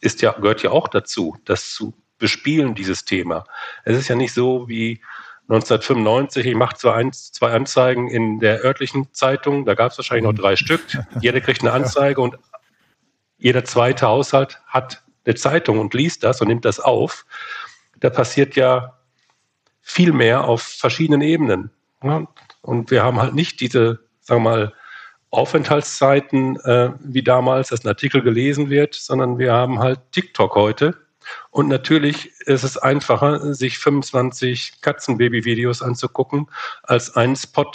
ist 0.00 0.20
ja, 0.20 0.32
gehört 0.32 0.62
ja 0.62 0.70
auch 0.70 0.88
dazu, 0.88 1.36
das 1.46 1.72
zu 1.72 1.94
bespielen, 2.18 2.74
dieses 2.74 3.04
Thema. 3.04 3.44
Es 3.84 3.96
ist 3.96 4.08
ja 4.08 4.16
nicht 4.16 4.34
so 4.34 4.68
wie 4.68 5.00
1995, 5.50 6.46
ich 6.46 6.54
mache 6.54 6.76
zwar 6.76 6.94
ein, 6.94 7.12
zwei 7.12 7.50
Anzeigen 7.50 8.08
in 8.08 8.38
der 8.38 8.64
örtlichen 8.64 9.12
Zeitung, 9.12 9.64
da 9.64 9.74
gab 9.74 9.90
es 9.90 9.98
wahrscheinlich 9.98 10.24
noch 10.24 10.40
drei 10.40 10.54
Stück. 10.54 10.80
Jeder 11.20 11.40
kriegt 11.40 11.62
eine 11.62 11.72
Anzeige 11.72 12.20
und 12.20 12.36
jeder 13.36 13.64
zweite 13.64 14.06
Haushalt 14.06 14.60
hat 14.68 15.02
eine 15.24 15.34
Zeitung 15.34 15.80
und 15.80 15.92
liest 15.92 16.22
das 16.22 16.40
und 16.40 16.46
nimmt 16.46 16.64
das 16.64 16.78
auf. 16.78 17.26
Da 17.98 18.10
passiert 18.10 18.54
ja 18.54 18.96
viel 19.80 20.12
mehr 20.12 20.44
auf 20.44 20.62
verschiedenen 20.62 21.20
Ebenen. 21.20 21.70
Und 22.62 22.92
wir 22.92 23.02
haben 23.02 23.20
halt 23.20 23.34
nicht 23.34 23.60
diese, 23.60 23.98
sagen 24.20 24.44
wir 24.44 24.50
mal, 24.50 24.72
Aufenthaltszeiten 25.30 26.60
äh, 26.60 26.90
wie 27.00 27.22
damals, 27.22 27.70
dass 27.70 27.84
ein 27.84 27.88
Artikel 27.88 28.22
gelesen 28.22 28.70
wird, 28.70 28.94
sondern 28.94 29.38
wir 29.38 29.52
haben 29.52 29.80
halt 29.80 29.98
TikTok 30.12 30.54
heute 30.54 30.96
und 31.50 31.68
natürlich 31.68 32.32
ist 32.46 32.62
es 32.62 32.76
einfacher, 32.76 33.54
sich 33.54 33.78
25 33.78 34.80
Katzenbaby-Videos 34.80 35.82
anzugucken, 35.82 36.46
als 36.82 37.16
einen 37.16 37.36
Spot 37.36 37.70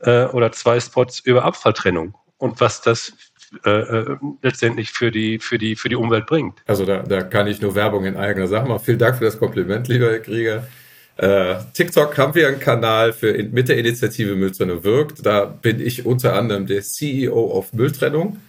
äh, 0.00 0.26
oder 0.26 0.52
zwei 0.52 0.80
Spots 0.80 1.20
über 1.20 1.44
Abfalltrennung. 1.44 2.14
Und 2.38 2.60
was 2.60 2.80
das 2.80 3.12
äh, 3.64 3.70
äh, 3.70 4.16
letztendlich 4.42 4.92
für 4.92 5.10
die, 5.10 5.40
für, 5.40 5.58
die, 5.58 5.74
für 5.74 5.88
die 5.88 5.96
Umwelt 5.96 6.26
bringt. 6.26 6.62
Also 6.68 6.86
da, 6.86 7.02
da 7.02 7.22
kann 7.22 7.48
ich 7.48 7.60
nur 7.60 7.74
Werbung 7.74 8.04
in 8.04 8.16
eigener 8.16 8.46
Sache 8.46 8.68
machen. 8.68 8.84
Vielen 8.84 8.98
Dank 8.98 9.16
für 9.16 9.24
das 9.24 9.40
Kompliment, 9.40 9.88
lieber 9.88 10.06
Herr 10.06 10.20
Krieger. 10.20 10.68
Äh, 11.16 11.56
TikTok 11.74 12.16
haben 12.16 12.34
wir 12.36 12.46
einen 12.46 12.60
Kanal 12.60 13.12
für 13.12 13.32
mit 13.42 13.68
der 13.68 13.76
Initiative 13.76 14.36
Mülltrennung 14.36 14.84
wirkt. 14.84 15.26
Da 15.26 15.46
bin 15.46 15.80
ich 15.80 16.06
unter 16.06 16.34
anderem 16.34 16.66
der 16.66 16.82
CEO 16.82 17.50
auf 17.50 17.72
Mülltrennung. 17.72 18.40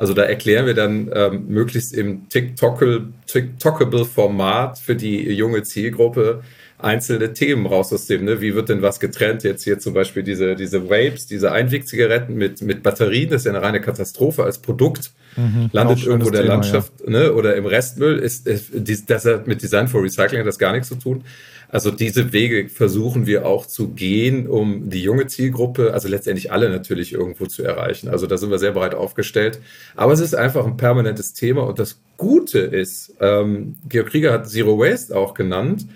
Also 0.00 0.14
da 0.14 0.22
erklären 0.22 0.64
wir 0.64 0.72
dann 0.72 1.10
ähm, 1.14 1.44
möglichst 1.48 1.92
im 1.92 2.26
TikTokable, 2.30 3.08
TikTokable 3.26 4.06
Format 4.06 4.78
für 4.78 4.96
die 4.96 5.30
junge 5.30 5.62
Zielgruppe, 5.62 6.42
einzelne 6.78 7.34
Themen 7.34 7.66
raus 7.66 7.92
aus 7.92 8.06
dem, 8.06 8.24
ne? 8.24 8.40
Wie 8.40 8.54
wird 8.54 8.70
denn 8.70 8.80
was 8.80 8.98
getrennt? 8.98 9.42
Jetzt 9.42 9.62
hier 9.62 9.78
zum 9.78 9.92
Beispiel 9.92 10.22
diese, 10.22 10.56
diese 10.56 10.88
Vapes, 10.88 11.26
diese 11.26 11.52
Einwegzigaretten 11.52 12.34
mit, 12.34 12.62
mit 12.62 12.82
Batterien, 12.82 13.28
das 13.28 13.42
ist 13.42 13.44
ja 13.44 13.52
eine 13.52 13.60
reine 13.60 13.82
Katastrophe 13.82 14.42
als 14.42 14.60
Produkt. 14.60 15.12
Mhm, 15.36 15.68
landet 15.74 16.02
irgendwo 16.02 16.28
in 16.28 16.32
der 16.32 16.42
Thema, 16.44 16.54
Landschaft, 16.54 16.92
ja. 17.04 17.10
ne? 17.10 17.34
Oder 17.34 17.56
im 17.56 17.66
Restmüll 17.66 18.18
ist, 18.20 18.46
ist 18.46 19.10
das 19.10 19.26
hat 19.26 19.46
mit 19.46 19.60
Design 19.60 19.86
for 19.86 20.02
Recycling 20.02 20.40
hat 20.40 20.46
das 20.46 20.58
gar 20.58 20.72
nichts 20.72 20.88
zu 20.88 20.94
tun. 20.94 21.24
Also 21.72 21.90
diese 21.92 22.32
Wege 22.32 22.68
versuchen 22.68 23.26
wir 23.26 23.46
auch 23.46 23.64
zu 23.64 23.90
gehen, 23.90 24.48
um 24.48 24.90
die 24.90 25.02
junge 25.02 25.28
Zielgruppe, 25.28 25.94
also 25.94 26.08
letztendlich 26.08 26.50
alle 26.50 26.68
natürlich 26.68 27.12
irgendwo 27.12 27.46
zu 27.46 27.62
erreichen. 27.62 28.08
Also 28.08 28.26
da 28.26 28.36
sind 28.36 28.50
wir 28.50 28.58
sehr 28.58 28.72
breit 28.72 28.94
aufgestellt. 28.94 29.60
Aber 29.94 30.12
es 30.12 30.20
ist 30.20 30.34
einfach 30.34 30.66
ein 30.66 30.76
permanentes 30.76 31.32
Thema 31.32 31.62
und 31.62 31.78
das 31.78 32.00
Gute 32.16 32.58
ist, 32.58 33.14
ähm, 33.20 33.76
Georg 33.88 34.08
Krieger 34.08 34.32
hat 34.32 34.48
Zero 34.48 34.78
Waste 34.78 35.16
auch 35.16 35.32
genannt. 35.34 35.86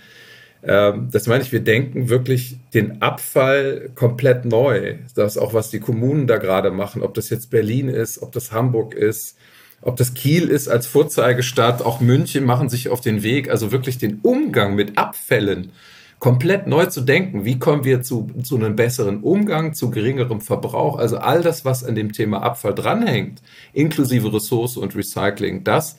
Ähm, 0.62 1.08
das 1.10 1.26
meine 1.26 1.42
ich, 1.42 1.52
wir 1.52 1.60
denken 1.60 2.08
wirklich 2.08 2.56
den 2.72 3.02
Abfall 3.02 3.90
komplett 3.94 4.44
neu. 4.44 4.96
Das 5.14 5.36
auch, 5.36 5.54
was 5.54 5.70
die 5.70 5.80
Kommunen 5.80 6.26
da 6.26 6.38
gerade 6.38 6.70
machen, 6.70 7.02
ob 7.02 7.14
das 7.14 7.30
jetzt 7.30 7.50
Berlin 7.50 7.88
ist, 7.88 8.22
ob 8.22 8.32
das 8.32 8.52
Hamburg 8.52 8.94
ist, 8.94 9.36
ob 9.84 9.96
das 9.96 10.14
Kiel 10.14 10.48
ist 10.48 10.68
als 10.68 10.86
Vorzeigestadt, 10.86 11.82
auch 11.82 12.00
München 12.00 12.44
machen 12.44 12.68
sich 12.68 12.88
auf 12.88 13.00
den 13.00 13.22
Weg, 13.22 13.50
also 13.50 13.70
wirklich 13.70 13.98
den 13.98 14.20
Umgang 14.22 14.74
mit 14.74 14.96
Abfällen 14.96 15.72
komplett 16.18 16.66
neu 16.66 16.86
zu 16.86 17.02
denken. 17.02 17.44
Wie 17.44 17.58
kommen 17.58 17.84
wir 17.84 18.00
zu, 18.00 18.30
zu 18.42 18.56
einem 18.56 18.76
besseren 18.76 19.20
Umgang, 19.20 19.74
zu 19.74 19.90
geringerem 19.90 20.40
Verbrauch? 20.40 20.96
Also 20.96 21.18
all 21.18 21.42
das, 21.42 21.66
was 21.66 21.84
an 21.84 21.94
dem 21.94 22.12
Thema 22.12 22.42
Abfall 22.42 22.74
dranhängt, 22.74 23.42
inklusive 23.74 24.32
Ressource 24.32 24.78
und 24.78 24.96
Recycling, 24.96 25.64
das 25.64 25.98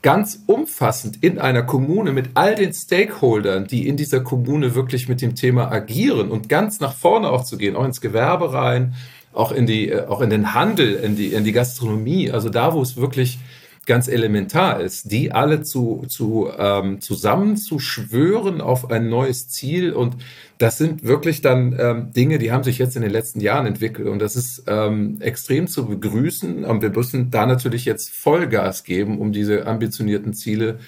ganz 0.00 0.44
umfassend 0.46 1.22
in 1.22 1.38
einer 1.38 1.64
Kommune 1.64 2.12
mit 2.12 2.30
all 2.32 2.54
den 2.54 2.72
Stakeholdern, 2.72 3.66
die 3.66 3.88
in 3.88 3.98
dieser 3.98 4.20
Kommune 4.20 4.74
wirklich 4.74 5.06
mit 5.06 5.20
dem 5.20 5.34
Thema 5.34 5.70
agieren 5.70 6.30
und 6.30 6.48
ganz 6.48 6.80
nach 6.80 6.94
vorne 6.94 7.28
auch 7.28 7.44
zu 7.44 7.58
gehen, 7.58 7.76
auch 7.76 7.84
ins 7.84 8.00
Gewerbe 8.00 8.54
rein, 8.54 8.94
auch 9.38 9.52
in 9.52 9.66
die, 9.66 9.90
äh, 9.90 10.06
auch 10.06 10.20
in 10.20 10.30
den 10.30 10.52
Handel, 10.52 10.94
in 10.96 11.14
die, 11.14 11.32
in 11.32 11.44
die 11.44 11.52
Gastronomie, 11.52 12.30
also 12.30 12.48
da, 12.48 12.74
wo 12.74 12.82
es 12.82 12.96
wirklich 12.96 13.38
ganz 13.86 14.08
elementar 14.08 14.80
ist, 14.80 15.10
die 15.12 15.32
alle 15.32 15.62
zu, 15.62 16.04
zu 16.08 16.50
ähm, 16.58 17.00
zusammenzuschwören 17.00 18.60
auf 18.60 18.90
ein 18.90 19.08
neues 19.08 19.48
Ziel. 19.48 19.92
Und 19.92 20.16
das 20.58 20.76
sind 20.76 21.04
wirklich 21.04 21.40
dann 21.40 21.74
ähm, 21.78 22.12
Dinge, 22.12 22.38
die 22.38 22.52
haben 22.52 22.64
sich 22.64 22.76
jetzt 22.78 22.96
in 22.96 23.02
den 23.02 23.12
letzten 23.12 23.40
Jahren 23.40 23.66
entwickelt. 23.66 24.08
Und 24.08 24.18
das 24.18 24.36
ist 24.36 24.64
ähm, 24.66 25.16
extrem 25.20 25.68
zu 25.68 25.86
begrüßen. 25.86 26.64
Und 26.64 26.82
wir 26.82 26.90
müssen 26.90 27.30
da 27.30 27.46
natürlich 27.46 27.86
jetzt 27.86 28.10
Vollgas 28.10 28.84
geben, 28.84 29.18
um 29.18 29.32
diese 29.32 29.66
ambitionierten 29.66 30.34
Ziele 30.34 30.80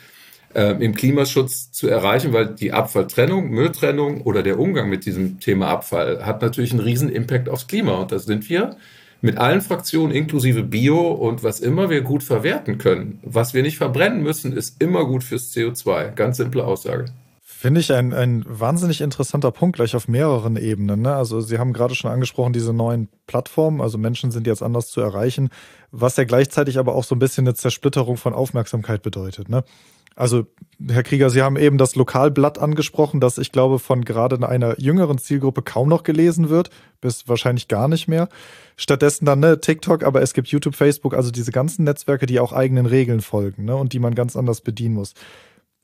äh, 0.54 0.72
im 0.82 0.94
Klimaschutz 0.94 1.70
zu 1.70 1.88
erreichen, 1.88 2.32
weil 2.32 2.46
die 2.54 2.72
Abfalltrennung, 2.72 3.50
Mülltrennung 3.50 4.22
oder 4.22 4.42
der 4.42 4.58
Umgang 4.58 4.88
mit 4.88 5.06
diesem 5.06 5.40
Thema 5.40 5.68
Abfall 5.68 6.24
hat 6.24 6.42
natürlich 6.42 6.72
einen 6.72 6.80
riesen 6.80 7.08
Impact 7.08 7.48
aufs 7.48 7.66
Klima. 7.66 7.94
Und 7.94 8.12
da 8.12 8.18
sind 8.18 8.48
wir 8.48 8.76
mit 9.20 9.38
allen 9.38 9.60
Fraktionen 9.60 10.14
inklusive 10.14 10.62
Bio 10.62 11.10
und 11.10 11.44
was 11.44 11.60
immer 11.60 11.90
wir 11.90 12.00
gut 12.00 12.22
verwerten 12.22 12.78
können. 12.78 13.18
Was 13.22 13.54
wir 13.54 13.62
nicht 13.62 13.76
verbrennen 13.76 14.22
müssen, 14.22 14.52
ist 14.52 14.80
immer 14.80 15.04
gut 15.04 15.22
fürs 15.22 15.52
CO2. 15.54 16.12
Ganz 16.14 16.38
simple 16.38 16.64
Aussage. 16.64 17.06
Finde 17.60 17.80
ich 17.80 17.92
ein, 17.92 18.14
ein 18.14 18.42
wahnsinnig 18.48 19.02
interessanter 19.02 19.50
Punkt, 19.50 19.76
gleich 19.76 19.94
auf 19.94 20.08
mehreren 20.08 20.56
Ebenen. 20.56 21.02
Ne? 21.02 21.14
Also 21.14 21.42
Sie 21.42 21.58
haben 21.58 21.74
gerade 21.74 21.94
schon 21.94 22.10
angesprochen, 22.10 22.54
diese 22.54 22.72
neuen 22.72 23.10
Plattformen, 23.26 23.82
also 23.82 23.98
Menschen 23.98 24.30
sind 24.30 24.46
jetzt 24.46 24.62
anders 24.62 24.88
zu 24.88 25.02
erreichen, 25.02 25.50
was 25.90 26.16
ja 26.16 26.24
gleichzeitig 26.24 26.78
aber 26.78 26.94
auch 26.94 27.04
so 27.04 27.14
ein 27.14 27.18
bisschen 27.18 27.46
eine 27.46 27.54
Zersplitterung 27.54 28.16
von 28.16 28.32
Aufmerksamkeit 28.32 29.02
bedeutet. 29.02 29.50
Ne? 29.50 29.62
Also, 30.20 30.44
Herr 30.86 31.02
Krieger, 31.02 31.30
Sie 31.30 31.40
haben 31.40 31.56
eben 31.56 31.78
das 31.78 31.96
Lokalblatt 31.96 32.58
angesprochen, 32.58 33.20
das 33.20 33.38
ich 33.38 33.52
glaube 33.52 33.78
von 33.78 34.04
gerade 34.04 34.46
einer 34.46 34.78
jüngeren 34.78 35.16
Zielgruppe 35.16 35.62
kaum 35.62 35.88
noch 35.88 36.02
gelesen 36.02 36.50
wird, 36.50 36.68
bis 37.00 37.26
wahrscheinlich 37.26 37.68
gar 37.68 37.88
nicht 37.88 38.06
mehr. 38.06 38.28
Stattdessen 38.76 39.24
dann 39.24 39.40
ne, 39.40 39.60
TikTok, 39.60 40.04
aber 40.04 40.20
es 40.20 40.34
gibt 40.34 40.48
YouTube, 40.48 40.74
Facebook, 40.74 41.14
also 41.14 41.30
diese 41.30 41.52
ganzen 41.52 41.84
Netzwerke, 41.84 42.26
die 42.26 42.38
auch 42.38 42.52
eigenen 42.52 42.84
Regeln 42.84 43.22
folgen 43.22 43.64
ne, 43.64 43.74
und 43.74 43.94
die 43.94 43.98
man 43.98 44.14
ganz 44.14 44.36
anders 44.36 44.60
bedienen 44.60 44.94
muss. 44.94 45.14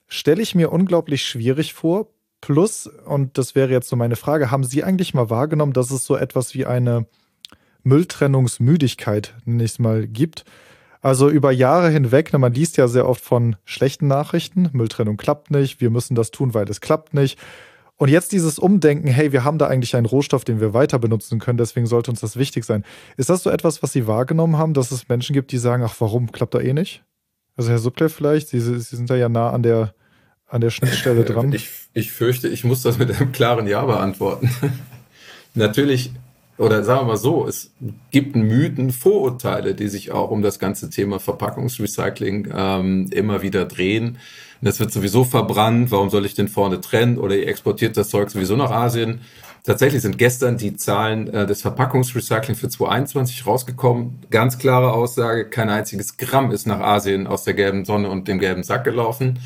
Stelle 0.07 0.43
ich 0.43 0.53
mir 0.53 0.71
unglaublich 0.71 1.23
schwierig 1.23 1.73
vor. 1.73 2.11
Plus, 2.39 2.85
und 3.07 3.39
das 3.39 3.55
wäre 3.55 3.71
jetzt 3.71 3.89
so 3.89 3.95
meine 3.95 4.17
Frage, 4.17 4.51
haben 4.51 4.63
Sie 4.63 4.83
eigentlich 4.83 5.15
mal 5.15 5.31
wahrgenommen, 5.31 5.73
dass 5.73 5.89
es 5.89 6.05
so 6.05 6.15
etwas 6.15 6.53
wie 6.53 6.67
eine 6.67 7.07
Mülltrennungsmüdigkeit, 7.81 9.33
es 9.59 9.79
mal, 9.79 10.05
gibt? 10.05 10.45
Also 11.01 11.29
über 11.29 11.51
Jahre 11.51 11.89
hinweg, 11.89 12.33
ne, 12.33 12.39
man 12.39 12.53
liest 12.53 12.77
ja 12.77 12.87
sehr 12.87 13.07
oft 13.07 13.23
von 13.23 13.55
schlechten 13.65 14.07
Nachrichten, 14.07 14.69
Mülltrennung 14.73 15.17
klappt 15.17 15.51
nicht, 15.51 15.79
wir 15.79 15.89
müssen 15.89 16.15
das 16.15 16.31
tun, 16.31 16.53
weil 16.53 16.69
es 16.69 16.81
klappt 16.81 17.13
nicht. 17.13 17.39
Und 17.97 18.09
jetzt 18.09 18.31
dieses 18.31 18.59
Umdenken, 18.59 19.07
hey, 19.07 19.31
wir 19.31 19.43
haben 19.43 19.57
da 19.57 19.67
eigentlich 19.67 19.95
einen 19.95 20.05
Rohstoff, 20.05 20.45
den 20.45 20.59
wir 20.59 20.73
weiter 20.73 20.99
benutzen 20.99 21.39
können, 21.39 21.57
deswegen 21.57 21.87
sollte 21.87 22.11
uns 22.11 22.19
das 22.19 22.37
wichtig 22.37 22.63
sein. 22.63 22.83
Ist 23.17 23.29
das 23.29 23.41
so 23.41 23.49
etwas, 23.49 23.81
was 23.81 23.91
Sie 23.91 24.05
wahrgenommen 24.05 24.57
haben, 24.57 24.75
dass 24.75 24.91
es 24.91 25.09
Menschen 25.09 25.33
gibt, 25.33 25.51
die 25.51 25.57
sagen, 25.57 25.83
ach, 25.83 25.95
warum 25.99 26.31
klappt 26.31 26.53
da 26.53 26.59
eh 26.59 26.73
nicht? 26.73 27.03
Also 27.55 27.71
Herr 27.71 27.79
Subklev 27.79 28.13
vielleicht, 28.13 28.49
Sie, 28.49 28.59
Sie 28.59 28.79
sind 28.79 29.09
da 29.09 29.15
ja 29.15 29.29
nah 29.29 29.49
an 29.49 29.63
der, 29.63 29.95
an 30.47 30.61
der 30.61 30.69
Schnittstelle 30.69 31.23
dran. 31.25 31.51
Ich, 31.53 31.69
ich 31.93 32.11
fürchte, 32.11 32.47
ich 32.47 32.63
muss 32.63 32.83
das 32.83 32.99
mit 32.99 33.11
einem 33.11 33.31
klaren 33.31 33.65
Ja 33.65 33.83
beantworten. 33.83 34.51
Natürlich 35.55 36.11
oder 36.57 36.83
sagen 36.83 37.01
wir 37.01 37.13
mal 37.13 37.17
so, 37.17 37.47
es 37.47 37.71
gibt 38.11 38.35
Mythen, 38.35 38.91
Vorurteile, 38.91 39.75
die 39.75 39.87
sich 39.87 40.11
auch 40.11 40.31
um 40.31 40.41
das 40.41 40.57
ganze 40.59 40.89
Thema 40.89 41.19
Verpackungsrecycling 41.19 42.49
ähm, 42.53 43.09
immer 43.11 43.41
wieder 43.41 43.65
drehen. 43.65 44.17
Das 44.61 44.79
wird 44.79 44.91
sowieso 44.91 45.23
verbrannt, 45.23 45.91
warum 45.91 46.09
soll 46.09 46.25
ich 46.25 46.33
denn 46.33 46.47
vorne 46.47 46.81
trennen? 46.81 47.19
Oder 47.19 47.35
ihr 47.35 47.47
exportiert 47.47 47.95
das 47.95 48.09
Zeug 48.09 48.31
sowieso 48.31 48.55
nach 48.55 48.71
Asien. 48.71 49.21
Tatsächlich 49.63 50.01
sind 50.01 50.17
gestern 50.17 50.57
die 50.57 50.75
Zahlen 50.75 51.27
äh, 51.27 51.45
des 51.45 51.61
Verpackungsrecycling 51.61 52.55
für 52.55 52.69
2021 52.69 53.45
rausgekommen. 53.45 54.19
Ganz 54.31 54.57
klare 54.57 54.93
Aussage, 54.93 55.49
kein 55.49 55.69
einziges 55.69 56.17
Gramm 56.17 56.51
ist 56.51 56.65
nach 56.65 56.79
Asien 56.79 57.27
aus 57.27 57.43
der 57.43 57.53
gelben 57.53 57.85
Sonne 57.85 58.09
und 58.09 58.27
dem 58.27 58.39
gelben 58.39 58.63
Sack 58.63 58.83
gelaufen 58.83 59.39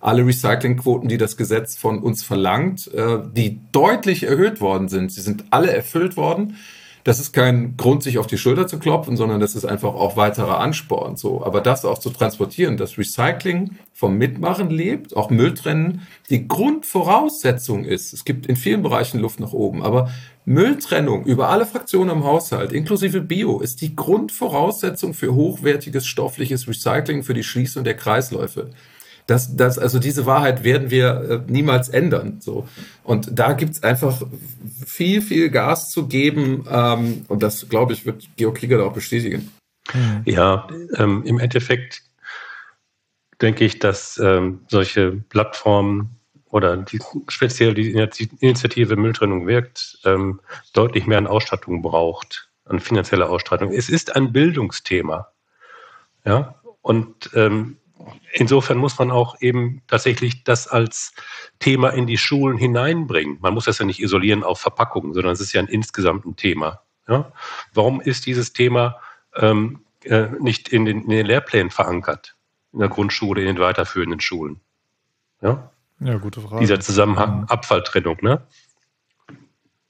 alle 0.00 0.26
Recyclingquoten, 0.26 1.08
die 1.08 1.18
das 1.18 1.36
Gesetz 1.36 1.76
von 1.76 1.98
uns 1.98 2.22
verlangt, 2.22 2.92
äh, 2.94 3.18
die 3.32 3.60
deutlich 3.72 4.24
erhöht 4.24 4.60
worden 4.60 4.88
sind. 4.88 5.12
Sie 5.12 5.20
sind 5.20 5.44
alle 5.50 5.72
erfüllt 5.72 6.16
worden. 6.16 6.56
Das 7.04 7.20
ist 7.20 7.32
kein 7.32 7.76
Grund, 7.78 8.02
sich 8.02 8.18
auf 8.18 8.26
die 8.26 8.36
Schulter 8.36 8.66
zu 8.66 8.78
klopfen, 8.78 9.16
sondern 9.16 9.40
das 9.40 9.54
ist 9.54 9.64
einfach 9.64 9.94
auch 9.94 10.16
weiterer 10.16 10.60
Ansporn. 10.60 11.16
So, 11.16 11.42
aber 11.42 11.62
das 11.62 11.86
auch 11.86 11.98
zu 11.98 12.10
transportieren, 12.10 12.76
dass 12.76 12.98
Recycling 12.98 13.76
vom 13.94 14.18
Mitmachen 14.18 14.68
lebt, 14.68 15.16
auch 15.16 15.30
Mülltrennen, 15.30 16.02
die 16.28 16.46
Grundvoraussetzung 16.46 17.84
ist. 17.84 18.12
Es 18.12 18.26
gibt 18.26 18.46
in 18.46 18.56
vielen 18.56 18.82
Bereichen 18.82 19.20
Luft 19.20 19.40
nach 19.40 19.54
oben, 19.54 19.82
aber 19.82 20.10
Mülltrennung 20.44 21.24
über 21.24 21.48
alle 21.48 21.64
Fraktionen 21.64 22.18
im 22.18 22.24
Haushalt, 22.24 22.72
inklusive 22.72 23.22
Bio, 23.22 23.60
ist 23.60 23.80
die 23.80 23.96
Grundvoraussetzung 23.96 25.14
für 25.14 25.34
hochwertiges 25.34 26.06
stoffliches 26.06 26.68
Recycling, 26.68 27.22
für 27.22 27.34
die 27.34 27.42
Schließung 27.42 27.84
der 27.84 27.96
Kreisläufe. 27.96 28.70
Das, 29.28 29.54
das, 29.54 29.78
also 29.78 29.98
diese 29.98 30.24
Wahrheit 30.24 30.64
werden 30.64 30.90
wir 30.90 31.44
äh, 31.46 31.52
niemals 31.52 31.90
ändern. 31.90 32.38
So. 32.40 32.66
Und 33.04 33.28
da 33.38 33.52
gibt's 33.52 33.82
einfach 33.82 34.22
viel, 34.86 35.20
viel 35.20 35.50
Gas 35.50 35.90
zu 35.90 36.08
geben. 36.08 36.64
Ähm, 36.66 37.26
und 37.28 37.42
das, 37.42 37.68
glaube 37.68 37.92
ich, 37.92 38.06
wird 38.06 38.26
Georg 38.36 38.56
Krieger 38.56 38.82
auch 38.86 38.94
bestätigen. 38.94 39.52
Mhm. 39.92 40.22
Ja, 40.24 40.66
ähm, 40.96 41.24
im 41.26 41.38
Endeffekt 41.38 42.04
denke 43.42 43.66
ich, 43.66 43.78
dass 43.78 44.16
ähm, 44.16 44.60
solche 44.68 45.12
Plattformen 45.28 46.16
oder 46.46 46.78
die, 46.78 46.98
speziell 47.28 47.74
die 47.74 47.90
Initiative 47.90 48.96
Mülltrennung 48.96 49.46
wirkt, 49.46 49.98
ähm, 50.06 50.40
deutlich 50.72 51.06
mehr 51.06 51.18
an 51.18 51.26
Ausstattung 51.26 51.82
braucht, 51.82 52.48
an 52.64 52.80
finanzieller 52.80 53.28
Ausstattung. 53.28 53.72
Es 53.72 53.90
ist 53.90 54.16
ein 54.16 54.32
Bildungsthema. 54.32 55.28
Ja, 56.24 56.54
und 56.80 57.28
ähm, 57.34 57.76
insofern 58.32 58.78
muss 58.78 58.98
man 58.98 59.10
auch 59.10 59.40
eben 59.40 59.82
tatsächlich 59.86 60.44
das 60.44 60.66
als 60.66 61.12
Thema 61.58 61.90
in 61.90 62.06
die 62.06 62.18
Schulen 62.18 62.58
hineinbringen. 62.58 63.38
Man 63.40 63.54
muss 63.54 63.64
das 63.64 63.78
ja 63.78 63.84
nicht 63.84 64.00
isolieren 64.00 64.44
auf 64.44 64.60
Verpackungen, 64.60 65.14
sondern 65.14 65.32
es 65.32 65.40
ist 65.40 65.52
ja 65.52 65.60
ein 65.60 65.68
insgesamt 65.68 66.24
ein 66.26 66.36
Thema. 66.36 66.82
Ja? 67.08 67.32
Warum 67.74 68.00
ist 68.00 68.26
dieses 68.26 68.52
Thema 68.52 68.96
ähm, 69.36 69.80
äh, 70.04 70.28
nicht 70.40 70.68
in 70.68 70.84
den, 70.84 71.02
in 71.02 71.10
den, 71.10 71.26
Lehrplänen 71.26 71.70
verankert? 71.70 72.36
In 72.72 72.80
der 72.80 72.88
Grundschule, 72.88 73.40
in 73.40 73.46
den 73.46 73.58
weiterführenden 73.58 74.20
Schulen? 74.20 74.60
Ja, 75.40 75.70
ja 76.00 76.18
gute 76.18 76.40
Frage. 76.40 76.60
Dieser 76.60 76.80
Zusammenhang 76.80 77.44
Abfalltrennung, 77.48 78.18
ne? 78.20 78.42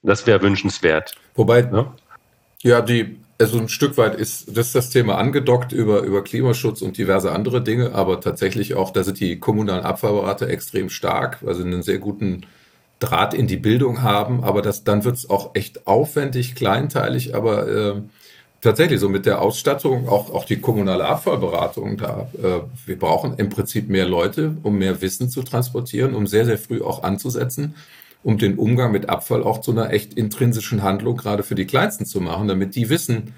Das 0.01 0.25
wäre 0.25 0.41
wünschenswert. 0.41 1.15
Wobei, 1.35 1.61
ja? 1.61 1.93
ja, 2.61 2.81
die 2.81 3.19
also 3.39 3.57
ein 3.57 3.69
Stück 3.69 3.97
weit 3.97 4.15
ist 4.15 4.55
das, 4.55 4.73
das 4.73 4.89
Thema 4.89 5.17
angedockt 5.17 5.71
über, 5.71 6.01
über 6.01 6.23
Klimaschutz 6.23 6.81
und 6.81 6.97
diverse 6.97 7.31
andere 7.31 7.63
Dinge, 7.63 7.93
aber 7.93 8.19
tatsächlich 8.19 8.75
auch, 8.75 8.91
da 8.91 9.03
sind 9.03 9.19
die 9.19 9.39
kommunalen 9.39 9.85
Abfallberater 9.85 10.49
extrem 10.49 10.89
stark, 10.89 11.37
weil 11.41 11.55
sie 11.55 11.63
einen 11.63 11.81
sehr 11.81 11.99
guten 11.99 12.45
Draht 12.99 13.33
in 13.33 13.47
die 13.47 13.57
Bildung 13.57 14.01
haben, 14.01 14.43
aber 14.43 14.61
das, 14.61 14.83
dann 14.83 15.05
wird 15.05 15.15
es 15.15 15.29
auch 15.29 15.51
echt 15.53 15.87
aufwendig, 15.87 16.53
kleinteilig, 16.53 17.33
aber 17.33 17.67
äh, 17.69 18.01
tatsächlich 18.59 18.99
so 18.99 19.07
mit 19.07 19.25
der 19.25 19.41
Ausstattung, 19.41 20.09
auch, 20.09 20.33
auch 20.33 20.43
die 20.43 20.59
kommunale 20.59 21.05
Abfallberatung, 21.05 21.95
da 21.95 22.29
äh, 22.43 22.59
wir 22.85 22.99
brauchen 22.99 23.35
im 23.37 23.47
Prinzip 23.47 23.87
mehr 23.87 24.05
Leute, 24.05 24.57
um 24.63 24.77
mehr 24.77 25.01
Wissen 25.01 25.29
zu 25.29 25.43
transportieren, 25.43 26.13
um 26.13 26.27
sehr, 26.27 26.43
sehr 26.43 26.57
früh 26.57 26.81
auch 26.81 27.03
anzusetzen, 27.03 27.75
um 28.23 28.37
den 28.37 28.57
Umgang 28.57 28.91
mit 28.91 29.09
Abfall 29.09 29.43
auch 29.43 29.61
zu 29.61 29.71
einer 29.71 29.91
echt 29.91 30.13
intrinsischen 30.13 30.83
Handlung 30.83 31.17
gerade 31.17 31.43
für 31.43 31.55
die 31.55 31.65
Kleinsten 31.65 32.05
zu 32.05 32.19
machen, 32.21 32.47
damit 32.47 32.75
die 32.75 32.89
wissen, 32.89 33.33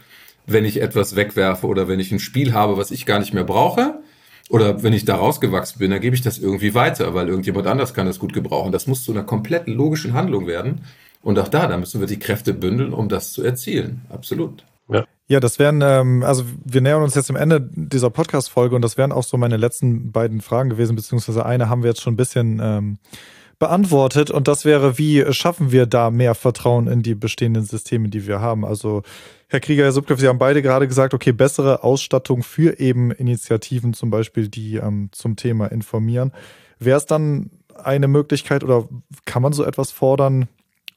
wenn 0.48 0.66
ich 0.66 0.82
etwas 0.82 1.16
wegwerfe 1.16 1.68
oder 1.68 1.88
wenn 1.88 2.00
ich 2.00 2.12
ein 2.12 2.20
Spiel 2.20 2.54
habe, 2.54 2.78
was 2.78 2.92
ich 2.92 3.06
gar 3.06 3.20
nicht 3.20 3.34
mehr 3.34 3.44
brauche, 3.44 4.02
oder 4.52 4.84
wenn 4.84 4.92
ich 4.92 5.06
da 5.06 5.16
rausgewachsen 5.16 5.80
bin, 5.80 5.92
dann 5.92 6.02
gebe 6.02 6.14
ich 6.14 6.22
das 6.22 6.38
irgendwie 6.38 6.74
weiter, 6.74 7.14
weil 7.14 7.30
irgendjemand 7.30 7.68
anders 7.68 7.94
kann 7.94 8.06
das 8.06 8.20
gut 8.20 8.34
gebrauchen. 8.34 8.74
Das 8.74 8.86
muss 8.86 9.06
zu 9.06 9.14
einer 9.14 9.24
komplett 9.24 9.68
logischen 9.68 10.14
Handlung 10.14 10.46
werden. 10.46 10.82
Und 11.22 11.40
auch 11.40 11.48
da, 11.48 11.68
da 11.68 11.78
müssen 11.78 12.02
wir 12.02 12.08
die 12.08 12.20
Kräfte 12.20 12.54
bündeln, 12.54 12.92
um 12.92 13.08
das 13.08 13.32
zu 13.32 13.44
erzielen. 13.44 14.02
Absolut. 14.10 14.66
Ja. 14.90 15.06
Ja, 15.28 15.40
das 15.40 15.60
wären, 15.60 15.82
ähm, 15.82 16.24
also 16.24 16.44
wir 16.66 16.82
nähern 16.82 17.04
uns 17.04 17.16
jetzt 17.16 17.30
am 17.30 17.38
Ende 17.38 17.62
dieser 17.62 18.10
Podcast-Folge 18.10 18.76
und 18.76 18.82
das 18.82 18.98
wären 18.98 19.14
auch 19.14 19.24
so 19.24 19.38
meine 19.38 19.56
letzten 19.56 20.12
beiden 20.12 20.42
Fragen 20.42 20.70
gewesen, 20.70 20.98
beziehungsweise 20.98 21.46
eine 21.46 21.70
haben 21.70 21.84
wir 21.84 21.92
jetzt 21.92 22.02
schon 22.02 22.16
ein 22.16 22.18
bisschen 22.18 22.60
ähm, 22.62 22.98
beantwortet 23.62 24.32
und 24.32 24.48
das 24.48 24.66
wäre, 24.66 24.98
wie 24.98 25.24
schaffen 25.34 25.72
wir 25.72 25.86
da 25.86 26.10
mehr 26.10 26.34
Vertrauen 26.34 26.88
in 26.88 27.04
die 27.04 27.14
bestehenden 27.14 27.64
Systeme, 27.64 28.10
die 28.10 28.26
wir 28.26 28.42
haben? 28.42 28.66
Also 28.66 29.04
Herr 29.50 29.60
Krieger, 29.60 29.84
Herr 29.84 29.92
Subkopf, 29.92 30.20
Sie 30.20 30.28
haben 30.28 30.40
beide 30.40 30.64
gerade 30.64 30.88
gesagt, 30.88 31.14
okay, 31.14 31.32
bessere 31.32 31.84
Ausstattung 31.84 32.42
für 32.42 32.80
eben 32.80 33.12
Initiativen 33.12 33.94
zum 33.94 34.10
Beispiel, 34.10 34.48
die 34.48 34.78
ähm, 34.78 35.10
zum 35.12 35.36
Thema 35.36 35.68
informieren. 35.68 36.32
Wäre 36.80 36.98
es 36.98 37.06
dann 37.06 37.52
eine 37.76 38.08
Möglichkeit 38.08 38.64
oder 38.64 38.90
kann 39.26 39.44
man 39.44 39.54
so 39.54 39.64
etwas 39.64 39.92
fordern, 39.92 40.48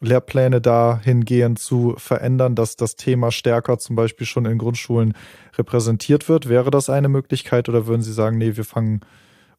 Lehrpläne 0.00 0.62
dahingehend 0.62 1.58
zu 1.58 1.94
verändern, 1.98 2.54
dass 2.54 2.76
das 2.76 2.96
Thema 2.96 3.30
stärker 3.30 3.78
zum 3.78 3.94
Beispiel 3.94 4.26
schon 4.26 4.46
in 4.46 4.56
Grundschulen 4.56 5.12
repräsentiert 5.58 6.30
wird? 6.30 6.48
Wäre 6.48 6.70
das 6.70 6.88
eine 6.88 7.10
Möglichkeit 7.10 7.68
oder 7.68 7.86
würden 7.86 8.00
Sie 8.00 8.12
sagen, 8.14 8.38
nee, 8.38 8.56
wir 8.56 8.64
fangen 8.64 9.02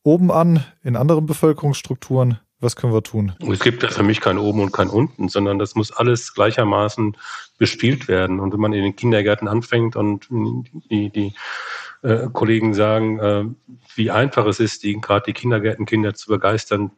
oben 0.01 0.31
an, 0.31 0.63
in 0.83 0.95
anderen 0.95 1.27
Bevölkerungsstrukturen? 1.27 2.39
Was 2.59 2.75
können 2.75 2.93
wir 2.93 3.03
tun? 3.03 3.33
Es 3.51 3.59
gibt 3.59 3.83
ja 3.83 3.89
für 3.89 4.03
mich 4.03 4.21
kein 4.21 4.37
Oben 4.37 4.61
und 4.61 4.71
kein 4.71 4.89
Unten, 4.89 5.27
sondern 5.27 5.59
das 5.59 5.75
muss 5.75 5.91
alles 5.91 6.33
gleichermaßen 6.33 7.17
bespielt 7.57 8.07
werden. 8.07 8.39
Und 8.39 8.53
wenn 8.53 8.59
man 8.59 8.73
in 8.73 8.83
den 8.83 8.95
Kindergärten 8.95 9.47
anfängt 9.47 9.95
und 9.95 10.27
die, 10.89 11.09
die 11.09 11.33
äh, 12.01 12.27
Kollegen 12.31 12.73
sagen, 12.73 13.19
äh, 13.19 13.45
wie 13.95 14.09
einfach 14.09 14.45
es 14.45 14.59
ist, 14.59 14.83
die, 14.83 14.99
gerade 14.99 15.25
die 15.27 15.33
Kindergärtenkinder 15.33 16.13
zu 16.13 16.29
begeistern, 16.29 16.91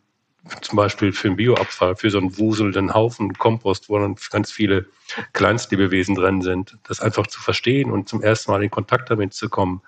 zum 0.61 0.77
Beispiel 0.77 1.11
für 1.11 1.29
den 1.29 1.37
Bioabfall, 1.37 1.95
für 1.95 2.09
so 2.09 2.19
einen 2.19 2.37
wuselnden 2.37 2.93
Haufen 2.93 3.33
Kompost, 3.33 3.89
wo 3.89 3.97
dann 3.99 4.15
ganz 4.29 4.51
viele 4.51 4.85
Kleinstlebewesen 5.33 6.15
drin 6.15 6.41
sind, 6.41 6.77
das 6.87 6.99
einfach 6.99 7.27
zu 7.27 7.41
verstehen 7.41 7.91
und 7.91 8.07
zum 8.07 8.21
ersten 8.21 8.51
Mal 8.51 8.63
in 8.63 8.71
Kontakt 8.71 9.09
damit 9.09 9.33
zu 9.33 9.49
kommen. 9.49 9.81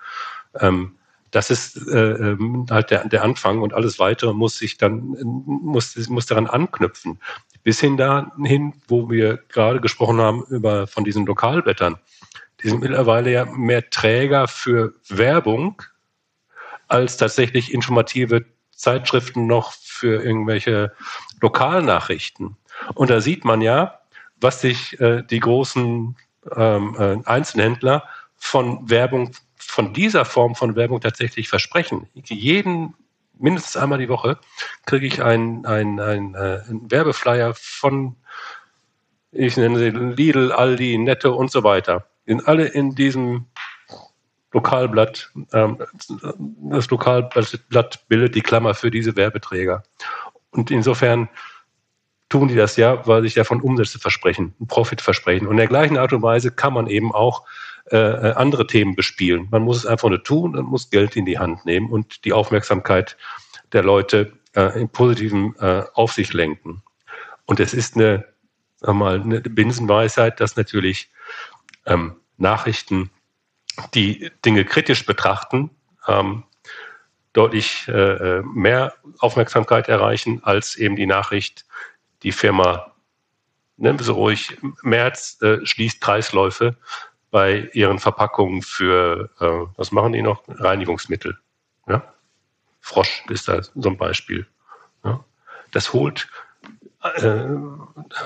Ähm, 0.58 0.96
das 1.30 1.50
ist 1.50 1.76
äh, 1.88 2.12
ähm, 2.12 2.66
halt 2.70 2.90
der, 2.90 3.06
der 3.06 3.22
Anfang 3.22 3.60
und 3.62 3.72
alles 3.72 3.98
weitere 3.98 4.32
muss 4.32 4.58
sich 4.58 4.78
dann, 4.78 5.16
muss, 5.22 5.96
muss 6.08 6.26
daran 6.26 6.46
anknüpfen. 6.46 7.20
Bis 7.62 7.80
hin 7.80 7.96
dahin, 7.96 8.74
wo 8.88 9.10
wir 9.10 9.38
gerade 9.48 9.80
gesprochen 9.80 10.20
haben 10.20 10.44
über 10.48 10.86
von 10.86 11.04
diesen 11.04 11.26
Lokalblättern. 11.26 11.98
Die 12.62 12.68
sind 12.68 12.80
mittlerweile 12.80 13.30
ja 13.32 13.44
mehr 13.44 13.90
Träger 13.90 14.48
für 14.48 14.94
Werbung 15.08 15.82
als 16.88 17.16
tatsächlich 17.16 17.72
informative 17.72 18.44
Zeitschriften 18.74 19.46
noch 19.46 19.72
für 19.72 20.22
irgendwelche 20.22 20.92
Lokalnachrichten. 21.40 22.56
Und 22.94 23.10
da 23.10 23.20
sieht 23.20 23.44
man 23.44 23.60
ja, 23.60 24.00
was 24.40 24.60
sich 24.60 24.98
äh, 25.00 25.22
die 25.22 25.40
großen 25.40 26.16
ähm, 26.56 26.96
äh, 26.98 27.18
Einzelhändler 27.26 28.04
von 28.36 28.88
Werbung, 28.88 29.32
von 29.70 29.92
dieser 29.92 30.24
Form 30.24 30.56
von 30.56 30.74
Werbung 30.74 31.00
tatsächlich 31.00 31.48
versprechen. 31.48 32.08
Jeden, 32.14 32.94
mindestens 33.38 33.76
einmal 33.76 33.98
die 33.98 34.08
Woche, 34.08 34.38
kriege 34.84 35.06
ich 35.06 35.22
einen 35.22 35.64
ein, 35.64 36.00
ein, 36.00 36.34
äh, 36.34 36.60
ein 36.68 36.90
Werbeflyer 36.90 37.54
von, 37.54 38.16
ich 39.30 39.56
nenne 39.56 39.78
sie 39.78 39.90
Lidl, 39.90 40.50
Aldi, 40.50 40.98
Netto 40.98 41.32
und 41.32 41.52
so 41.52 41.62
weiter. 41.62 42.06
Sind 42.26 42.46
alle 42.48 42.66
in 42.66 42.96
diesem 42.96 43.46
Lokalblatt, 44.52 45.30
ähm, 45.52 45.78
das 46.70 46.90
Lokalblatt 46.90 48.08
bildet 48.08 48.34
die 48.34 48.42
Klammer 48.42 48.74
für 48.74 48.90
diese 48.90 49.14
Werbeträger. 49.14 49.84
Und 50.50 50.72
insofern 50.72 51.28
tun 52.28 52.48
die 52.48 52.56
das 52.56 52.76
ja, 52.76 53.06
weil 53.06 53.22
sich 53.22 53.34
davon 53.34 53.60
Umsätze 53.60 54.00
versprechen, 54.00 54.52
Profit 54.66 55.00
versprechen. 55.00 55.46
Und 55.46 55.52
in 55.52 55.58
der 55.58 55.68
gleichen 55.68 55.96
Art 55.96 56.12
und 56.12 56.22
Weise 56.22 56.50
kann 56.50 56.72
man 56.72 56.88
eben 56.88 57.12
auch 57.12 57.44
äh, 57.90 58.32
andere 58.32 58.66
Themen 58.66 58.94
bespielen. 58.94 59.48
Man 59.50 59.62
muss 59.62 59.78
es 59.78 59.86
einfach 59.86 60.08
nur 60.08 60.22
tun 60.22 60.56
und 60.56 60.66
muss 60.66 60.90
Geld 60.90 61.16
in 61.16 61.24
die 61.24 61.38
Hand 61.38 61.64
nehmen 61.66 61.90
und 61.90 62.24
die 62.24 62.32
Aufmerksamkeit 62.32 63.16
der 63.72 63.82
Leute 63.82 64.32
äh, 64.54 64.80
im 64.80 64.88
Positiven 64.88 65.54
äh, 65.58 65.84
auf 65.94 66.12
sich 66.12 66.32
lenken. 66.32 66.82
Und 67.46 67.60
es 67.60 67.74
ist 67.74 67.96
eine, 67.96 68.26
mal, 68.86 69.20
eine 69.20 69.40
Binsenweisheit, 69.40 70.40
dass 70.40 70.56
natürlich 70.56 71.10
ähm, 71.86 72.16
Nachrichten 72.36 73.10
die 73.94 74.30
Dinge 74.44 74.64
kritisch 74.64 75.06
betrachten, 75.06 75.70
ähm, 76.06 76.44
deutlich 77.32 77.86
äh, 77.88 77.92
äh, 77.92 78.42
mehr 78.42 78.94
Aufmerksamkeit 79.18 79.88
erreichen 79.88 80.42
als 80.42 80.76
eben 80.76 80.96
die 80.96 81.06
Nachricht, 81.06 81.64
die 82.22 82.32
Firma, 82.32 82.94
nennen 83.76 83.98
wir 83.98 84.04
sie 84.04 84.12
ruhig, 84.12 84.56
März 84.82 85.38
äh, 85.42 85.64
schließt 85.64 86.00
Kreisläufe 86.00 86.76
bei 87.30 87.70
ihren 87.72 87.98
Verpackungen 87.98 88.62
für, 88.62 89.30
äh, 89.40 89.72
was 89.76 89.92
machen 89.92 90.12
die 90.12 90.22
noch? 90.22 90.42
Reinigungsmittel. 90.48 91.38
Ja? 91.86 92.02
Frosch 92.80 93.24
ist 93.28 93.48
da 93.48 93.62
so 93.62 93.88
ein 93.88 93.96
Beispiel. 93.96 94.46
Ja? 95.04 95.24
Das 95.70 95.92
holt 95.92 96.28
äh, 97.02 97.46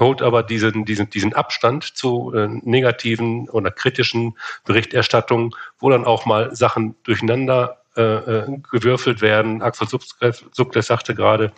holt 0.01 0.21
aber 0.21 0.43
diesen, 0.43 0.85
diesen, 0.85 1.09
diesen 1.11 1.33
Abstand 1.33 1.85
zu 1.85 2.33
äh, 2.35 2.49
negativen 2.49 3.49
oder 3.49 3.71
kritischen 3.71 4.37
Berichterstattungen, 4.65 5.55
wo 5.79 5.91
dann 5.91 6.05
auch 6.05 6.27
mal 6.27 6.55
Sachen 6.57 6.97
durcheinander 7.05 7.83
äh, 7.97 8.03
äh 8.03 8.59
gewürfelt 8.71 9.21
werden. 9.21 9.63
Axel 9.63 9.87
Subkles 9.89 10.87
sagte 10.87 11.15
gerade, 11.15 11.53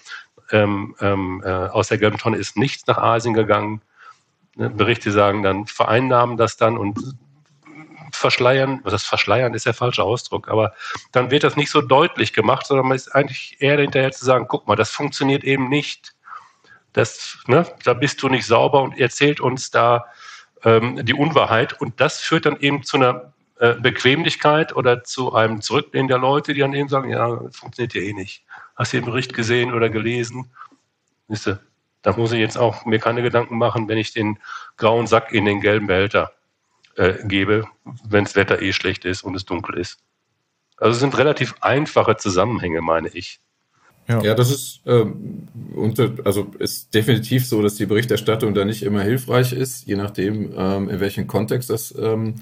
ähm, 0.51 0.95
ähm, 1.01 1.43
äh, 1.45 1.49
aus 1.49 1.89
der 1.89 1.99
gelben 1.99 2.19
Tonne 2.19 2.37
ist 2.37 2.57
nichts 2.57 2.87
nach 2.87 2.99
Asien 2.99 3.33
gegangen. 3.33 3.81
Ne, 4.55 4.69
Berichte 4.69 5.11
sagen 5.11 5.43
dann, 5.43 5.67
vereinnahmen 5.67 6.37
das 6.37 6.57
dann 6.57 6.77
und 6.77 6.99
verschleiern, 8.17 8.83
das 8.85 9.05
verschleiern 9.05 9.55
ist 9.55 9.67
der 9.67 9.75
falsche 9.75 10.03
Ausdruck, 10.03 10.49
aber 10.49 10.75
dann 11.13 11.31
wird 11.31 11.45
das 11.45 11.57
nicht 11.57 11.71
so 11.71 11.81
deutlich 11.81 12.33
gemacht, 12.33 12.67
sondern 12.67 12.89
man 12.89 12.97
ist 12.97 13.15
eigentlich 13.15 13.57
eher 13.61 13.79
hinterher 13.79 14.13
zu 14.13 14.25
sagen, 14.25 14.47
guck 14.49 14.67
mal, 14.67 14.77
das 14.77 14.91
funktioniert 14.91 15.45
eben 15.45 15.69
nicht 15.69 16.17
das, 16.97 17.39
ne, 17.47 17.67
da 17.85 17.93
bist 17.93 18.23
du 18.23 18.29
nicht 18.31 18.47
sauber 18.47 18.81
und 18.83 18.99
erzählt 18.99 19.39
uns 19.39 19.71
da 19.71 20.07
ähm, 20.65 21.05
die 21.05 21.13
Unwahrheit. 21.13 21.79
Und 21.79 22.01
das 22.01 22.21
führt 22.21 22.47
dann 22.47 22.59
eben 22.59 22.85
zu 22.85 22.97
einer 22.97 23.35
äh, 23.59 23.75
Bequemlichkeit 23.75 24.75
oder 24.75 25.05
zu 25.05 25.35
einem 25.35 25.61
Zurücklehnen 25.61 26.09
der 26.09 26.17
Leute, 26.17 26.55
die 26.55 26.61
dann 26.61 26.73
eben 26.73 26.89
sagen, 26.89 27.11
ja, 27.11 27.39
funktioniert 27.51 27.93
ja 27.93 28.01
eh 28.01 28.15
nicht. 28.15 28.45
Hast 28.77 28.95
du 28.95 28.97
den 28.97 29.05
Bericht 29.05 29.35
gesehen 29.35 29.75
oder 29.75 29.91
gelesen? 29.91 30.51
Wisse, 31.29 31.61
da 32.01 32.17
muss 32.17 32.33
ich 32.33 32.41
jetzt 32.41 32.57
auch 32.57 32.87
mir 32.87 32.99
keine 32.99 33.23
Gedanken 33.23 33.59
machen, 33.59 33.89
wenn 33.89 33.99
ich 33.99 34.15
den 34.15 34.39
grauen 34.79 35.07
Sack 35.07 35.33
in 35.33 35.45
den 35.45 35.61
gelben 35.61 35.89
Behälter 35.89 36.33
äh, 36.97 37.15
gebe, 37.27 37.67
wenn 38.09 38.25
das 38.25 38.37
Wetter 38.37 38.61
eh 38.63 38.73
schlecht 38.73 39.05
ist 39.05 39.23
und 39.23 39.35
es 39.35 39.45
dunkel 39.45 39.79
ist. 39.79 39.99
Also 40.77 40.93
es 40.93 41.01
sind 41.01 41.17
relativ 41.17 41.55
einfache 41.61 42.17
Zusammenhänge, 42.17 42.83
meine 42.83 43.09
ich. 43.09 43.41
Ja. 44.09 44.23
ja, 44.23 44.35
das 44.35 44.51
ist, 44.51 44.83
ähm, 44.87 45.49
unter, 45.75 46.13
also 46.25 46.53
ist 46.59 46.95
definitiv 46.95 47.45
so, 47.45 47.61
dass 47.61 47.75
die 47.75 47.87
Berichterstattung 47.87 48.55
da 48.55 48.65
nicht 48.65 48.83
immer 48.85 49.03
hilfreich 49.03 49.53
ist, 49.53 49.87
je 49.87 49.97
nachdem, 49.97 50.53
ähm, 50.57 50.89
in 50.89 51.01
welchem 51.01 51.27
Kontext 51.27 51.71
das 51.71 51.93
ähm, 51.99 52.35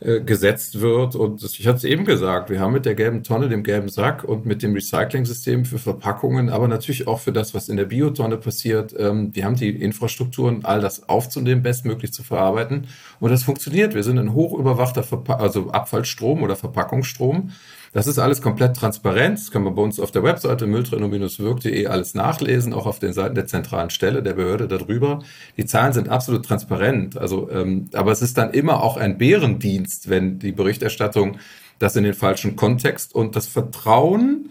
äh, 0.00 0.20
gesetzt 0.20 0.80
wird. 0.80 1.16
Und 1.16 1.42
ich 1.42 1.66
hatte 1.66 1.78
es 1.78 1.84
eben 1.84 2.04
gesagt, 2.04 2.50
wir 2.50 2.60
haben 2.60 2.72
mit 2.72 2.86
der 2.86 2.94
gelben 2.94 3.22
Tonne, 3.24 3.48
dem 3.48 3.62
gelben 3.62 3.88
Sack 3.88 4.24
und 4.24 4.46
mit 4.46 4.62
dem 4.62 4.74
Recycling-System 4.74 5.64
für 5.64 5.78
Verpackungen, 5.78 6.50
aber 6.50 6.68
natürlich 6.68 7.08
auch 7.08 7.20
für 7.20 7.32
das, 7.32 7.52
was 7.54 7.68
in 7.68 7.76
der 7.76 7.86
Biotonne 7.86 8.36
passiert, 8.36 8.94
ähm, 8.98 9.34
wir 9.34 9.44
haben 9.44 9.56
die 9.56 9.70
Infrastrukturen, 9.70 10.64
all 10.64 10.80
das 10.80 11.08
aufzunehmen, 11.08 11.62
bestmöglich 11.62 12.12
zu 12.12 12.22
verarbeiten. 12.22 12.86
Und 13.20 13.30
das 13.30 13.42
funktioniert. 13.42 13.94
Wir 13.94 14.04
sind 14.04 14.18
ein 14.18 14.34
hochüberwachter 14.34 15.02
Verpa 15.02 15.34
also 15.34 15.70
Abfallstrom 15.70 16.42
oder 16.42 16.56
Verpackungsstrom. 16.56 17.50
Das 17.92 18.06
ist 18.06 18.18
alles 18.18 18.42
komplett 18.42 18.76
transparent. 18.76 19.38
Das 19.38 19.50
kann 19.50 19.62
man 19.62 19.74
bei 19.74 19.82
uns 19.82 19.98
auf 19.98 20.10
der 20.10 20.22
Webseite 20.22 20.66
mülltrennung-wirk.de 20.66 21.86
alles 21.86 22.14
nachlesen, 22.14 22.72
auch 22.72 22.86
auf 22.86 22.98
den 22.98 23.12
Seiten 23.12 23.34
der 23.34 23.46
zentralen 23.46 23.90
Stelle 23.90 24.22
der 24.22 24.34
Behörde 24.34 24.68
darüber. 24.68 25.20
Die 25.56 25.64
Zahlen 25.64 25.92
sind 25.92 26.08
absolut 26.08 26.44
transparent. 26.44 27.16
Also, 27.16 27.50
ähm, 27.50 27.88
aber 27.94 28.12
es 28.12 28.22
ist 28.22 28.36
dann 28.36 28.52
immer 28.52 28.82
auch 28.82 28.96
ein 28.96 29.18
Bärendienst, 29.18 30.08
wenn 30.08 30.38
die 30.38 30.52
Berichterstattung 30.52 31.38
das 31.78 31.96
in 31.96 32.04
den 32.04 32.14
falschen 32.14 32.56
Kontext 32.56 33.14
und 33.14 33.36
das 33.36 33.46
Vertrauen 33.46 34.50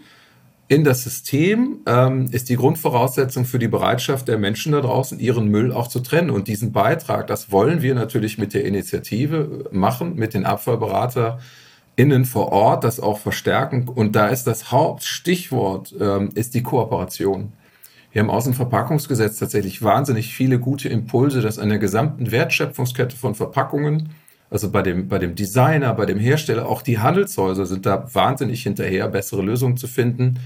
in 0.68 0.84
das 0.84 1.02
System 1.02 1.80
ähm, 1.86 2.28
ist 2.30 2.50
die 2.50 2.56
Grundvoraussetzung 2.56 3.46
für 3.46 3.58
die 3.58 3.68
Bereitschaft 3.68 4.28
der 4.28 4.38
Menschen 4.38 4.72
da 4.72 4.82
draußen, 4.82 5.18
ihren 5.18 5.48
Müll 5.48 5.72
auch 5.72 5.88
zu 5.88 6.00
trennen. 6.00 6.28
Und 6.28 6.46
diesen 6.46 6.72
Beitrag, 6.72 7.26
das 7.26 7.50
wollen 7.50 7.80
wir 7.80 7.94
natürlich 7.94 8.36
mit 8.36 8.52
der 8.52 8.66
Initiative 8.66 9.64
machen, 9.72 10.14
mit 10.16 10.34
den 10.34 10.44
AbfallberaterInnen 11.98 12.24
vor 12.24 12.52
Ort, 12.52 12.84
das 12.84 13.00
auch 13.00 13.18
verstärken. 13.18 13.88
Und 13.88 14.14
da 14.14 14.28
ist 14.28 14.44
das 14.44 14.70
Hauptstichwort, 14.70 15.94
ähm, 16.00 16.30
ist 16.34 16.54
die 16.54 16.62
Kooperation. 16.62 17.52
Wir 18.12 18.22
haben 18.22 18.30
aus 18.30 18.44
dem 18.44 18.54
Verpackungsgesetz 18.54 19.38
tatsächlich 19.38 19.82
wahnsinnig 19.82 20.32
viele 20.32 20.58
gute 20.58 20.88
Impulse, 20.88 21.42
dass 21.42 21.58
an 21.58 21.68
der 21.68 21.78
gesamten 21.78 22.30
Wertschöpfungskette 22.30 23.16
von 23.16 23.34
Verpackungen 23.34 24.10
also 24.50 24.70
bei 24.70 24.80
dem, 24.80 25.08
bei 25.08 25.18
dem 25.18 25.34
Designer, 25.34 25.92
bei 25.92 26.06
dem 26.06 26.18
Hersteller, 26.18 26.66
auch 26.66 26.80
die 26.80 26.98
Handelshäuser 26.98 27.66
sind 27.66 27.84
da 27.84 28.06
wahnsinnig 28.14 28.62
hinterher, 28.62 29.06
bessere 29.08 29.42
Lösungen 29.42 29.76
zu 29.76 29.86
finden. 29.86 30.38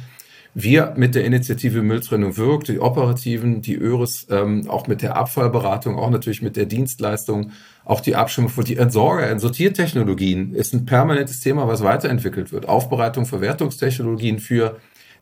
Wir 0.55 0.95
mit 0.97 1.15
der 1.15 1.25
Initiative 1.25 1.83
Mülltrennung 1.83 2.37
wirkt, 2.37 2.67
die 2.67 2.81
Operativen, 2.81 3.63
die 3.63 3.77
ÖRIS, 3.77 4.27
ähm, 4.29 4.69
auch 4.69 4.89
mit 4.89 5.03
der 5.03 5.17
Abfallberatung, 5.17 5.97
auch 5.97 6.11
natürlich 6.11 6.43
mit 6.43 6.57
der 6.57 6.67
Dienstleistung, 6.67 7.53
auch 7.85 8.01
die 8.01 8.15
Abstimmung 8.15 8.51
für 8.51 8.65
die 8.65 8.77
Entsorger, 8.77 9.39
Sortiertechnologien 9.39 10.55
ist 10.55 10.73
ein 10.73 10.87
permanentes 10.87 11.41
Thema, 11.41 11.67
was 11.67 11.83
weiterentwickelt 11.83 12.53
wird. 12.53 12.69
Aufbereitung, 12.69 13.27
Verwertungstechnologien 13.27 14.39
für 14.39 14.79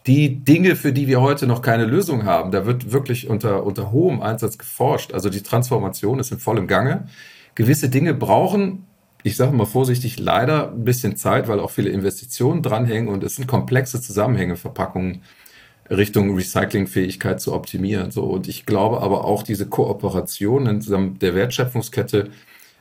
die 0.06 0.44
Dinge, 0.44 0.76
für 0.76 0.92
die 0.92 1.06
wir 1.08 1.20
heute 1.20 1.46
noch 1.46 1.62
keine 1.62 1.84
Lösung 1.84 2.24
haben. 2.24 2.50
Da 2.50 2.66
wird 2.66 2.92
wirklich 2.92 3.28
unter, 3.28 3.64
unter 3.64 3.92
hohem 3.92 4.22
Einsatz 4.22 4.58
geforscht. 4.58 5.12
Also 5.12 5.30
die 5.30 5.42
Transformation 5.42 6.18
ist 6.18 6.32
in 6.32 6.38
vollem 6.38 6.66
Gange 6.66 7.06
gewisse 7.54 7.88
Dinge 7.88 8.14
brauchen, 8.14 8.86
ich 9.22 9.36
sage 9.36 9.52
mal 9.52 9.66
vorsichtig, 9.66 10.18
leider 10.18 10.72
ein 10.72 10.84
bisschen 10.84 11.16
Zeit, 11.16 11.48
weil 11.48 11.60
auch 11.60 11.70
viele 11.70 11.90
Investitionen 11.90 12.62
dranhängen 12.62 13.08
und 13.08 13.22
es 13.22 13.36
sind 13.36 13.46
komplexe 13.46 14.00
Zusammenhänge, 14.00 14.56
Verpackungen 14.56 15.22
Richtung 15.90 16.34
Recyclingfähigkeit 16.34 17.40
zu 17.40 17.52
optimieren. 17.52 18.10
So. 18.10 18.24
Und 18.24 18.48
ich 18.48 18.66
glaube 18.66 19.00
aber 19.02 19.24
auch 19.24 19.42
diese 19.42 19.66
Kooperation 19.66 20.66
in 20.66 21.18
der 21.18 21.34
Wertschöpfungskette, 21.34 22.30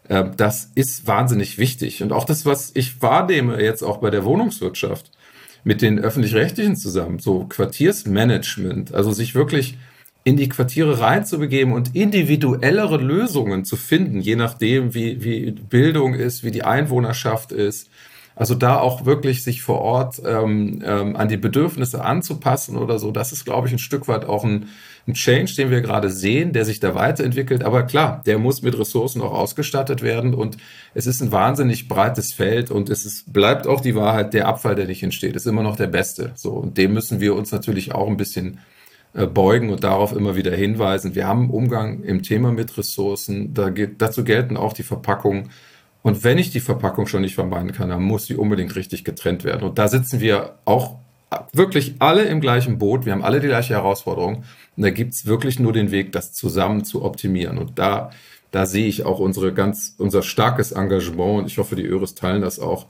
äh, 0.08 0.26
das 0.38 0.72
ist 0.76 1.08
wahnsinnig 1.08 1.58
wichtig. 1.58 2.04
Und 2.04 2.12
auch 2.12 2.26
das, 2.26 2.46
was 2.46 2.72
ich 2.76 3.02
wahrnehme 3.02 3.62
jetzt 3.62 3.84
auch 3.84 3.98
bei 3.98 4.10
der 4.10 4.26
Wohnungswirtschaft 4.26 5.12
mit 5.64 5.82
den 5.82 6.00
öffentlich-rechtlichen 6.00 6.76
zusammen, 6.76 7.20
so 7.20 7.46
Quartiersmanagement, 7.46 8.94
also 8.94 9.12
sich 9.12 9.36
wirklich 9.36 9.78
in 10.24 10.38
die 10.38 10.50
Quartiere 10.50 11.00
reinzubegeben 11.00 11.74
und 11.74 11.96
individuellere 11.96 12.98
Lösungen 12.98 13.66
zu 13.66 13.76
finden, 13.76 14.20
je 14.20 14.36
nachdem, 14.36 14.94
wie, 14.94 15.24
wie 15.24 15.52
Bildung 15.52 16.14
ist, 16.14 16.44
wie 16.44 16.52
die 16.52 16.64
Einwohnerschaft 16.64 17.52
ist. 17.52 17.90
Also 18.40 18.56
da 18.56 18.80
auch 18.80 19.06
wirklich 19.06 19.44
sich 19.44 19.62
vor 19.62 19.82
Ort 19.82 20.22
ähm, 20.26 20.82
ähm, 20.86 21.18
an 21.18 21.28
die 21.28 21.36
Bedürfnisse 21.36 22.06
anzupassen 22.06 22.78
oder 22.78 22.98
so, 22.98 23.12
das 23.12 23.34
ist, 23.34 23.44
glaube 23.44 23.68
ich, 23.68 23.74
ein 23.74 23.80
Stück 23.80 24.08
weit 24.08 24.24
auch 24.24 24.46
ein, 24.46 24.70
ein 25.06 25.14
Change, 25.14 25.54
den 25.58 25.72
wir 25.72 25.82
gerade 25.82 26.10
sehen, 26.10 26.54
der 26.54 26.64
sich 26.64 26.80
da 26.80 26.96
weiterentwickelt. 26.96 27.66
Aber 27.66 27.84
klar, 27.84 28.24
der 28.26 28.40
muss 28.40 28.62
mit 28.62 28.80
Ressourcen 28.80 29.22
auch 29.22 29.34
ausgestattet 29.34 30.02
werden 30.04 30.34
und 30.34 30.56
es 30.94 31.06
ist 31.06 31.20
ein 31.20 31.34
wahnsinnig 31.34 31.90
breites 31.90 32.32
Feld 32.32 32.72
und 32.72 32.90
es 32.90 33.06
ist, 33.06 33.34
bleibt 33.34 33.68
auch 33.68 33.82
die 33.82 33.96
Wahrheit, 33.96 34.34
der 34.34 34.48
Abfall, 34.48 34.76
der 34.76 34.88
nicht 34.88 35.04
entsteht, 35.04 35.36
ist 35.36 35.46
immer 35.46 35.62
noch 35.62 35.76
der 35.76 35.88
beste. 35.88 36.32
So 36.36 36.52
und 36.52 36.78
dem 36.78 36.94
müssen 36.94 37.20
wir 37.20 37.36
uns 37.36 37.52
natürlich 37.52 37.94
auch 37.94 38.08
ein 38.08 38.16
bisschen 38.16 38.60
äh, 39.14 39.26
beugen 39.26 39.70
und 39.70 39.84
darauf 39.84 40.16
immer 40.16 40.38
wieder 40.38 40.56
hinweisen. 40.56 41.14
Wir 41.14 41.28
haben 41.28 41.50
Umgang 41.50 42.04
im 42.04 42.24
Thema 42.24 42.54
mit 42.54 42.78
Ressourcen. 42.78 43.54
Da 43.54 43.70
geht, 43.70 44.02
dazu 44.02 44.24
gelten 44.24 44.56
auch 44.56 44.72
die 44.72 44.84
Verpackungen. 44.84 45.50
Und 46.02 46.24
wenn 46.24 46.38
ich 46.38 46.52
die 46.52 46.60
Verpackung 46.60 47.08
schon 47.08 47.22
nicht 47.22 47.36
vermeiden 47.36 47.72
kann, 47.74 47.90
dann 47.90 48.02
muss 48.02 48.26
sie 48.26 48.36
unbedingt 48.36 48.76
richtig 48.76 49.04
getrennt 49.04 49.44
werden. 49.44 49.64
Und 49.64 49.78
da 49.78 49.88
sitzen 49.88 50.20
wir 50.20 50.56
auch 50.66 50.96
wirklich 51.54 51.96
alle 52.00 52.24
im 52.24 52.42
gleichen 52.42 52.78
Boot. 52.78 53.06
Wir 53.06 53.14
haben 53.14 53.24
alle 53.24 53.40
die 53.40 53.48
gleiche 53.48 53.74
Herausforderung. 53.74 54.44
Und 54.78 54.84
da 54.84 54.90
gibt 54.90 55.14
es 55.14 55.26
wirklich 55.26 55.60
nur 55.60 55.74
den 55.74 55.92
Weg, 55.92 56.12
das 56.12 56.34
zusammen 56.34 56.86
zu 56.86 57.04
optimieren. 57.04 57.58
Und 57.58 57.78
da, 57.78 58.12
da 58.52 58.66
sehe 58.66 58.88
ich 58.88 59.06
auch 59.06 59.20
unsere 59.20 59.54
ganz, 59.54 59.96
unser 59.98 60.24
starkes 60.24 60.72
Engagement. 60.72 61.40
Und 61.40 61.46
ich 61.48 61.58
hoffe, 61.58 61.76
die 61.76 61.86
Öres 61.86 62.16
teilen 62.16 62.42
das 62.42 62.60
auch 62.60 62.88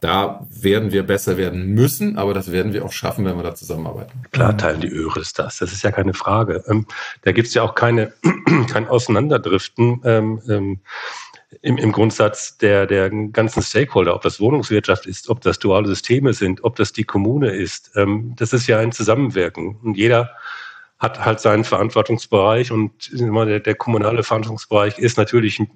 da 0.00 0.46
werden 0.48 0.92
wir 0.92 1.02
besser 1.02 1.36
werden 1.36 1.74
müssen, 1.74 2.18
aber 2.18 2.32
das 2.32 2.52
werden 2.52 2.72
wir 2.72 2.84
auch 2.84 2.92
schaffen, 2.92 3.24
wenn 3.24 3.36
wir 3.36 3.42
da 3.42 3.54
zusammenarbeiten. 3.54 4.22
Klar 4.30 4.56
teilen 4.56 4.80
die 4.80 4.90
Öres 4.90 5.32
das, 5.32 5.58
das 5.58 5.72
ist 5.72 5.82
ja 5.82 5.90
keine 5.90 6.14
Frage. 6.14 6.62
Ähm, 6.68 6.86
da 7.22 7.32
gibt 7.32 7.48
es 7.48 7.54
ja 7.54 7.62
auch 7.62 7.74
keine, 7.74 8.12
kein 8.70 8.86
Auseinanderdriften 8.86 10.00
ähm, 10.04 10.40
ähm, 10.48 10.80
im, 11.62 11.76
im 11.76 11.92
Grundsatz 11.92 12.58
der, 12.58 12.86
der 12.86 13.10
ganzen 13.10 13.62
Stakeholder, 13.62 14.14
ob 14.14 14.22
das 14.22 14.40
Wohnungswirtschaft 14.40 15.06
ist, 15.06 15.28
ob 15.28 15.40
das 15.40 15.58
duale 15.58 15.88
Systeme 15.88 16.32
sind, 16.32 16.62
ob 16.64 16.76
das 16.76 16.92
die 16.92 17.04
Kommune 17.04 17.50
ist. 17.50 17.92
Ähm, 17.96 18.34
das 18.36 18.52
ist 18.52 18.66
ja 18.66 18.78
ein 18.78 18.92
Zusammenwirken. 18.92 19.76
Und 19.82 19.96
jeder 19.96 20.30
hat 20.98 21.24
halt 21.24 21.40
seinen 21.40 21.64
Verantwortungsbereich 21.64 22.72
und 22.72 23.10
der, 23.12 23.60
der 23.60 23.74
kommunale 23.76 24.24
Verantwortungsbereich 24.24 24.98
ist 24.98 25.16
natürlich 25.16 25.60
ein 25.60 25.70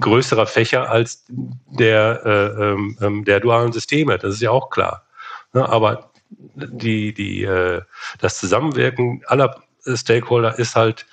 größerer 0.00 0.46
Fächer 0.46 0.88
als 0.88 1.24
der, 1.28 2.22
äh, 2.24 2.62
ähm, 2.62 2.98
ähm, 3.00 3.24
der 3.24 3.40
dualen 3.40 3.72
Systeme. 3.72 4.18
Das 4.18 4.34
ist 4.34 4.40
ja 4.40 4.50
auch 4.50 4.70
klar. 4.70 5.04
Ne? 5.52 5.68
Aber 5.68 6.12
die, 6.30 7.12
die, 7.12 7.42
äh, 7.42 7.82
das 8.20 8.38
Zusammenwirken 8.38 9.22
aller 9.26 9.62
Stakeholder 9.84 10.58
ist 10.58 10.76
halt 10.76 11.06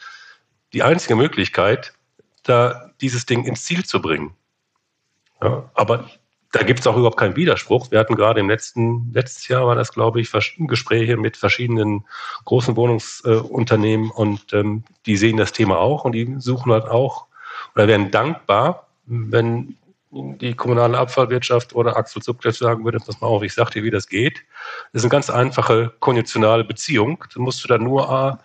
die 0.74 0.84
einzige 0.84 1.16
Möglichkeit, 1.16 1.95
da 2.46 2.92
dieses 3.02 3.26
Ding 3.26 3.44
ins 3.46 3.66
Ziel 3.66 3.86
zu 3.86 4.02
bringen. 4.02 4.34
Ja, 5.42 5.70
aber 5.74 6.10
da 6.52 6.64
gibt 6.64 6.80
es 6.80 6.88
auch 6.88 6.96
überhaupt 6.96 7.18
keinen 7.18 7.36
Widerspruch. 7.36 7.92
Wir 7.92 8.00
hatten 8.00 8.16
gerade 8.16 8.40
im 8.40 8.50
letzten, 8.50 9.12
letztes 9.14 9.50
Jahr 9.50 9.68
war 9.68 9.76
das, 9.76 9.92
glaube 9.92 10.22
ich, 10.22 10.32
Gespräche 10.60 11.18
mit 11.18 11.36
verschiedenen 11.36 12.06
großen 12.46 12.78
Wohnungsunternehmen 12.78 14.10
äh, 14.10 14.14
und 14.14 14.54
ähm, 14.54 14.84
die 15.06 15.18
sehen 15.18 15.36
das 15.36 15.52
Thema 15.52 15.80
auch 15.80 16.06
und 16.06 16.14
die 16.14 16.36
suchen 16.40 16.72
halt 16.72 16.86
auch 16.86 17.28
oder 17.76 17.88
wären 17.90 18.10
dankbar, 18.10 18.88
wenn 19.06 19.76
die 20.16 20.54
kommunale 20.54 20.98
Abfallwirtschaft 20.98 21.76
oder 21.76 21.98
Axel 21.98 22.22
Zupkleff 22.22 22.58
sagen 22.58 22.86
würde, 22.86 23.00
pass 23.00 23.20
mal 23.20 23.28
auf, 23.28 23.44
ich 23.44 23.54
sag 23.54 23.72
dir, 23.72 23.84
wie 23.84 23.92
das 23.92 24.08
geht. 24.08 24.42
Das 24.94 25.02
ist 25.02 25.04
eine 25.04 25.12
ganz 25.12 25.30
einfache 25.30 25.92
konditionale 26.00 26.64
Beziehung. 26.64 27.24
Da 27.34 27.42
musst 27.42 27.64
du 27.64 27.68
dann 27.68 27.84
nur 27.84 28.10
A, 28.10 28.40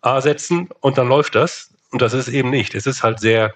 A 0.00 0.20
setzen 0.20 0.68
und 0.80 0.98
dann 0.98 1.08
läuft 1.08 1.36
das. 1.36 1.72
Und 1.90 2.02
das 2.02 2.14
ist 2.14 2.28
eben 2.28 2.50
nicht. 2.50 2.74
Es 2.74 2.86
ist 2.86 3.02
halt 3.02 3.20
sehr 3.20 3.54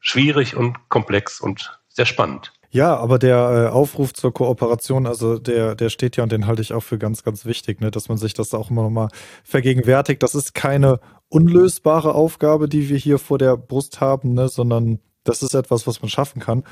schwierig 0.00 0.56
und 0.56 0.88
komplex 0.88 1.40
und 1.40 1.78
sehr 1.88 2.06
spannend. 2.06 2.52
Ja, 2.70 2.96
aber 2.96 3.18
der 3.18 3.36
äh, 3.36 3.72
Aufruf 3.72 4.12
zur 4.12 4.32
Kooperation, 4.32 5.06
also 5.06 5.38
der, 5.38 5.74
der 5.74 5.88
steht 5.88 6.16
ja 6.16 6.22
und 6.22 6.32
den 6.32 6.46
halte 6.46 6.60
ich 6.60 6.74
auch 6.74 6.82
für 6.82 6.98
ganz, 6.98 7.24
ganz 7.24 7.46
wichtig, 7.46 7.80
ne, 7.80 7.90
dass 7.90 8.10
man 8.10 8.18
sich 8.18 8.34
das 8.34 8.52
auch 8.52 8.70
immer 8.70 8.82
nochmal 8.82 9.08
vergegenwärtigt. 9.42 10.22
Das 10.22 10.34
ist 10.34 10.54
keine 10.54 11.00
unlösbare 11.30 12.14
Aufgabe, 12.14 12.68
die 12.68 12.90
wir 12.90 12.98
hier 12.98 13.18
vor 13.18 13.38
der 13.38 13.56
Brust 13.56 14.00
haben, 14.00 14.34
ne, 14.34 14.48
sondern 14.48 14.98
das 15.24 15.42
ist 15.42 15.54
etwas, 15.54 15.86
was 15.86 16.02
man 16.02 16.10
schaffen 16.10 16.40
kann. 16.40 16.62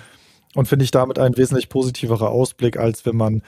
Und 0.54 0.68
finde 0.68 0.84
ich 0.84 0.90
damit 0.90 1.18
ein 1.18 1.36
wesentlich 1.36 1.70
positiverer 1.70 2.28
Ausblick, 2.28 2.76
als 2.76 3.06
wenn 3.06 3.16
man 3.16 3.42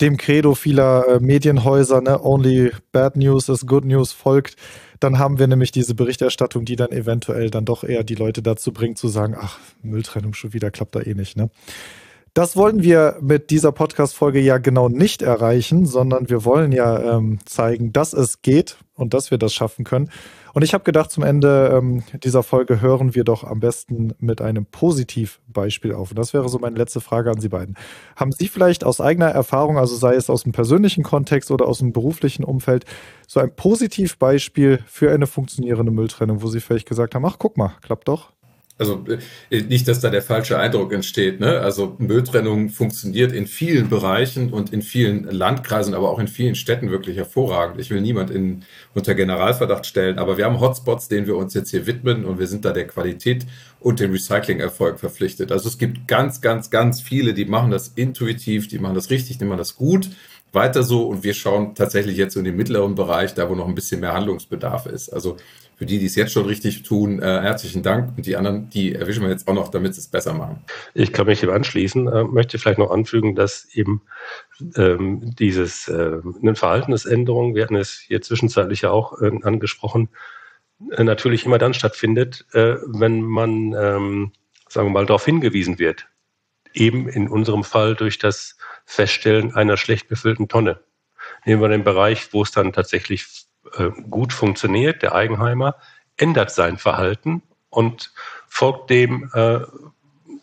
dem 0.00 0.16
Credo 0.16 0.54
vieler 0.54 1.06
äh, 1.06 1.20
Medienhäuser, 1.20 2.00
ne, 2.00 2.18
only 2.22 2.72
bad 2.92 3.16
news 3.16 3.50
is 3.50 3.66
good 3.66 3.84
news 3.84 4.12
folgt 4.12 4.56
dann 5.00 5.18
haben 5.18 5.38
wir 5.38 5.46
nämlich 5.46 5.72
diese 5.72 5.94
Berichterstattung, 5.94 6.64
die 6.64 6.76
dann 6.76 6.92
eventuell 6.92 7.50
dann 7.50 7.64
doch 7.64 7.84
eher 7.84 8.04
die 8.04 8.14
Leute 8.14 8.42
dazu 8.42 8.72
bringt, 8.72 8.98
zu 8.98 9.08
sagen, 9.08 9.34
ach, 9.38 9.58
Mülltrennung 9.82 10.34
schon 10.34 10.52
wieder 10.52 10.70
klappt 10.70 10.94
da 10.94 11.00
eh 11.00 11.14
nicht, 11.14 11.36
ne? 11.36 11.50
Das 12.32 12.56
wollen 12.56 12.84
wir 12.84 13.16
mit 13.20 13.50
dieser 13.50 13.72
Podcast-Folge 13.72 14.38
ja 14.38 14.58
genau 14.58 14.88
nicht 14.88 15.20
erreichen, 15.20 15.84
sondern 15.84 16.30
wir 16.30 16.44
wollen 16.44 16.70
ja 16.70 17.16
ähm, 17.16 17.40
zeigen, 17.44 17.92
dass 17.92 18.12
es 18.12 18.40
geht 18.40 18.76
und 18.94 19.14
dass 19.14 19.32
wir 19.32 19.38
das 19.38 19.52
schaffen 19.52 19.84
können. 19.84 20.10
Und 20.54 20.62
ich 20.62 20.72
habe 20.72 20.84
gedacht, 20.84 21.10
zum 21.10 21.24
Ende 21.24 21.72
ähm, 21.76 22.04
dieser 22.22 22.44
Folge 22.44 22.80
hören 22.80 23.16
wir 23.16 23.24
doch 23.24 23.42
am 23.42 23.58
besten 23.58 24.14
mit 24.18 24.40
einem 24.40 24.64
Positivbeispiel 24.64 25.92
auf. 25.92 26.10
Und 26.10 26.18
das 26.18 26.32
wäre 26.32 26.48
so 26.48 26.60
meine 26.60 26.76
letzte 26.76 27.00
Frage 27.00 27.30
an 27.30 27.40
Sie 27.40 27.48
beiden. 27.48 27.76
Haben 28.14 28.30
Sie 28.30 28.46
vielleicht 28.46 28.84
aus 28.84 29.00
eigener 29.00 29.28
Erfahrung, 29.28 29.76
also 29.76 29.96
sei 29.96 30.14
es 30.14 30.30
aus 30.30 30.44
dem 30.44 30.52
persönlichen 30.52 31.02
Kontext 31.02 31.50
oder 31.50 31.66
aus 31.66 31.78
dem 31.78 31.92
beruflichen 31.92 32.44
Umfeld, 32.44 32.84
so 33.26 33.40
ein 33.40 33.54
Positivbeispiel 33.54 34.80
für 34.86 35.12
eine 35.12 35.26
funktionierende 35.26 35.90
Mülltrennung, 35.90 36.42
wo 36.42 36.46
Sie 36.46 36.60
vielleicht 36.60 36.88
gesagt 36.88 37.16
haben, 37.16 37.24
ach 37.24 37.38
guck 37.40 37.56
mal, 37.56 37.74
klappt 37.82 38.06
doch? 38.06 38.32
Also 38.80 39.04
äh, 39.50 39.60
nicht, 39.60 39.86
dass 39.86 40.00
da 40.00 40.10
der 40.10 40.22
falsche 40.22 40.58
Eindruck 40.58 40.92
entsteht. 40.92 41.38
Ne? 41.38 41.60
Also 41.60 41.94
Mülltrennung 41.98 42.70
funktioniert 42.70 43.30
in 43.32 43.46
vielen 43.46 43.88
Bereichen 43.88 44.52
und 44.52 44.72
in 44.72 44.82
vielen 44.82 45.24
Landkreisen, 45.24 45.94
aber 45.94 46.10
auch 46.10 46.18
in 46.18 46.28
vielen 46.28 46.54
Städten 46.54 46.90
wirklich 46.90 47.16
hervorragend. 47.16 47.78
Ich 47.78 47.90
will 47.90 48.00
niemand 48.00 48.30
in, 48.30 48.64
unter 48.94 49.14
Generalverdacht 49.14 49.84
stellen, 49.84 50.18
aber 50.18 50.38
wir 50.38 50.46
haben 50.46 50.60
Hotspots, 50.60 51.08
denen 51.08 51.26
wir 51.26 51.36
uns 51.36 51.54
jetzt 51.54 51.70
hier 51.70 51.86
widmen 51.86 52.24
und 52.24 52.38
wir 52.38 52.46
sind 52.46 52.64
da 52.64 52.72
der 52.72 52.86
Qualität 52.86 53.46
und 53.78 54.00
dem 54.00 54.12
Recycling-Erfolg 54.12 54.98
verpflichtet. 54.98 55.52
Also 55.52 55.68
es 55.68 55.78
gibt 55.78 56.08
ganz, 56.08 56.40
ganz, 56.40 56.70
ganz 56.70 57.00
viele, 57.00 57.34
die 57.34 57.44
machen 57.44 57.70
das 57.70 57.88
intuitiv, 57.88 58.66
die 58.66 58.78
machen 58.78 58.94
das 58.94 59.10
richtig, 59.10 59.38
die 59.38 59.44
machen 59.44 59.58
das 59.58 59.76
gut 59.76 60.08
weiter 60.52 60.82
so 60.82 61.04
und 61.04 61.22
wir 61.22 61.34
schauen 61.34 61.74
tatsächlich 61.74 62.16
jetzt 62.16 62.36
in 62.36 62.44
den 62.44 62.56
mittleren 62.56 62.94
Bereich, 62.94 63.34
da 63.34 63.48
wo 63.48 63.54
noch 63.54 63.68
ein 63.68 63.74
bisschen 63.74 64.00
mehr 64.00 64.14
Handlungsbedarf 64.14 64.86
ist. 64.86 65.10
Also 65.10 65.36
für 65.80 65.86
die, 65.86 65.98
die 65.98 66.04
es 66.04 66.14
jetzt 66.14 66.34
schon 66.34 66.44
richtig 66.44 66.82
tun, 66.82 67.22
äh, 67.22 67.40
herzlichen 67.40 67.82
Dank. 67.82 68.14
Und 68.14 68.26
die 68.26 68.36
anderen, 68.36 68.68
die 68.68 68.94
erwischen 68.94 69.22
wir 69.22 69.30
jetzt 69.30 69.48
auch 69.48 69.54
noch, 69.54 69.70
damit 69.70 69.94
sie 69.94 70.02
es 70.02 70.08
besser 70.08 70.34
machen. 70.34 70.62
Ich 70.92 71.10
kann 71.10 71.24
mich 71.24 71.40
dem 71.40 71.48
anschließen, 71.48 72.06
äh, 72.06 72.24
möchte 72.24 72.58
vielleicht 72.58 72.78
noch 72.78 72.90
anfügen, 72.90 73.34
dass 73.34 73.64
eben 73.72 74.02
ähm, 74.76 75.34
dieses 75.36 75.88
äh, 75.88 76.18
eine 76.42 76.54
Verhaltensänderung, 76.54 77.54
wir 77.54 77.62
hatten 77.62 77.76
es 77.76 77.92
hier 77.92 78.20
zwischenzeitlich 78.20 78.82
ja 78.82 78.90
auch 78.90 79.22
äh, 79.22 79.30
angesprochen, 79.42 80.10
äh, 80.90 81.02
natürlich 81.02 81.46
immer 81.46 81.56
dann 81.56 81.72
stattfindet, 81.72 82.44
äh, 82.52 82.76
wenn 82.86 83.22
man, 83.22 83.72
ähm, 83.72 84.32
sagen 84.68 84.88
wir 84.88 84.92
mal, 84.92 85.06
darauf 85.06 85.24
hingewiesen 85.24 85.78
wird. 85.78 86.08
Eben 86.74 87.08
in 87.08 87.26
unserem 87.26 87.64
Fall 87.64 87.94
durch 87.94 88.18
das 88.18 88.58
Feststellen 88.84 89.54
einer 89.54 89.78
schlecht 89.78 90.08
befüllten 90.08 90.46
Tonne. 90.46 90.80
Nehmen 91.46 91.62
wir 91.62 91.68
den 91.70 91.84
Bereich, 91.84 92.34
wo 92.34 92.42
es 92.42 92.50
dann 92.50 92.74
tatsächlich 92.74 93.39
gut 94.08 94.32
funktioniert, 94.32 95.02
der 95.02 95.14
Eigenheimer, 95.14 95.76
ändert 96.16 96.50
sein 96.50 96.76
Verhalten 96.76 97.42
und 97.70 98.12
folgt 98.48 98.90
dem, 98.90 99.30
äh, 99.32 99.60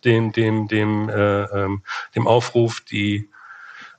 dem, 0.03 0.31
dem, 0.31 0.67
dem, 0.67 1.09
äh, 1.09 1.43
ähm, 1.43 1.83
dem 2.15 2.27
Aufruf, 2.27 2.81
die 2.81 3.29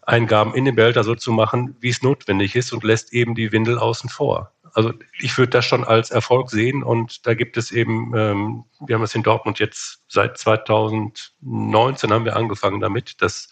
Eingaben 0.03 0.55
in 0.55 0.65
den 0.65 0.75
Behälter 0.75 1.05
so 1.05 1.15
zu 1.15 1.33
machen, 1.33 1.77
wie 1.81 1.91
es 1.91 2.03
notwendig 2.03 2.57
ist 2.57 2.73
und 2.73 2.83
lässt 2.83 3.13
eben 3.13 3.35
die 3.35 3.53
Windel 3.53 3.79
außen 3.79 4.09
vor. 4.09 4.53
Also 4.73 4.93
ich 5.19 5.37
würde 5.37 5.51
das 5.51 5.67
schon 5.67 5.85
als 5.85 6.11
Erfolg 6.11 6.51
sehen 6.51 6.83
und 6.83 7.27
da 7.27 7.35
gibt 7.35 7.57
es 7.57 7.71
eben, 7.71 8.15
ähm, 8.17 8.65
wir 8.81 8.95
haben 8.95 9.03
es 9.03 9.15
in 9.15 9.23
Dortmund 9.23 9.59
jetzt 9.59 10.03
seit 10.09 10.39
2019 10.39 12.13
haben 12.13 12.25
wir 12.25 12.37
angefangen 12.37 12.81
damit, 12.81 13.21
das 13.21 13.51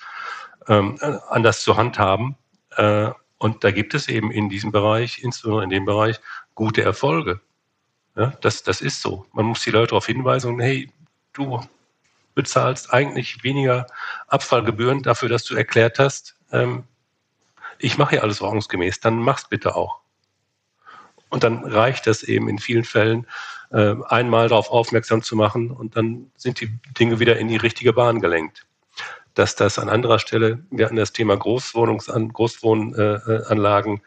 ähm, 0.69 0.99
anders 1.29 1.63
zu 1.63 1.77
handhaben. 1.77 2.37
Äh, 2.77 3.11
und 3.39 3.65
da 3.65 3.71
gibt 3.71 3.95
es 3.95 4.09
eben 4.09 4.31
in 4.31 4.49
diesem 4.49 4.73
Bereich, 4.73 5.23
insbesondere 5.23 5.65
in 5.65 5.71
dem 5.71 5.85
Bereich, 5.85 6.21
gute 6.55 6.83
Erfolge. 6.83 7.41
Ja, 8.17 8.33
das, 8.41 8.63
das 8.63 8.81
ist 8.81 9.03
so. 9.03 9.27
Man 9.33 9.47
muss 9.47 9.63
die 9.63 9.71
Leute 9.71 9.89
darauf 9.89 10.07
hinweisen, 10.07 10.59
hey, 10.59 10.91
du 11.35 11.63
bezahlst 12.35 12.93
eigentlich 12.93 13.45
weniger 13.45 13.87
Abfallgebühren 14.29 15.03
dafür, 15.03 15.29
dass 15.29 15.45
du 15.45 15.55
erklärt 15.55 15.99
hast, 15.99 16.37
ähm, 16.53 16.85
ich 17.79 17.99
mache 17.99 18.17
ja 18.17 18.23
alles 18.23 18.41
ordnungsgemäß, 18.41 19.01
dann 19.01 19.19
mach's 19.19 19.49
bitte 19.49 19.77
auch. 19.77 20.01
Und 21.29 21.45
dann 21.45 21.65
reicht 21.65 22.07
das 22.07 22.23
eben 22.23 22.49
in 22.49 22.59
vielen 22.59 22.85
Fällen, 22.85 23.27
äh, 23.71 23.95
einmal 24.09 24.49
darauf 24.49 24.71
aufmerksam 24.71 25.23
zu 25.23 25.37
machen 25.37 25.71
und 25.71 25.97
dann 25.97 26.31
sind 26.37 26.61
die 26.61 26.79
Dinge 26.99 27.19
wieder 27.19 27.39
in 27.39 27.49
die 27.49 27.57
richtige 27.57 27.93
Bahn 27.93 28.21
gelenkt. 28.21 28.67
Dass 29.37 29.55
das 29.55 29.79
an 29.79 29.89
anderer 29.89 30.19
Stelle, 30.19 30.65
wir 30.71 30.87
hatten 30.87 30.97
das 30.97 31.13
Thema 31.13 31.37
Großwohnungsan 31.37 32.33
Großwohnanlagen 32.33 34.01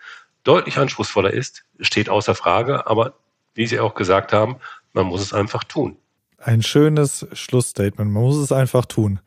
deutlich 0.44 0.78
anspruchsvoller 0.78 1.32
ist, 1.32 1.64
steht 1.80 2.10
außer 2.10 2.34
Frage. 2.34 2.88
Aber 2.88 3.14
wie 3.54 3.68
Sie 3.68 3.80
auch 3.80 3.94
gesagt 3.94 4.34
haben, 4.34 4.58
man 4.94 5.06
muss 5.06 5.22
es 5.22 5.32
einfach 5.32 5.64
tun. 5.64 5.98
Ein 6.40 6.64
schönes 6.64 7.28
Schlussstatement. 7.34 8.12
Man 8.12 8.24
muss 8.24 8.38
es 8.38 8.52
einfach 8.52 8.86
tun. 8.86 9.20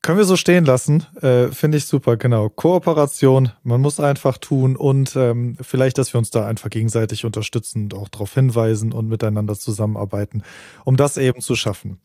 Können 0.00 0.16
wir 0.18 0.24
so 0.24 0.36
stehen 0.36 0.64
lassen. 0.64 1.06
Äh, 1.20 1.48
Finde 1.48 1.76
ich 1.76 1.84
super, 1.84 2.16
genau. 2.16 2.48
Kooperation, 2.48 3.52
man 3.62 3.82
muss 3.82 4.00
einfach 4.00 4.38
tun 4.38 4.76
und 4.76 5.14
ähm, 5.14 5.56
vielleicht, 5.60 5.98
dass 5.98 6.14
wir 6.14 6.18
uns 6.18 6.30
da 6.30 6.46
einfach 6.46 6.70
gegenseitig 6.70 7.24
unterstützen 7.24 7.84
und 7.84 7.94
auch 7.94 8.08
darauf 8.08 8.32
hinweisen 8.34 8.92
und 8.92 9.08
miteinander 9.08 9.54
zusammenarbeiten, 9.54 10.42
um 10.84 10.96
das 10.96 11.18
eben 11.18 11.40
zu 11.42 11.54
schaffen. 11.54 12.00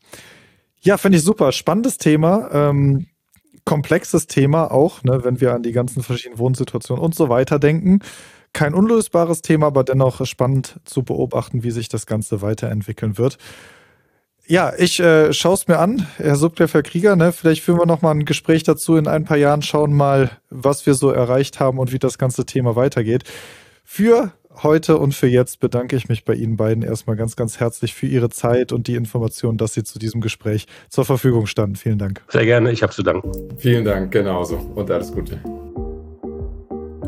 Ja, 0.80 0.96
finde 0.96 1.18
ich 1.18 1.24
super. 1.24 1.52
Spannendes 1.52 1.98
Thema. 1.98 2.50
Ähm, 2.52 3.06
komplexes 3.64 4.26
Thema 4.26 4.70
auch, 4.70 5.02
ne, 5.02 5.24
wenn 5.24 5.42
wir 5.42 5.54
an 5.54 5.62
die 5.62 5.72
ganzen 5.72 6.02
verschiedenen 6.02 6.38
Wohnsituationen 6.38 7.04
und 7.04 7.14
so 7.14 7.28
weiter 7.28 7.58
denken. 7.58 8.00
Kein 8.54 8.72
unlösbares 8.72 9.42
Thema, 9.42 9.66
aber 9.66 9.84
dennoch 9.84 10.24
spannend 10.24 10.80
zu 10.84 11.02
beobachten, 11.02 11.62
wie 11.62 11.70
sich 11.70 11.90
das 11.90 12.06
Ganze 12.06 12.40
weiterentwickeln 12.40 13.18
wird. 13.18 13.36
Ja, 14.46 14.72
ich 14.78 14.98
äh, 15.00 15.34
schaue 15.34 15.52
es 15.52 15.68
mir 15.68 15.78
an, 15.78 16.06
Herr 16.16 16.36
Subkleff, 16.36 16.72
Herr 16.72 16.82
Krieger. 16.82 17.14
Ne? 17.14 17.32
Vielleicht 17.32 17.62
führen 17.62 17.78
wir 17.78 17.84
noch 17.84 18.00
mal 18.00 18.12
ein 18.12 18.24
Gespräch 18.24 18.62
dazu 18.62 18.96
in 18.96 19.06
ein 19.06 19.24
paar 19.24 19.36
Jahren, 19.36 19.60
schauen 19.60 19.92
mal, 19.92 20.30
was 20.48 20.86
wir 20.86 20.94
so 20.94 21.10
erreicht 21.10 21.60
haben 21.60 21.78
und 21.78 21.92
wie 21.92 21.98
das 21.98 22.16
ganze 22.16 22.46
Thema 22.46 22.74
weitergeht. 22.74 23.24
Für 23.84 24.32
heute 24.62 24.98
und 24.98 25.14
für 25.14 25.26
jetzt 25.26 25.60
bedanke 25.60 25.96
ich 25.96 26.08
mich 26.08 26.24
bei 26.24 26.34
Ihnen 26.34 26.56
beiden 26.56 26.82
erstmal 26.82 27.16
ganz, 27.16 27.36
ganz 27.36 27.60
herzlich 27.60 27.94
für 27.94 28.06
Ihre 28.06 28.30
Zeit 28.30 28.72
und 28.72 28.86
die 28.86 28.94
Information, 28.94 29.56
dass 29.56 29.74
Sie 29.74 29.84
zu 29.84 29.98
diesem 29.98 30.20
Gespräch 30.20 30.66
zur 30.88 31.04
Verfügung 31.04 31.46
standen. 31.46 31.76
Vielen 31.76 31.98
Dank. 31.98 32.22
Sehr 32.28 32.44
gerne, 32.44 32.70
ich 32.70 32.82
habe 32.82 32.92
zu 32.92 33.02
danken. 33.02 33.32
Vielen 33.58 33.84
Dank, 33.84 34.12
genauso 34.12 34.56
und 34.56 34.90
alles 34.90 35.12
Gute. 35.12 35.40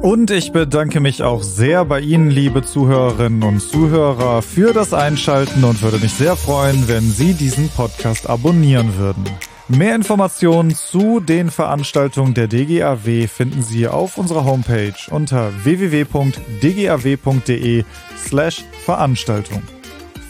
Und 0.03 0.31
ich 0.31 0.53
bedanke 0.53 0.99
mich 1.01 1.23
auch 1.23 1.43
sehr 1.43 1.85
bei 1.85 2.01
Ihnen, 2.01 2.31
liebe 2.31 2.63
Zuhörerinnen 2.63 3.43
und 3.43 3.61
Zuhörer, 3.61 4.41
für 4.41 4.73
das 4.73 4.95
Einschalten 4.95 5.63
und 5.63 5.83
würde 5.83 5.99
mich 5.99 6.15
sehr 6.15 6.37
freuen, 6.37 6.89
wenn 6.89 7.03
Sie 7.03 7.35
diesen 7.35 7.69
Podcast 7.69 8.29
abonnieren 8.29 8.97
würden. 8.97 9.25
Mehr 9.71 9.95
Informationen 9.95 10.75
zu 10.75 11.21
den 11.21 11.49
Veranstaltungen 11.49 12.35
der 12.35 12.49
DGAW 12.49 13.29
finden 13.29 13.63
Sie 13.63 13.87
auf 13.87 14.19
unserer 14.19 14.45
Homepage 14.45 14.97
unter 15.11 15.53
www.dgaw.de 15.65 16.25
slash 18.19 18.65
Veranstaltung. 18.85 19.63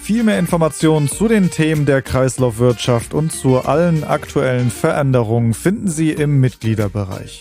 Viel 0.03 0.24
mehr 0.24 0.38
Informationen 0.38 1.09
zu 1.09 1.26
den 1.26 1.51
Themen 1.51 1.86
der 1.86 2.03
Kreislaufwirtschaft 2.03 3.14
und 3.14 3.32
zu 3.32 3.61
allen 3.61 4.05
aktuellen 4.05 4.70
Veränderungen 4.70 5.55
finden 5.55 5.88
Sie 5.88 6.11
im 6.11 6.38
Mitgliederbereich. 6.41 7.41